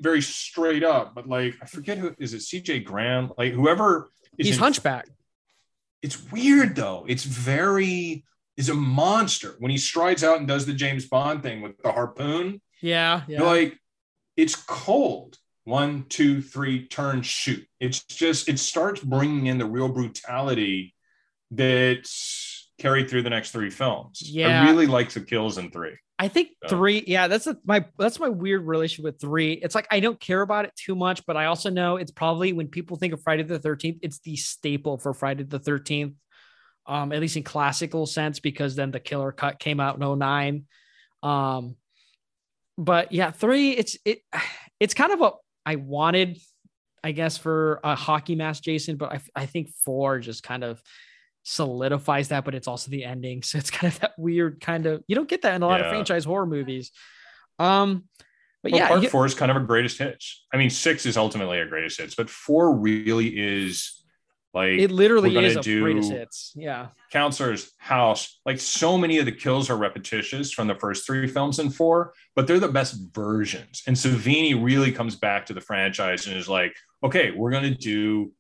[0.00, 4.46] very straight up, but like I forget who is it, CJ Graham, like whoever is
[4.46, 5.08] He's in- hunchback.
[6.02, 7.04] It's weird though.
[7.08, 8.24] It's very
[8.56, 11.90] is a monster when he strides out and does the James Bond thing with the
[11.92, 12.60] harpoon.
[12.80, 13.22] Yeah.
[13.26, 13.42] Yeah.
[13.42, 13.78] Like,
[14.36, 15.38] it's cold.
[15.64, 17.64] One, two, three, turn, shoot.
[17.78, 20.94] It's just it starts bringing in the real brutality
[21.52, 22.51] that's
[22.82, 24.20] carried through the next three films.
[24.20, 24.62] Yeah.
[24.62, 25.96] I really like the kills in three.
[26.18, 29.54] I think So- three, yeah, that's a, my that's my weird relationship with three.
[29.54, 32.52] It's like I don't care about it too much, but I also know it's probably
[32.52, 36.14] when people think of Friday the Thirteenth, it's the staple for Friday the Thirteenth,
[36.86, 40.64] um, at least in classical sense, because then the Killer Cut came out in 09.
[41.22, 41.76] Um,
[42.78, 44.20] but yeah, three, it's it,
[44.78, 46.38] it's kind of what I wanted,
[47.02, 48.96] I guess, for a hockey mask, Jason.
[48.96, 50.80] But I I think four just kind of
[51.42, 53.42] solidifies that, but it's also the ending.
[53.52, 55.80] So it's kind of that weird kind of you don't get that in a lot
[55.80, 56.90] of franchise horror movies.
[57.58, 58.04] Um,
[58.62, 60.44] but Well, yeah, part you- four is kind of a greatest hits.
[60.52, 63.98] I mean, six is ultimately a greatest hits, but four really is
[64.54, 66.52] like it literally is a do greatest hits.
[66.54, 66.88] Yeah.
[67.10, 68.38] counselor's house.
[68.44, 72.12] Like so many of the kills are repetitious from the first three films and four,
[72.36, 73.82] but they're the best versions.
[73.86, 78.32] And Savini really comes back to the franchise and is like, okay, we're gonna do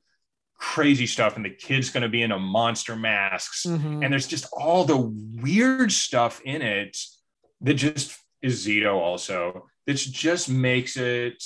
[0.62, 4.04] crazy stuff, and the kid's gonna be in a monster masks, Mhm.
[4.04, 4.96] and there's just all the
[5.42, 6.96] weird stuff in it
[7.62, 9.68] that just is Zito also.
[9.86, 11.42] That just makes it,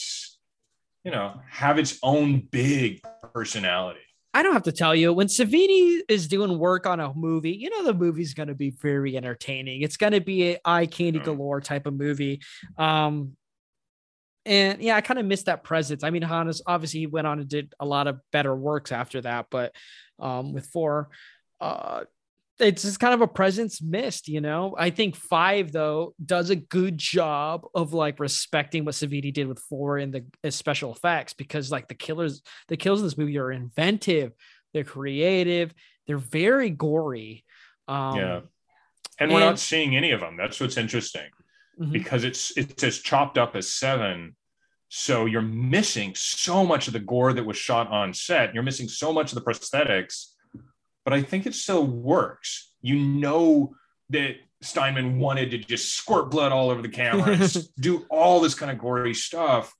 [1.03, 3.01] you know, have its own big
[3.33, 4.01] personality.
[4.35, 7.71] I don't have to tell you when Savini is doing work on a movie, you
[7.71, 9.81] know the movie's going to be very entertaining.
[9.81, 12.43] It's going to be a eye candy galore type of movie.
[12.77, 13.35] Um,
[14.47, 16.05] and yeah, I kind of missed that presence.
[16.05, 19.21] I mean, Hannes obviously he went on and did a lot of better works after
[19.23, 19.75] that, but
[20.21, 21.09] um, with four,
[21.61, 22.05] uh,
[22.59, 24.75] it's just kind of a presence missed, you know.
[24.79, 29.59] I think five though does a good job of like respecting what Savini did with
[29.59, 33.39] four in the uh, special effects because like the killers, the kills in this movie
[33.39, 34.33] are inventive,
[34.73, 35.75] they're creative,
[36.07, 37.45] they're very gory.
[37.89, 38.41] Um, yeah.
[39.19, 40.37] And we're and- not seeing any of them.
[40.37, 41.31] That's what's interesting
[41.81, 41.93] mhm.
[41.93, 44.37] because it's it's as chopped up as seven.
[44.89, 48.55] So you're missing so much of the gore that was shot on set.
[48.55, 50.27] You're missing so much of the prosthetics,
[51.05, 52.73] but I think it still works.
[52.83, 53.75] You know
[54.11, 57.37] that Steinmann wanted to just squirt blood all over the camera
[57.81, 59.75] do all this kind of gory stuff,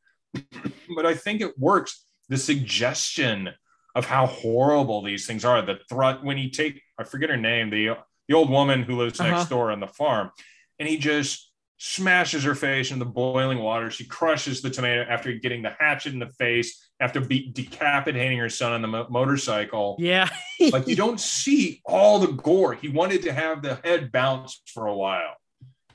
[0.95, 2.03] but I think it works.
[2.29, 3.51] The suggestion
[3.95, 7.71] of how horrible these things are, the threat when he take I forget her name,
[7.71, 7.97] the
[8.29, 9.45] the old woman who lives next Uh-huh.
[9.45, 10.33] door on the farm,
[10.81, 13.91] and he just smashes her face in the boiling water.
[13.91, 18.49] She crushes the tomato after getting the hatchet in the face, after be- decapitating her
[18.49, 19.97] son on the mo- motorcycle.
[19.99, 20.29] Yeah.
[20.73, 22.75] like you don't see all the gore.
[22.75, 25.35] He wanted to have the head bounce for a while.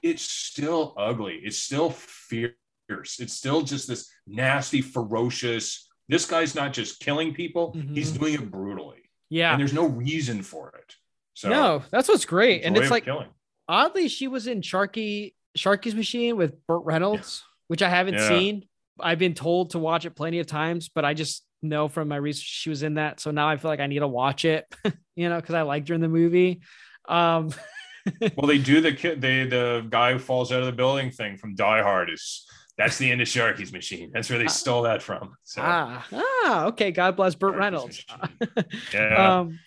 [0.03, 1.39] It's still ugly.
[1.43, 3.19] It's still fierce.
[3.19, 5.87] It's still just this nasty, ferocious.
[6.09, 9.35] This guy's not just killing people; he's doing it brutally, Mm-hmm.
[9.35, 9.51] Yeah.
[9.53, 10.95] and there's no reason for it.
[11.35, 12.63] So no, that's what's great.
[12.63, 13.29] And it's like killing.
[13.67, 18.27] oddly, she was in Sharky Sharky's Machine with Burt Reynolds, which I haven't Yeah.
[18.27, 18.67] seen.
[18.99, 22.15] I've been told to watch it plenty of times, but I just know from my
[22.15, 23.19] research she was in that.
[23.19, 24.65] So now I feel like I need to watch it,
[25.15, 26.61] you know, because I liked her in the movie.
[27.07, 27.51] Um,
[28.35, 31.37] well, they do the kid, they the guy who falls out of the building thing
[31.37, 32.45] from Die Hard is
[32.77, 34.11] that's the end of Sharky's machine.
[34.13, 35.35] That's where they stole that from.
[35.43, 36.91] So ah, ah, okay.
[36.91, 38.03] God bless Burt Reynolds.
[38.93, 39.39] yeah.
[39.39, 39.59] um,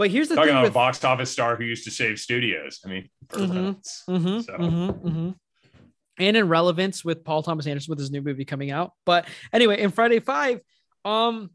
[0.00, 2.18] but here's the Talking thing about with a box office star who used to save
[2.18, 2.80] studios.
[2.86, 4.02] I mean, Mhm, Reynolds.
[4.08, 5.34] mhm, So- mhm, mhm.
[6.18, 8.92] and in relevance with Paul Thomas Anderson with his new movie coming out.
[9.04, 10.60] But anyway, in Friday Five,
[11.04, 11.50] um,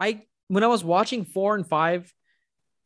[0.00, 2.10] I when I was watching four and five,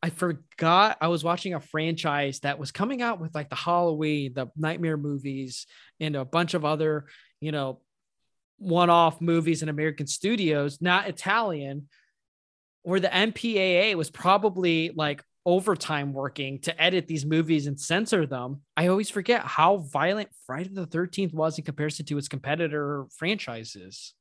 [0.03, 4.33] I forgot I was watching a franchise that was coming out with like the Halloween,
[4.33, 5.65] the Nightmare movies,
[6.01, 7.05] and a bunch of other,
[7.39, 7.79] you know,
[8.57, 11.87] one-off movies in American studios, not Italian,
[12.87, 18.61] where the MPAA was probably like overtime working to edit these movies and censor them.
[18.77, 24.13] I always forget how violent Friday the 13th was in comparison to its competitor franchises.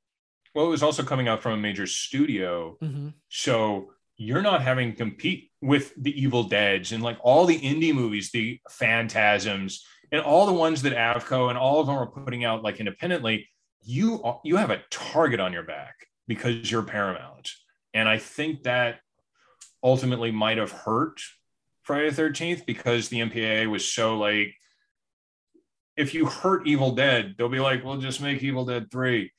[0.52, 2.76] Well, it was also coming out from a major studio.
[2.82, 3.14] Mhm.
[3.28, 7.94] So you're not having to compete with the Evil Deads and like all the indie
[7.94, 12.44] movies, the Phantasms, and all the ones that Avco and all of them are putting
[12.44, 13.48] out like independently.
[13.84, 15.94] You you have a target on your back
[16.26, 17.48] because you're Paramount,
[17.96, 19.00] and I think that
[19.82, 21.18] ultimately might have hurt
[21.82, 24.54] Friday the Thirteenth because the MPAA was so like,
[25.96, 29.32] if you hurt Evil Dead, they'll be like, "We'll just make Evil Dead 3.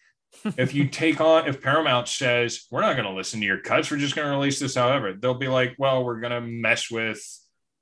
[0.57, 3.89] if you take on if paramount says we're not going to listen to your cuts
[3.89, 6.91] we're just going to release this however they'll be like well we're going to mess
[6.91, 7.23] with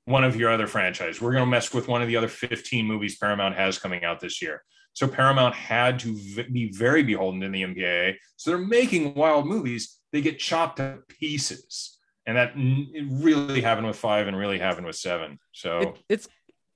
[0.04, 2.86] one of your other franchise we're going to mess with one of the other 15
[2.86, 4.62] movies paramount has coming out this year.
[4.92, 6.14] So paramount had to
[6.50, 10.98] be very beholden to the mpaa so they're making wild movies they get chopped to
[11.20, 15.96] pieces and that it really happened with five and really happened with seven so It,
[16.08, 16.28] it's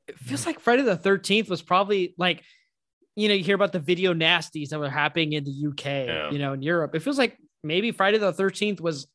[0.09, 2.43] it feels like Friday the 13th was probably like
[3.17, 6.31] you know, you hear about the video nasties that were happening in the UK, Yeah.
[6.31, 6.95] you know, in Europe.
[6.95, 9.09] It feels like maybe Friday the 13th was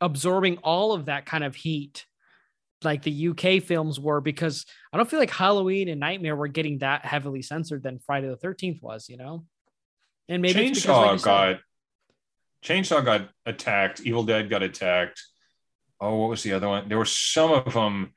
[0.00, 2.04] absorbing all of that kind of heat
[2.82, 6.78] like the UK films were because I don't feel like Halloween and Nightmare were getting
[6.78, 9.44] that heavily censored than Friday the 13th was, you know?
[10.28, 11.60] And maybe it's because, like Chainsaw said- got
[12.64, 14.00] Chainsaw got attacked.
[14.00, 15.22] Evil Dead got attacked.
[16.00, 16.88] Oh, what was the other one?
[16.88, 18.12] There were some of them,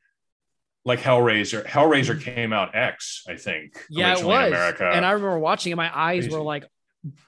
[0.86, 1.66] like Hellraiser.
[1.66, 3.86] Hellraiser came out X, I think.
[3.90, 4.48] Yeah, it was.
[4.48, 4.90] America.
[4.92, 6.66] And I remember watching it, my eyes were like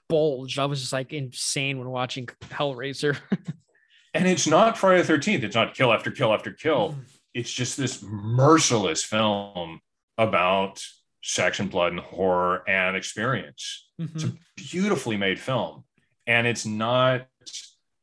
[0.10, 0.60] bulged.
[0.60, 3.18] I was just like insane when watching Hellraiser.
[4.14, 5.44] and it's not Friday the Thirteenth.
[5.44, 6.94] It's not kill after kill after kill.
[6.94, 7.06] Mm.
[7.34, 9.80] It's just this merciless film
[10.18, 10.84] about
[11.24, 13.88] sex and blood and horror and experience.
[14.00, 14.34] It's Mhm.
[14.36, 15.86] a beautifully made film,
[16.28, 17.28] and it's not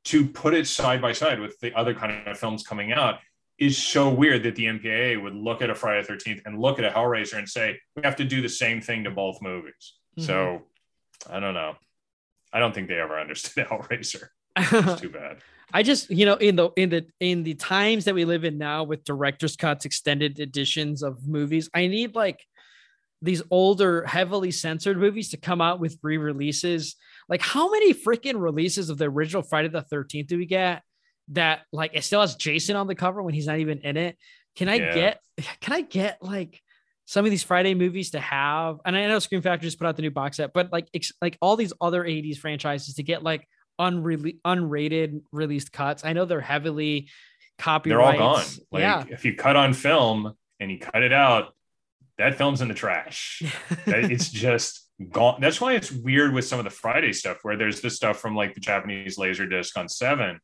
[0.05, 3.19] to put it side by side with the other kind of films coming out
[3.59, 6.79] is so weird that the MPAA would look at a Friday the 13th and look
[6.79, 9.95] at a Hellraiser and say, we have to do the same thing to both movies.
[10.19, 10.27] Mm-hmm.
[10.27, 10.63] So
[11.29, 11.75] I don't know.
[12.53, 14.29] I don't think they ever understood Hellraiser.
[14.57, 15.39] It's too bad.
[15.73, 18.57] I just, you know, in the in the in the times that we live in
[18.57, 22.43] now with director's cuts, extended editions of movies, I need like
[23.21, 26.97] these older, heavily censored movies to come out with re-releases.
[27.29, 30.83] Like, how many freaking releases of the original Friday the 13th do we get
[31.33, 34.17] that like it still has Jason on the cover when he's not even in it?
[34.57, 34.95] Can I Yeah.
[34.95, 35.21] get
[35.61, 36.61] can I get like
[37.05, 38.79] some of these Friday movies to have?
[38.85, 41.13] And I know Scream Factory just put out the new box set, but like ex-
[41.23, 43.47] like all these other 80s franchises to get like
[43.81, 46.05] unrele- unrated released cuts.
[46.05, 47.09] I know they're heavily
[47.59, 48.19] copyrighted.
[48.21, 48.45] They're all gone.
[48.73, 49.05] Like yeah.
[49.11, 51.55] if you cut on film and you cut it out,
[52.17, 53.43] that film's in the trash.
[53.87, 55.41] It's just gone.
[55.41, 58.35] That's why it's weird with some of the Friday stuff where there's this stuff from
[58.35, 60.41] like the Japanese laser disc on seven.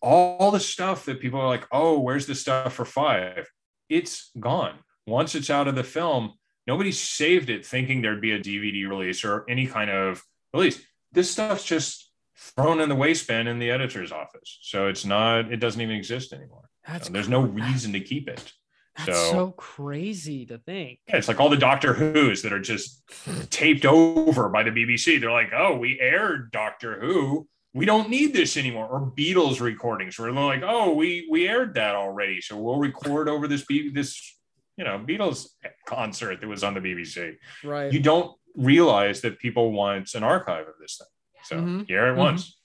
[0.00, 3.48] All the stuff that people are like, oh, where's the stuff for five?
[3.88, 4.78] It's gone.
[5.06, 6.32] Once it's out of the film,
[6.66, 10.22] nobody saved it thinking there'd be a DVD release or any kind of
[10.52, 10.82] release.
[11.12, 14.58] This stuff's just thrown in the waste bin in the editor's office.
[14.62, 16.68] So it's not, it doesn't even exist anymore.
[17.00, 18.52] So there's no reason to keep it.
[18.98, 20.98] That's so, crazy to think.
[21.08, 23.02] Yeah, it's like all the Doctor Who's that are just
[23.50, 25.18] taped over by the BBC.
[25.20, 27.48] They're like, oh, we aired Doctor Who.
[27.74, 28.86] we don't need this anymore.
[28.88, 33.28] Or Beatles recordings where they're like, oh, we we aired that already, so we'll record
[33.30, 34.36] over this B- this
[34.76, 35.46] you know Beatles
[35.86, 37.36] concert that was on the BBC.
[37.64, 37.90] Right.
[37.90, 41.06] You don't realize that people want an archive of this thing.
[41.44, 41.86] So Mhm.
[41.88, 42.18] here it Mhm.
[42.18, 42.56] was.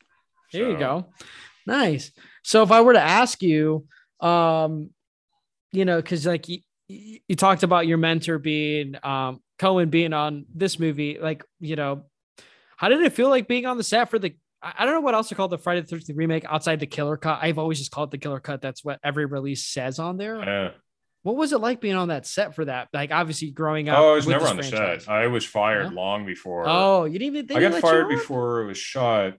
[0.51, 1.07] There you go.
[1.65, 2.11] Nice.
[2.43, 3.87] So if I were to ask you,
[4.19, 4.89] um,
[5.71, 10.45] you know, because like you, you talked about your mentor being um Cohen being on
[10.53, 12.05] this movie, like you know,
[12.77, 14.35] how did it feel like being on the set for the?
[14.61, 17.15] I don't know what else to call the Friday the Thirteenth remake outside the Killer
[17.15, 17.39] Cut.
[17.41, 18.61] I've always just called it the Killer Cut.
[18.61, 20.37] That's what every release says on there.
[20.37, 20.71] Yeah.
[21.23, 22.87] What was it like being on that set for that?
[22.93, 23.99] Like obviously growing up.
[23.99, 25.03] Oh, I was never on the franchise.
[25.05, 25.11] set.
[25.11, 26.63] I was fired long before.
[26.67, 27.47] Oh, you didn't even.
[27.47, 29.33] Think I got fired before it was shot.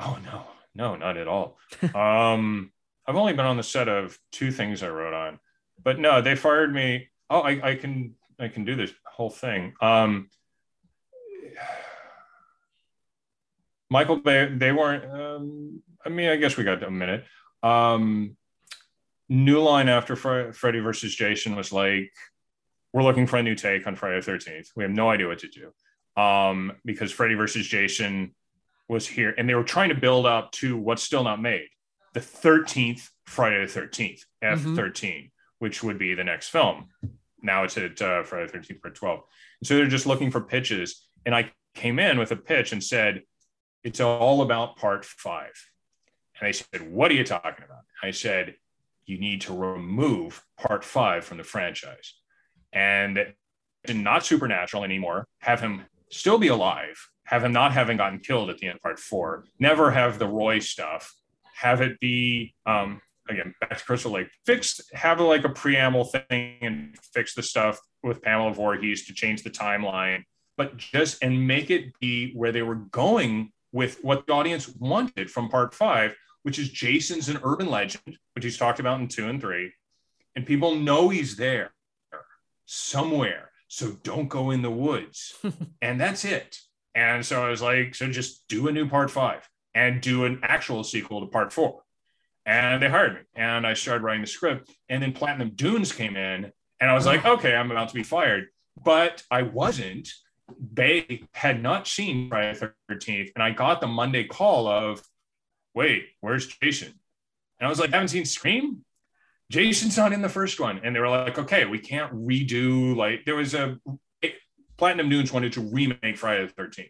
[0.00, 1.58] Oh no, no, not at all.
[1.94, 2.71] um,
[3.06, 5.40] I've only been on the set of two things I wrote on,
[5.82, 7.08] but no, they fired me.
[7.28, 9.74] Oh, I, I can I can do this whole thing.
[9.80, 10.28] Um,
[13.90, 15.04] Michael, they they weren't.
[15.04, 17.24] Um, I mean, I guess we got a minute.
[17.62, 18.36] Um,
[19.28, 22.12] New Line after Fre- Freddy versus Jason was like,
[22.92, 24.70] we're looking for a new take on Friday the Thirteenth.
[24.76, 28.34] We have no idea what to do um, because Freddy versus Jason
[28.88, 31.68] was here, and they were trying to build up to what's still not made,
[32.12, 35.30] the thirteenth Friday the Thirteenth, F 13
[35.62, 36.88] which would be the next film.
[37.40, 39.20] Now it's at uh, Friday the Thirteenth Part Twelve,
[39.60, 41.06] and so they're just looking for pitches.
[41.24, 43.22] And I came in with a pitch and said,
[43.84, 45.52] "It's all about Part Five.
[46.40, 48.56] And they said, "What are you talking about?" I said,
[49.04, 52.14] "You need to remove Part Five from the franchise."
[52.72, 53.34] and
[53.88, 58.58] not supernatural anymore, have him still be alive, have him not having gotten killed at
[58.58, 61.14] the end of part four, never have the Roy stuff,
[61.62, 66.58] have it be um again back to Crystal Lake, fix have like a preamble thing
[66.60, 70.24] and fix the stuff with Pamela Voorhees to change the timeline,
[70.56, 75.30] but just and make it be where they were going with what the audience wanted
[75.30, 79.28] from part five, which is Jason's an urban legend, which he's talked about in two
[79.28, 79.72] and three,
[80.34, 81.70] and people know he's there
[82.66, 83.50] somewhere.
[83.68, 85.34] So don't go in the woods.
[85.82, 86.58] and that's it.
[86.94, 90.40] And so I was like, so just do a new part five and do an
[90.42, 91.82] actual sequel to part four.
[92.44, 94.70] And they hired me and I started writing the script.
[94.88, 98.02] And then Platinum Dunes came in and I was like, okay, I'm about to be
[98.02, 98.48] fired.
[98.82, 100.08] But I wasn't.
[100.72, 103.30] They had not seen Friday the 13th.
[103.34, 105.02] And I got the Monday call of,
[105.74, 106.92] wait, where's Jason?
[107.60, 108.84] And I was like, I haven't seen Scream?
[109.50, 110.80] Jason's not in the first one.
[110.82, 113.78] And they were like, okay, we can't redo, like, there was a
[114.78, 116.88] Platinum Dunes wanted to remake Friday the 13th.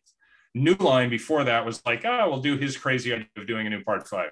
[0.55, 3.71] New Line before that was like, oh, we'll do his crazy idea of doing a
[3.71, 4.31] new part five.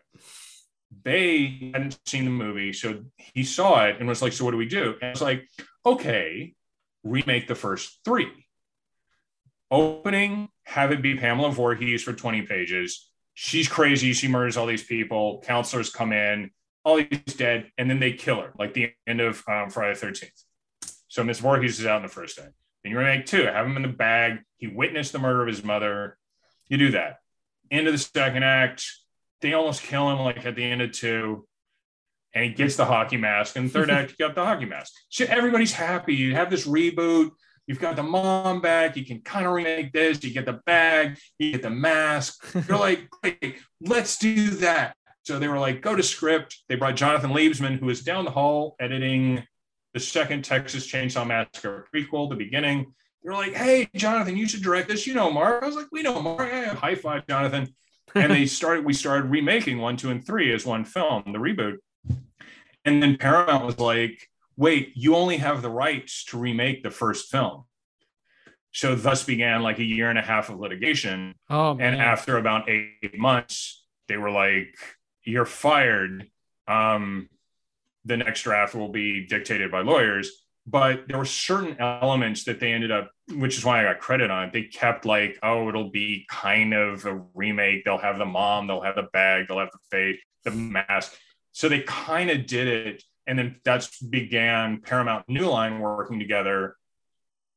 [1.05, 2.73] They hadn't seen the movie.
[2.73, 4.97] So he saw it and was like, so what do we do?
[5.01, 5.49] And I was like,
[5.87, 6.55] okay,
[7.05, 8.31] remake the first three.
[9.71, 13.09] Opening, have it be Pamela Voorhees for 20 pages.
[13.35, 14.13] She's crazy.
[14.13, 15.43] She murders all these people.
[15.47, 16.51] Counselors come in
[16.85, 20.07] all he's dead, and then they kill her, like the end of um, Friday the
[20.07, 20.45] 13th.
[21.09, 22.49] So Miss Voorhees is out in the first day.
[22.83, 24.39] Then you remake two, have him in the bag.
[24.57, 26.17] He witnessed the murder of his mother.
[26.69, 27.19] You do that.
[27.71, 28.85] End of the second act,
[29.41, 31.47] they almost kill him like at the end of two.
[32.35, 33.57] And he gets the hockey mask.
[33.57, 34.93] And third act, you got the hockey mask.
[35.09, 36.15] So everybody's happy.
[36.15, 37.31] You have this reboot.
[37.67, 38.97] You've got the mom back.
[38.97, 40.23] You can kind of remake this.
[40.23, 41.19] You get the bag.
[41.39, 42.45] You get the mask.
[42.69, 44.95] You're like, great, let's do that.
[45.23, 46.59] So they were like, go to script.
[46.69, 49.45] They brought Jonathan Liebesman, who was down the hall editing
[49.93, 52.95] the second Texas Chainsaw Massacre prequel, the beginning.
[53.23, 55.07] They're like, hey, Jonathan, you should direct this.
[55.07, 55.63] You know Mark.
[55.63, 56.49] I was like, we know Mark.
[56.51, 57.75] Yeah, high five, Jonathan.
[58.15, 61.79] and they started, we started remaking one, two, and three as one film, the reboot.
[62.85, 64.27] And then Paramount was like,
[64.57, 67.65] wait, you only have the rights to remake the first film.
[68.73, 71.35] So thus began like a year and a half of litigation.
[71.49, 74.77] Oh, and after about eight months, they were like,
[75.25, 76.29] you're fired.
[76.69, 77.29] Um,
[78.11, 80.31] the next draft will be dictated by lawyers.
[80.67, 84.31] But there were certain elements that they ended up, which is why I got credit
[84.31, 84.53] on it.
[84.53, 87.85] They kept like, oh, it'll be kind of a remake.
[87.85, 91.17] They'll have the mom, they'll have the bag, they'll have the fate, the mask.
[91.53, 93.03] So they kind of did it.
[93.27, 96.77] And then that's began Paramount New Line working together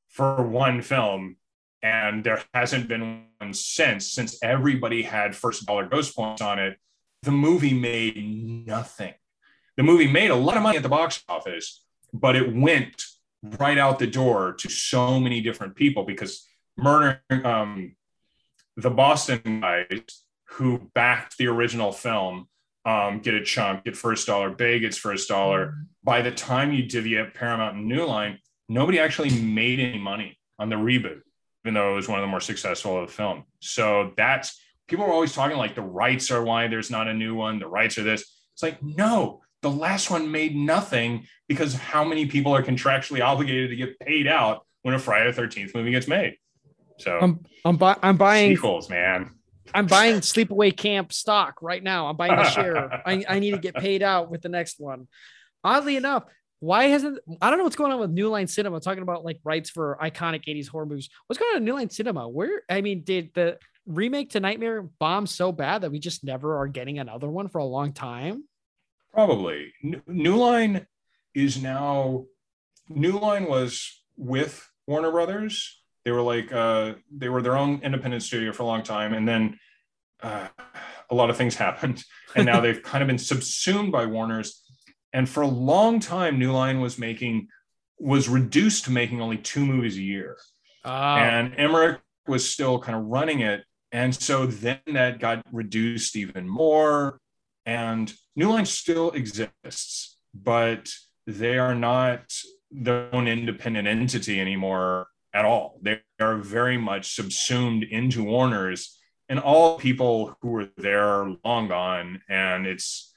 [0.10, 1.38] for one film.
[1.82, 6.78] And there hasn't been one since, since everybody had first dollar ghost points on it.
[7.24, 8.18] The movie made
[8.68, 9.14] nothing.
[9.78, 11.84] The movie made a lot of money at the box office,
[12.14, 13.04] but it went
[13.42, 16.48] right out the door to so many different people because
[16.78, 17.96] murder um,
[18.78, 20.02] the Boston guys
[20.46, 22.48] who backed the original film
[22.86, 25.76] um, get a chunk, get first dollar, Bay gets first dollar.
[26.04, 30.38] By the time you divvy up Paramount and New Line, nobody actually made any money
[30.60, 31.22] on the reboot,
[31.64, 33.44] even though it was one of the more successful of the film.
[33.60, 37.36] So that's people are always talking like the rights are why there's not a new
[37.36, 38.22] one, the rights are this.
[38.54, 43.70] It's like, no, the last one made nothing because how many people are contractually obligated
[43.70, 46.38] to get paid out when a Friday the 13th movie gets made.
[47.00, 49.32] So I'm I'm, bu- I'm buying sequels, man.
[49.74, 52.08] I'm buying Sleepaway Camp stock right now.
[52.08, 53.08] I'm buying a share.
[53.08, 55.08] I, I need to get paid out with the next one.
[55.64, 56.26] Oddly enough,
[56.60, 59.40] why hasn't I don't know what's going on with New Line Cinema talking about like
[59.44, 61.10] rights for iconic 80s horror movies.
[61.28, 62.28] What's going on in New Line Cinema?
[62.28, 63.58] Where I mean, did the
[63.88, 67.60] remake to Nightmare bomb so bad that we just never are getting another one for
[67.60, 68.44] a long time?
[69.14, 69.74] Probably.
[70.08, 70.88] New Line
[71.36, 72.26] is now
[72.90, 75.82] New Line was with Warner Brothers.
[76.04, 79.28] They were like uh they were their own independent studio for a long time and
[79.28, 79.60] then
[80.22, 80.48] uh,
[81.10, 82.04] a lot of things happened
[82.36, 84.64] and now they've kind of been subsumed by Warner's
[85.14, 87.48] and for a long time New Line was making
[88.00, 90.38] was reduced to making only two movies a year.
[90.84, 93.64] Oh, and Emmerich was still kind of running it.
[93.92, 97.20] And so then that got reduced even more.
[97.66, 100.90] And New Line still exists, but
[101.26, 102.34] they are not
[102.72, 105.80] their own independent entity anymore at all.
[105.82, 109.00] They are very much subsumed into Warner's,
[109.30, 112.22] and all people who were there long gone.
[112.30, 113.14] And it's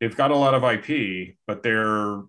[0.00, 2.22] they've got a lot of IP, but they're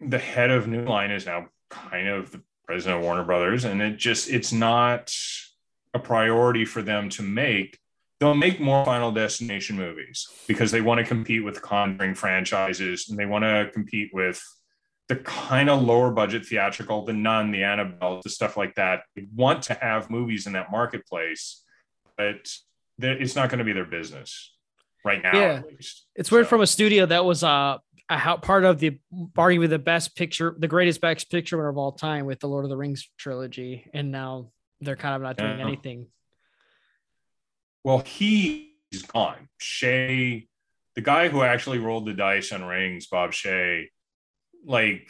[0.00, 3.80] the head of New Line is now kind of the president of Warner Brothers, and
[3.80, 5.12] it just it's not
[5.94, 7.78] a priority for them to make.
[8.18, 13.18] They'll make more Final Destination movies because they want to compete with Conjuring franchises and
[13.18, 14.42] they want to compete with
[15.08, 19.02] the kind of lower budget theatrical, the Nun, the Annabelle, the stuff like that.
[19.14, 21.62] They want to have movies in that marketplace,
[22.16, 22.48] but
[22.98, 24.54] it's not going to be their business
[25.04, 25.34] right now.
[25.38, 25.52] Yeah.
[25.58, 26.06] At least.
[26.16, 27.76] It's weird So- from a studio that was uh,
[28.08, 28.98] a part of the
[29.36, 32.64] arguably the best picture, the greatest best picture winner of all time with the Lord
[32.64, 35.66] of the Rings trilogy, and now they're kind of not doing Yeah.
[35.66, 36.06] anything.
[37.86, 39.48] Well, he's gone.
[39.60, 40.48] Shaye,
[40.96, 43.90] the guy who actually rolled the dice on rings, Bob Shaye,
[44.64, 45.08] like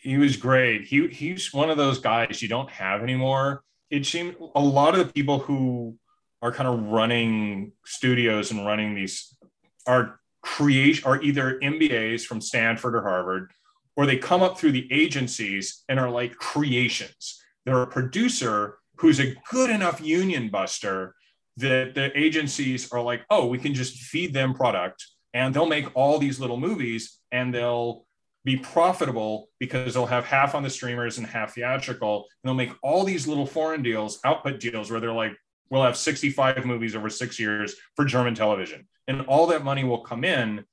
[0.00, 0.84] he was great.
[0.84, 3.64] He he's one of those guys you don't have anymore.
[3.90, 5.96] It seemed a lot of the people who
[6.42, 9.36] are kind of running studios and running these
[9.84, 13.50] are create are either MBAs from Stanford or Harvard,
[13.96, 17.42] or they come up through the agencies and are like creations.
[17.66, 21.16] They're a producer who's a good enough union buster
[21.58, 25.86] that the agencies are like, oh, we can just feed them product and they'll make
[25.94, 28.06] all these little movies and they'll
[28.44, 32.26] be profitable because they'll have half on the streamers and half theatrical.
[32.42, 35.36] And they'll make all these little foreign deals, output deals where they're like,
[35.70, 38.88] we'll have 65 movies over six years for German television.
[39.06, 40.64] And all that money will come in.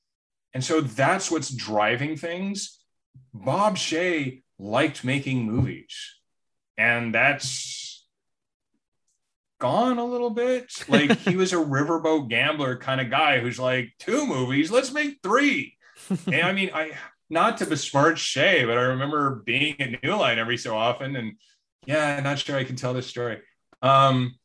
[0.54, 2.80] And so that's what's driving things.
[3.34, 6.16] Bob Shaye liked making movies.
[6.78, 7.85] And that's
[9.60, 10.72] gone a little bit.
[10.88, 15.20] Like he was a riverboat gambler kind of guy who's like, two movies, let's make
[15.24, 15.78] three.
[16.28, 16.92] and I mean, I
[17.30, 21.34] not to besmirch Shaye, but I remember being at New Line every so often, and
[21.86, 23.40] yeah, not sure I can tell this story.
[23.82, 24.36] Um,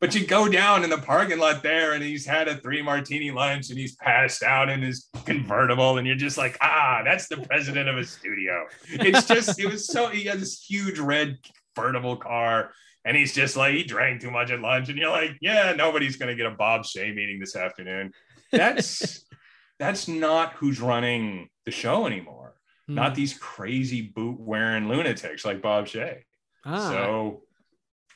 [0.00, 3.30] but you go down in the parking lot there, and he's had a three martini
[3.30, 7.38] lunch, and he's passed out in his convertible, and you're just like, ah, that's the
[7.38, 8.66] president of a studio.
[8.88, 11.38] It's just, it was so he had this huge red
[11.74, 12.72] convertible car.
[13.04, 14.88] And he's just like, he drank too much at lunch.
[14.88, 18.12] And you're like, yeah, nobody's going to get a Bob Shaye meeting this afternoon.
[18.50, 19.24] That's
[19.78, 22.54] that's not who's running the show anymore.
[22.86, 22.94] Hmm.
[22.94, 26.20] Not these crazy boot wearing lunatics like Bob Shaye.
[26.64, 27.42] Ah, So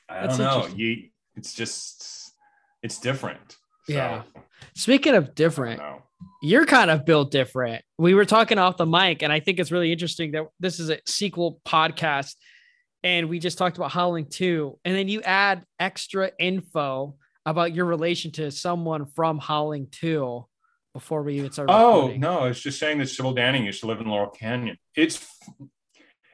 [0.09, 0.67] I don't know.
[0.75, 2.33] You, it's just,
[2.83, 3.57] it's different.
[3.87, 4.23] So, Yeah.
[4.75, 5.83] speaking of different,
[6.43, 7.85] you're kind of built different.
[7.99, 10.89] We were talking off the mic, and I think it's really interesting that this is
[10.91, 12.35] a sequel podcast,
[13.09, 17.17] and we just talked about Howling 2, and then you add extra info
[17.47, 20.45] about your relation to someone from Howling 2
[20.93, 21.73] before we even started.
[21.73, 22.21] Oh recording.
[22.21, 24.77] no, I was just saying that Sybil Danning used to live in Laurel Canyon.
[24.95, 25.27] It's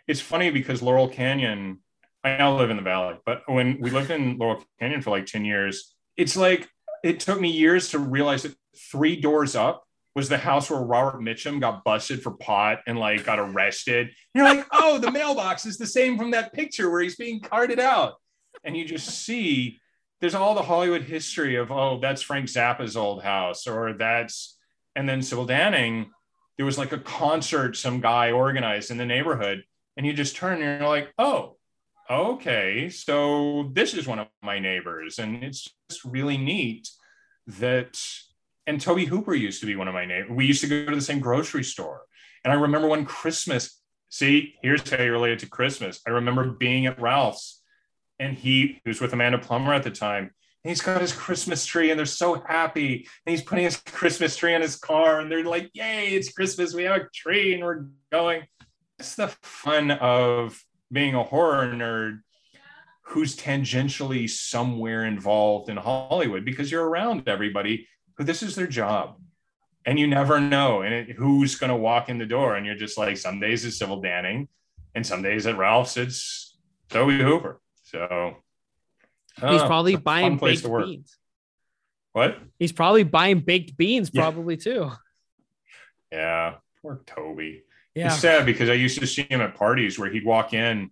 [0.08, 1.78] it's funny because Laurel Canyon,
[2.24, 5.26] I now live in the valley, but when we lived in Laurel Canyon for like
[5.26, 6.68] 10 years, it's like
[7.04, 8.56] it took me years to realize that
[8.90, 9.83] three doors up
[10.14, 14.06] was the house where Robert Mitchum got busted for pot and like got arrested.
[14.06, 17.40] And you're like, oh, the mailbox is the same from that picture where he's being
[17.40, 18.14] carted out.
[18.62, 19.80] And you just see
[20.20, 24.56] there's all the Hollywood history of, oh, that's Frank Zappa's old house, or that's,
[24.94, 26.06] and then Sybil Danning,
[26.56, 29.64] there was like a concert some guy organized in the neighborhood.
[29.96, 31.56] And you just turn and you're like, oh,
[32.08, 35.18] okay, so this is one of my neighbors.
[35.18, 36.88] And it's just really neat
[37.46, 38.00] that,
[38.66, 40.30] and Tobe Hooper used to be one of my neighbors.
[40.30, 42.02] We used to go to the same grocery store.
[42.44, 46.00] And I remember one Christmas, see, here's how you relate to Christmas.
[46.06, 47.62] I remember being at Ralph's
[48.18, 50.24] and he, he was with Amanda Plummer at the time.
[50.24, 53.08] and he's got his Christmas tree, and they're so happy.
[53.26, 56.74] And he's putting his Christmas tree on his car, and they're like, "Yay, it's Christmas!
[56.74, 58.44] We have a tree, and we're going."
[58.98, 60.62] It's the fun of
[60.92, 62.20] being a horror nerd
[63.02, 67.86] who's tangentially somewhere involved in Hollywood because you're around everybody
[68.18, 69.16] this is their job.
[69.86, 72.56] And you never know and it, who's going to walk in the door.
[72.56, 74.48] And you're just like, some days it's Sybil Danning,
[74.94, 76.56] and some days at Ralph's it's
[76.88, 78.36] Tobe Hooper So
[79.36, 79.66] He's know.
[79.66, 80.84] probably buying place baked to work.
[80.86, 81.18] beans.
[82.12, 82.38] What?
[82.58, 84.22] He's probably buying baked beans, Yeah.
[84.22, 84.90] probably too.
[86.12, 87.40] Yeah, poor Tobe.
[87.94, 88.06] Yeah.
[88.06, 90.90] It's sad because I used to see him at parties where he'd walk in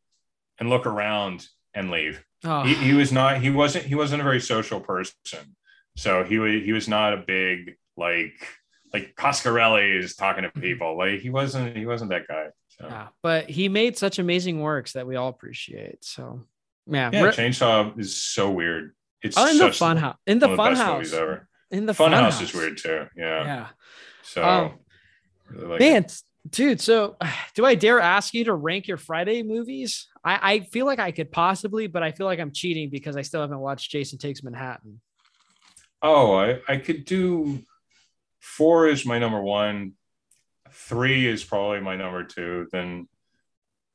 [0.59, 2.25] and look around and leave.
[2.45, 2.63] Oh.
[2.65, 3.41] He, he was not.
[3.41, 3.85] He wasn't.
[3.87, 5.57] He wasn't a very social person.
[5.97, 6.63] So he was.
[6.63, 8.47] He was not a big like
[8.93, 10.97] like Coscarelli is talking to people.
[10.97, 11.77] Like he wasn't.
[11.77, 12.47] He wasn't that guy.
[12.69, 16.05] So Yeah, but he made such amazing works that we all appreciate.
[16.05, 16.45] So,
[16.87, 18.95] yeah, yeah, Chainsaw is so weird.
[19.23, 21.13] It's oh, in the fun house, in the fun house,
[21.71, 23.07] in the Fun fun house is weird too.
[23.17, 23.45] Yeah.
[23.45, 23.67] Yeah,
[24.23, 24.73] So Um,
[25.49, 26.07] really like man,
[26.49, 26.81] dude.
[26.81, 27.17] So,
[27.55, 30.09] do I dare ask you to rank your Friday movies?
[30.25, 33.23] I, I feel like I could possibly, but I feel like I'm cheating because I
[33.23, 35.01] still haven't watched Jason Takes Manhattan.
[36.03, 37.63] Oh, I, I could do
[38.41, 39.93] four is my number one.
[40.71, 42.67] Three is probably my number two.
[42.73, 43.09] Then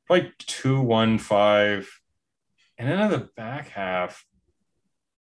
[0.06, 1.88] probably two, one, five.
[2.78, 4.24] And then on the back half,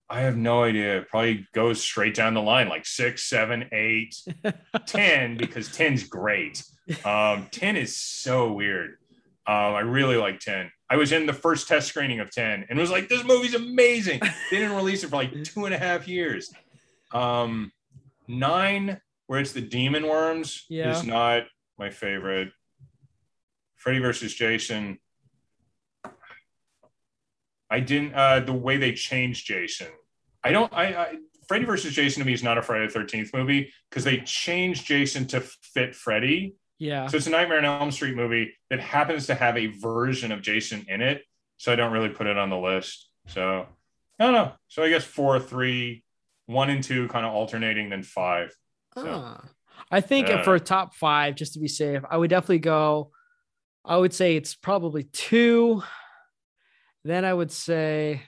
[0.08, 0.98] I have no idea.
[0.98, 4.14] It probably goes straight down the line, like six, seven, eight,
[4.86, 6.62] ten, because 10's great.
[7.04, 8.98] Um, 10 is so weird.
[9.46, 10.70] Um, I really like 10.
[10.90, 14.20] I was in the first test screening of 10 and was like, this movie's amazing.
[14.50, 16.52] They didn't release it for like two and a half years.
[17.12, 17.72] Um,
[18.26, 20.90] nine, where it's the demon worms, Yeah.
[20.98, 21.44] is not
[21.78, 22.50] my favorite.
[23.76, 24.98] Freddy versus Jason.
[27.70, 29.88] I didn't uh the way they changed Jason.
[30.42, 31.14] I don't I, I
[31.48, 34.86] Freddy versus Jason to me is not a Friday the 13th movie because they changed
[34.86, 36.54] Jason to fit Freddy.
[36.78, 40.32] Yeah, So it's a Nightmare on Elm Street movie that happens to have a version
[40.32, 41.22] of Jason in it.
[41.56, 43.08] So I don't really put it on the list.
[43.28, 43.66] So
[44.18, 44.52] I don't know.
[44.68, 46.03] So I guess four, three,
[46.46, 48.54] one and two kind of alternating, then five.
[48.94, 49.44] So Ah.
[49.90, 50.42] I think Yeah.
[50.42, 53.10] for a top five, just to be safe, I would definitely go.
[53.84, 55.82] I would say it's probably two.
[57.04, 58.22] Then I would say,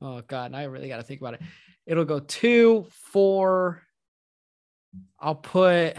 [0.00, 1.42] oh God, now I really got to think about it.
[1.86, 3.82] It'll go two, four.
[5.18, 5.96] I'll put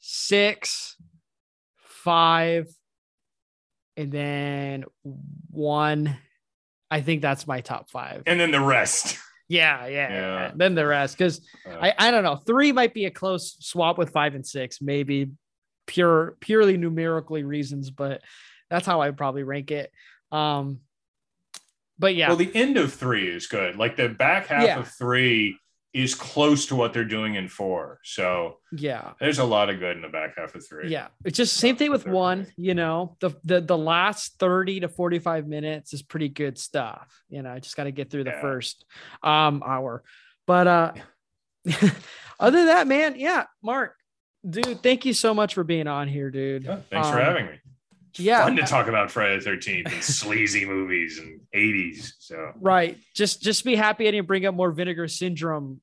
[0.00, 0.96] six,
[1.76, 2.68] five,
[3.96, 4.84] and then
[5.50, 6.16] one.
[6.90, 8.22] I think that's my top five.
[8.26, 9.18] and then the rest.
[9.48, 10.08] Yeah, yeah.
[10.10, 10.52] yeah.
[10.54, 12.36] Then the rest, because Uh, I, I don't know.
[12.36, 15.30] Three might be a close swap with five and six, maybe
[15.86, 18.20] pure purely numerically reasons, but
[18.68, 19.90] that's how I would probably rank it.
[20.30, 20.80] Um,
[21.98, 23.76] but yeah, Well, the end of three is good.
[23.76, 24.78] Like the back half Yeah.
[24.80, 25.58] of three
[25.94, 27.98] is close to what they're doing in four.
[28.04, 30.88] So yeah, there's a lot of good in the back half of three.
[30.90, 31.08] yeah.
[31.24, 32.46] It's just same thing with one.
[32.56, 37.08] You know, the the the last thirty to forty five minutes is pretty good stuff.
[37.30, 38.40] You know, I just got to get through the Yeah.
[38.40, 38.84] first
[39.22, 40.02] um hour.
[40.46, 40.92] But uh,
[42.40, 43.94] other than that, man, yeah, Mark,
[44.48, 46.64] dude, thank you so much for being on here, dude.
[46.64, 47.58] Yeah, thanks for Um, having me.
[48.18, 48.44] Yeah.
[48.44, 52.12] fun to talk about Friday the 13th and sleazy movies and 80s.
[52.18, 52.98] So Right.
[53.14, 55.80] Just just be happy I didn't bring up more vinegar syndrome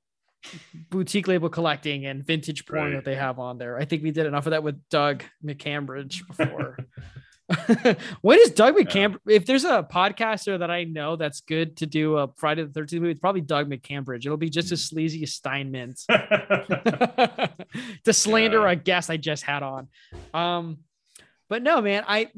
[0.92, 2.94] boutique label collecting and vintage porn Right.
[2.96, 3.78] that they have on there.
[3.80, 6.78] I think we did enough of that with Doug McCambridge before.
[8.22, 9.20] when is Doug McCambridge?
[9.28, 12.94] If there's a podcaster that I know that's good to do a Friday the 13th
[12.94, 14.26] movie, it's probably Doug McCambridge.
[14.26, 16.06] It'll be just as sleazy as Steinmann's
[18.04, 18.72] to slander Yeah.
[18.72, 19.88] a guest I just had on.
[20.34, 20.78] Um,
[21.50, 22.30] but no, man, I,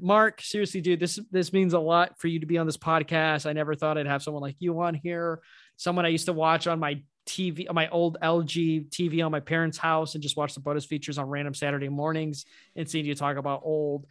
[0.00, 3.46] Mark, seriously, dude, this this means a lot for you to be on this podcast.
[3.46, 5.40] I never thought I'd have someone like you on here,
[5.76, 9.40] someone I used to watch on my TV, on my old LG TV on my
[9.40, 12.44] parents' house, and just watch the bonus features on random Saturday mornings,
[12.74, 14.06] and seeing you talk about old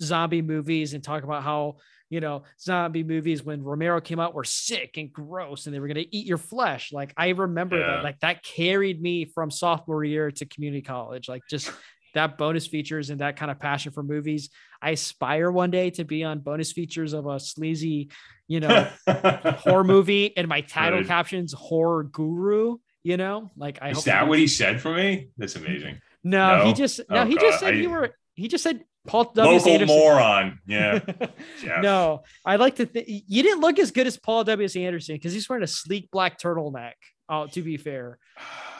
[0.00, 1.76] zombie movies and talk about how
[2.10, 5.88] you know zombie movies when Romero came out were sick and gross, and they were
[5.88, 6.92] gonna eat your flesh.
[6.92, 7.86] Like I remember Yeah.
[7.96, 11.70] that, like that carried me from sophomore year to community college, like just
[12.14, 14.50] that bonus features and that kind of passion for movies.
[14.80, 18.10] I aspire one day to be on bonus features of a sleazy,
[18.46, 21.08] you know, horror movie, and my title Good.
[21.08, 22.76] captions horror guru.
[23.04, 25.28] You know, like I is hope that what he said for me?
[25.38, 26.00] That's amazing.
[26.24, 26.74] No, he No?
[26.74, 28.14] just no, Oh, he just God, said you were.
[28.34, 29.56] He just said Paul W.
[29.56, 29.96] Local Anderson.
[29.96, 30.58] moron.
[30.66, 31.00] Yeah.
[31.82, 34.64] No, I like to think you didn't look as good as Paul W.
[34.64, 34.76] S.
[34.76, 36.92] Anderson because he's wearing a sleek black turtleneck.
[37.28, 38.18] Oh, to be fair.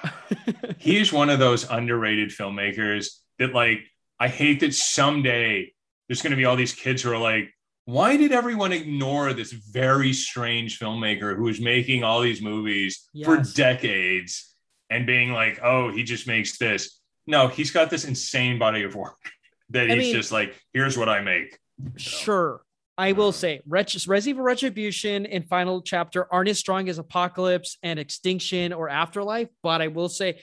[0.78, 3.08] He's one of those underrated filmmakers
[3.38, 3.80] that, like,
[4.20, 5.72] I hate that someday
[6.08, 7.52] there's going to be all these kids who are like,
[7.84, 13.38] why did everyone ignore this very strange filmmaker who was making all these movies for
[13.38, 14.54] decades
[14.90, 17.00] and being like, oh, he just makes this?
[17.26, 19.16] No, he's got this insane body of work
[19.70, 21.58] that I he's mean- just like, here's what I make.
[21.96, 22.62] Sure.
[22.98, 27.96] I will say Ret- Resi Retribution and Final Chapter aren't as strong as Apocalypse and
[27.96, 30.40] Extinction or Afterlife, but I will say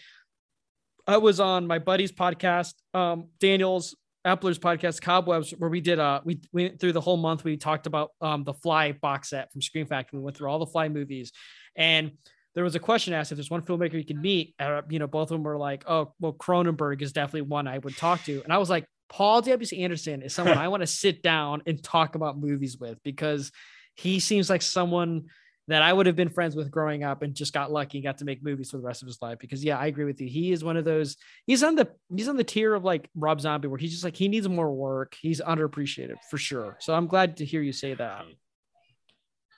[1.05, 3.93] I was on my buddy's podcast, um, Daniel's
[4.25, 7.43] Appler's podcast, Cobwebs, where we did uh we we went through the whole month.
[7.43, 10.17] We talked about um the Fly box set from Scream Factory.
[10.17, 11.33] We went through all the Fly movies,
[11.75, 12.11] and
[12.55, 14.55] there was a question asked if there's one filmmaker you could meet.
[14.57, 17.77] Uh, you know, both of them were like, "Oh, well, Cronenberg is definitely one I
[17.77, 19.81] would talk to," and I was like, "Paul W.
[19.81, 23.51] Anderson is someone I want to sit down and talk about movies with because
[23.95, 25.25] he seems like someone."
[25.67, 28.19] That I would have been friends with growing up and just got lucky and got
[28.19, 29.39] to make movies for the rest of his life.
[29.39, 30.27] Because yeah, I agree with you.
[30.27, 31.17] He is one of those
[31.47, 34.15] he's on the he's on the tier of like Rob Zombie where he's just like
[34.15, 35.15] he needs more work.
[35.19, 36.77] He's underappreciated for sure.
[36.81, 38.25] So I'm glad to hear you say that.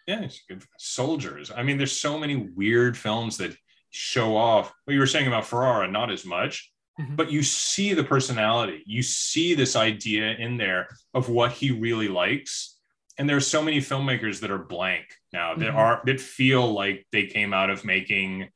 [0.08, 0.64] Yeah, it's good.
[0.78, 1.52] Soldiers.
[1.52, 3.56] I mean, there's so many weird films that
[3.90, 7.16] show off what you were saying about Ferrara, not as much, Mhm.
[7.16, 8.84] but you see the personality.
[8.86, 12.80] You see this idea in there of what he really likes.
[13.20, 15.76] And there are so many filmmakers that are blank now that Mhm.
[15.76, 18.50] are that feel like they came out of making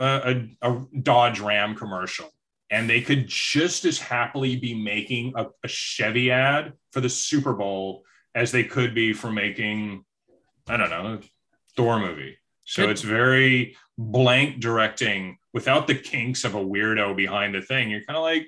[0.00, 2.30] a, a, a Dodge Ram commercial.
[2.70, 7.54] And they could just as happily be making a, a Chevy ad for the Super
[7.54, 8.04] Bowl
[8.34, 10.04] as they could be for making
[10.68, 11.20] I don't know,
[11.76, 12.36] Thor movie.
[12.64, 17.90] So it's very blank directing without the kinks of a weirdo behind the thing.
[17.90, 18.46] You're kind of like,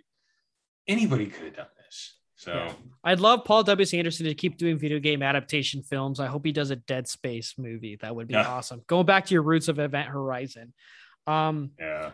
[0.87, 2.15] anybody could have done this.
[2.37, 2.73] So Yeah.
[3.03, 3.87] I'd love Paul W.
[3.99, 6.20] Anderson to keep doing video game adaptation films.
[6.20, 7.97] I hope he does a Dead Space movie.
[8.01, 8.47] That would be Yeah.
[8.49, 8.82] awesome.
[8.87, 10.73] Going back to your roots of Event Horizon.
[11.27, 12.12] Um, yeah.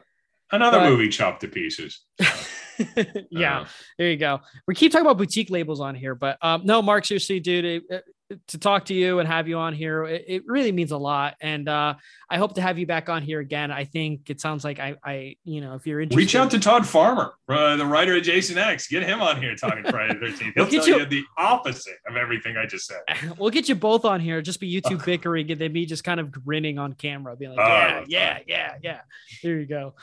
[0.51, 2.01] Another But- movie chopped to pieces.
[3.31, 3.66] yeah, Uh,
[3.98, 4.40] there you go.
[4.66, 7.82] We keep talking about boutique labels on here, but um, no, Mark, seriously, dude, it,
[7.90, 8.05] it-
[8.48, 11.35] to talk to you and have you on here, it, it really means a lot.
[11.40, 11.94] And uh,
[12.28, 13.70] I hope to have you back on here again.
[13.70, 16.59] I think it sounds like I, I, you know, if you're interested, reach out to
[16.59, 18.89] Todd Farmer, uh, the writer of Jason X.
[18.89, 20.39] Get him on here talking Friday the 13th.
[20.39, 23.01] He'll We'll get tell you- you the opposite of everything I just said.
[23.39, 24.43] we'll get you both on here.
[24.43, 27.53] Just be you two bickering and then me just kind of grinning on camera, being
[27.55, 29.01] like, Oh, yeah, love yeah, yeah, yeah.
[29.43, 29.94] There you go.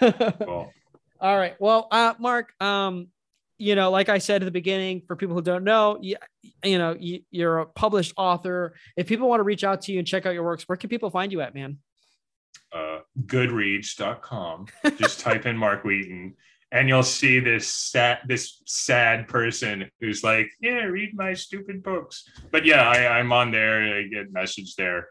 [0.00, 0.72] Cool.
[1.20, 1.54] All right.
[1.60, 3.08] Well, uh, Mark, um,
[3.60, 6.16] you know, like I said at the beginning, for people who don't know, you,
[6.64, 8.74] you know, you, you're a published author.
[8.96, 10.88] If people want to reach out to you and check out your works, where can
[10.88, 11.78] people find you at, man?
[12.72, 14.66] uh, goodreads.com.
[14.96, 16.34] Just type in Mark Wheaton
[16.72, 22.24] and you'll see this sad, this sad person who's like, yeah, read my stupid books.
[22.52, 23.82] But yeah, I, I'm on there.
[23.96, 25.08] I get messaged there.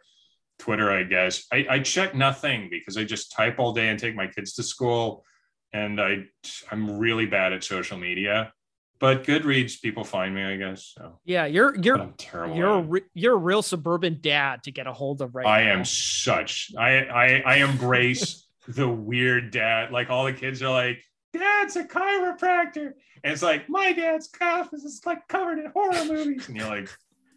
[0.57, 1.45] Twitter, I guess.
[1.51, 4.63] I, I check nothing because I just type all day and take my kids to
[4.63, 5.25] school.
[5.73, 6.25] And I,
[6.71, 8.53] I'm really bad at social media.
[8.99, 10.93] But Goodreads, people find me, I guess.
[10.97, 12.57] So Yeah, you're you're terrible.
[12.57, 15.63] you're a re- you're a real suburban dad to get a hold of right I
[15.65, 15.71] now.
[15.79, 19.91] am such I I I embrace the weird dad.
[19.93, 21.01] Like all the kids are like,
[21.31, 22.91] Dad's a chiropractor.
[23.23, 26.47] And it's like, my dad's cuff is just like covered in horror movies.
[26.49, 26.89] And you're like,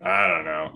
[0.05, 0.73] I don't know.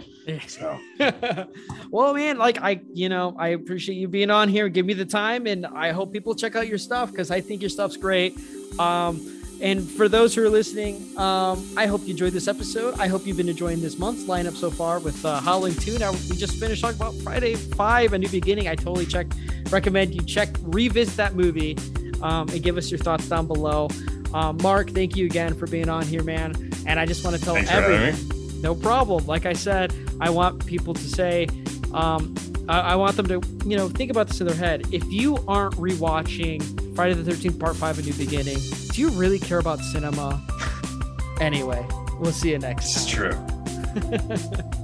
[0.47, 0.79] So
[1.91, 4.69] well, man, like I, you know, I appreciate you being on here.
[4.69, 7.61] Give me the time, and I hope people check out your stuff because I think
[7.61, 8.39] your stuff's great.
[8.79, 12.99] Um, and for those who are listening, um, I hope you enjoyed this episode.
[13.01, 15.99] I hope you've been enjoying this month's lineup so far with uh, Howling Two.
[15.99, 18.69] Now we just finished talking about Friday Five, A New Beginning.
[18.69, 19.27] I totally check,
[19.71, 21.77] recommend you check, revisit that movie,
[22.23, 23.89] um, and give us your thoughts down below.
[24.35, 26.55] Um, Mark, thank you again for being on here, man.
[26.87, 28.36] And I just want to tell everyone.
[28.63, 29.27] No problem.
[29.27, 31.47] Like I said, I want people to say,
[31.93, 32.35] um,
[32.69, 34.83] I, I want them to, you know, think about this in their head.
[34.93, 38.59] If you aren't rewatching Friday the 13th, Part 5, A New Beginning,
[38.93, 40.45] do you really care about cinema?
[41.41, 41.87] anyway,
[42.19, 43.33] we'll see you next It's true.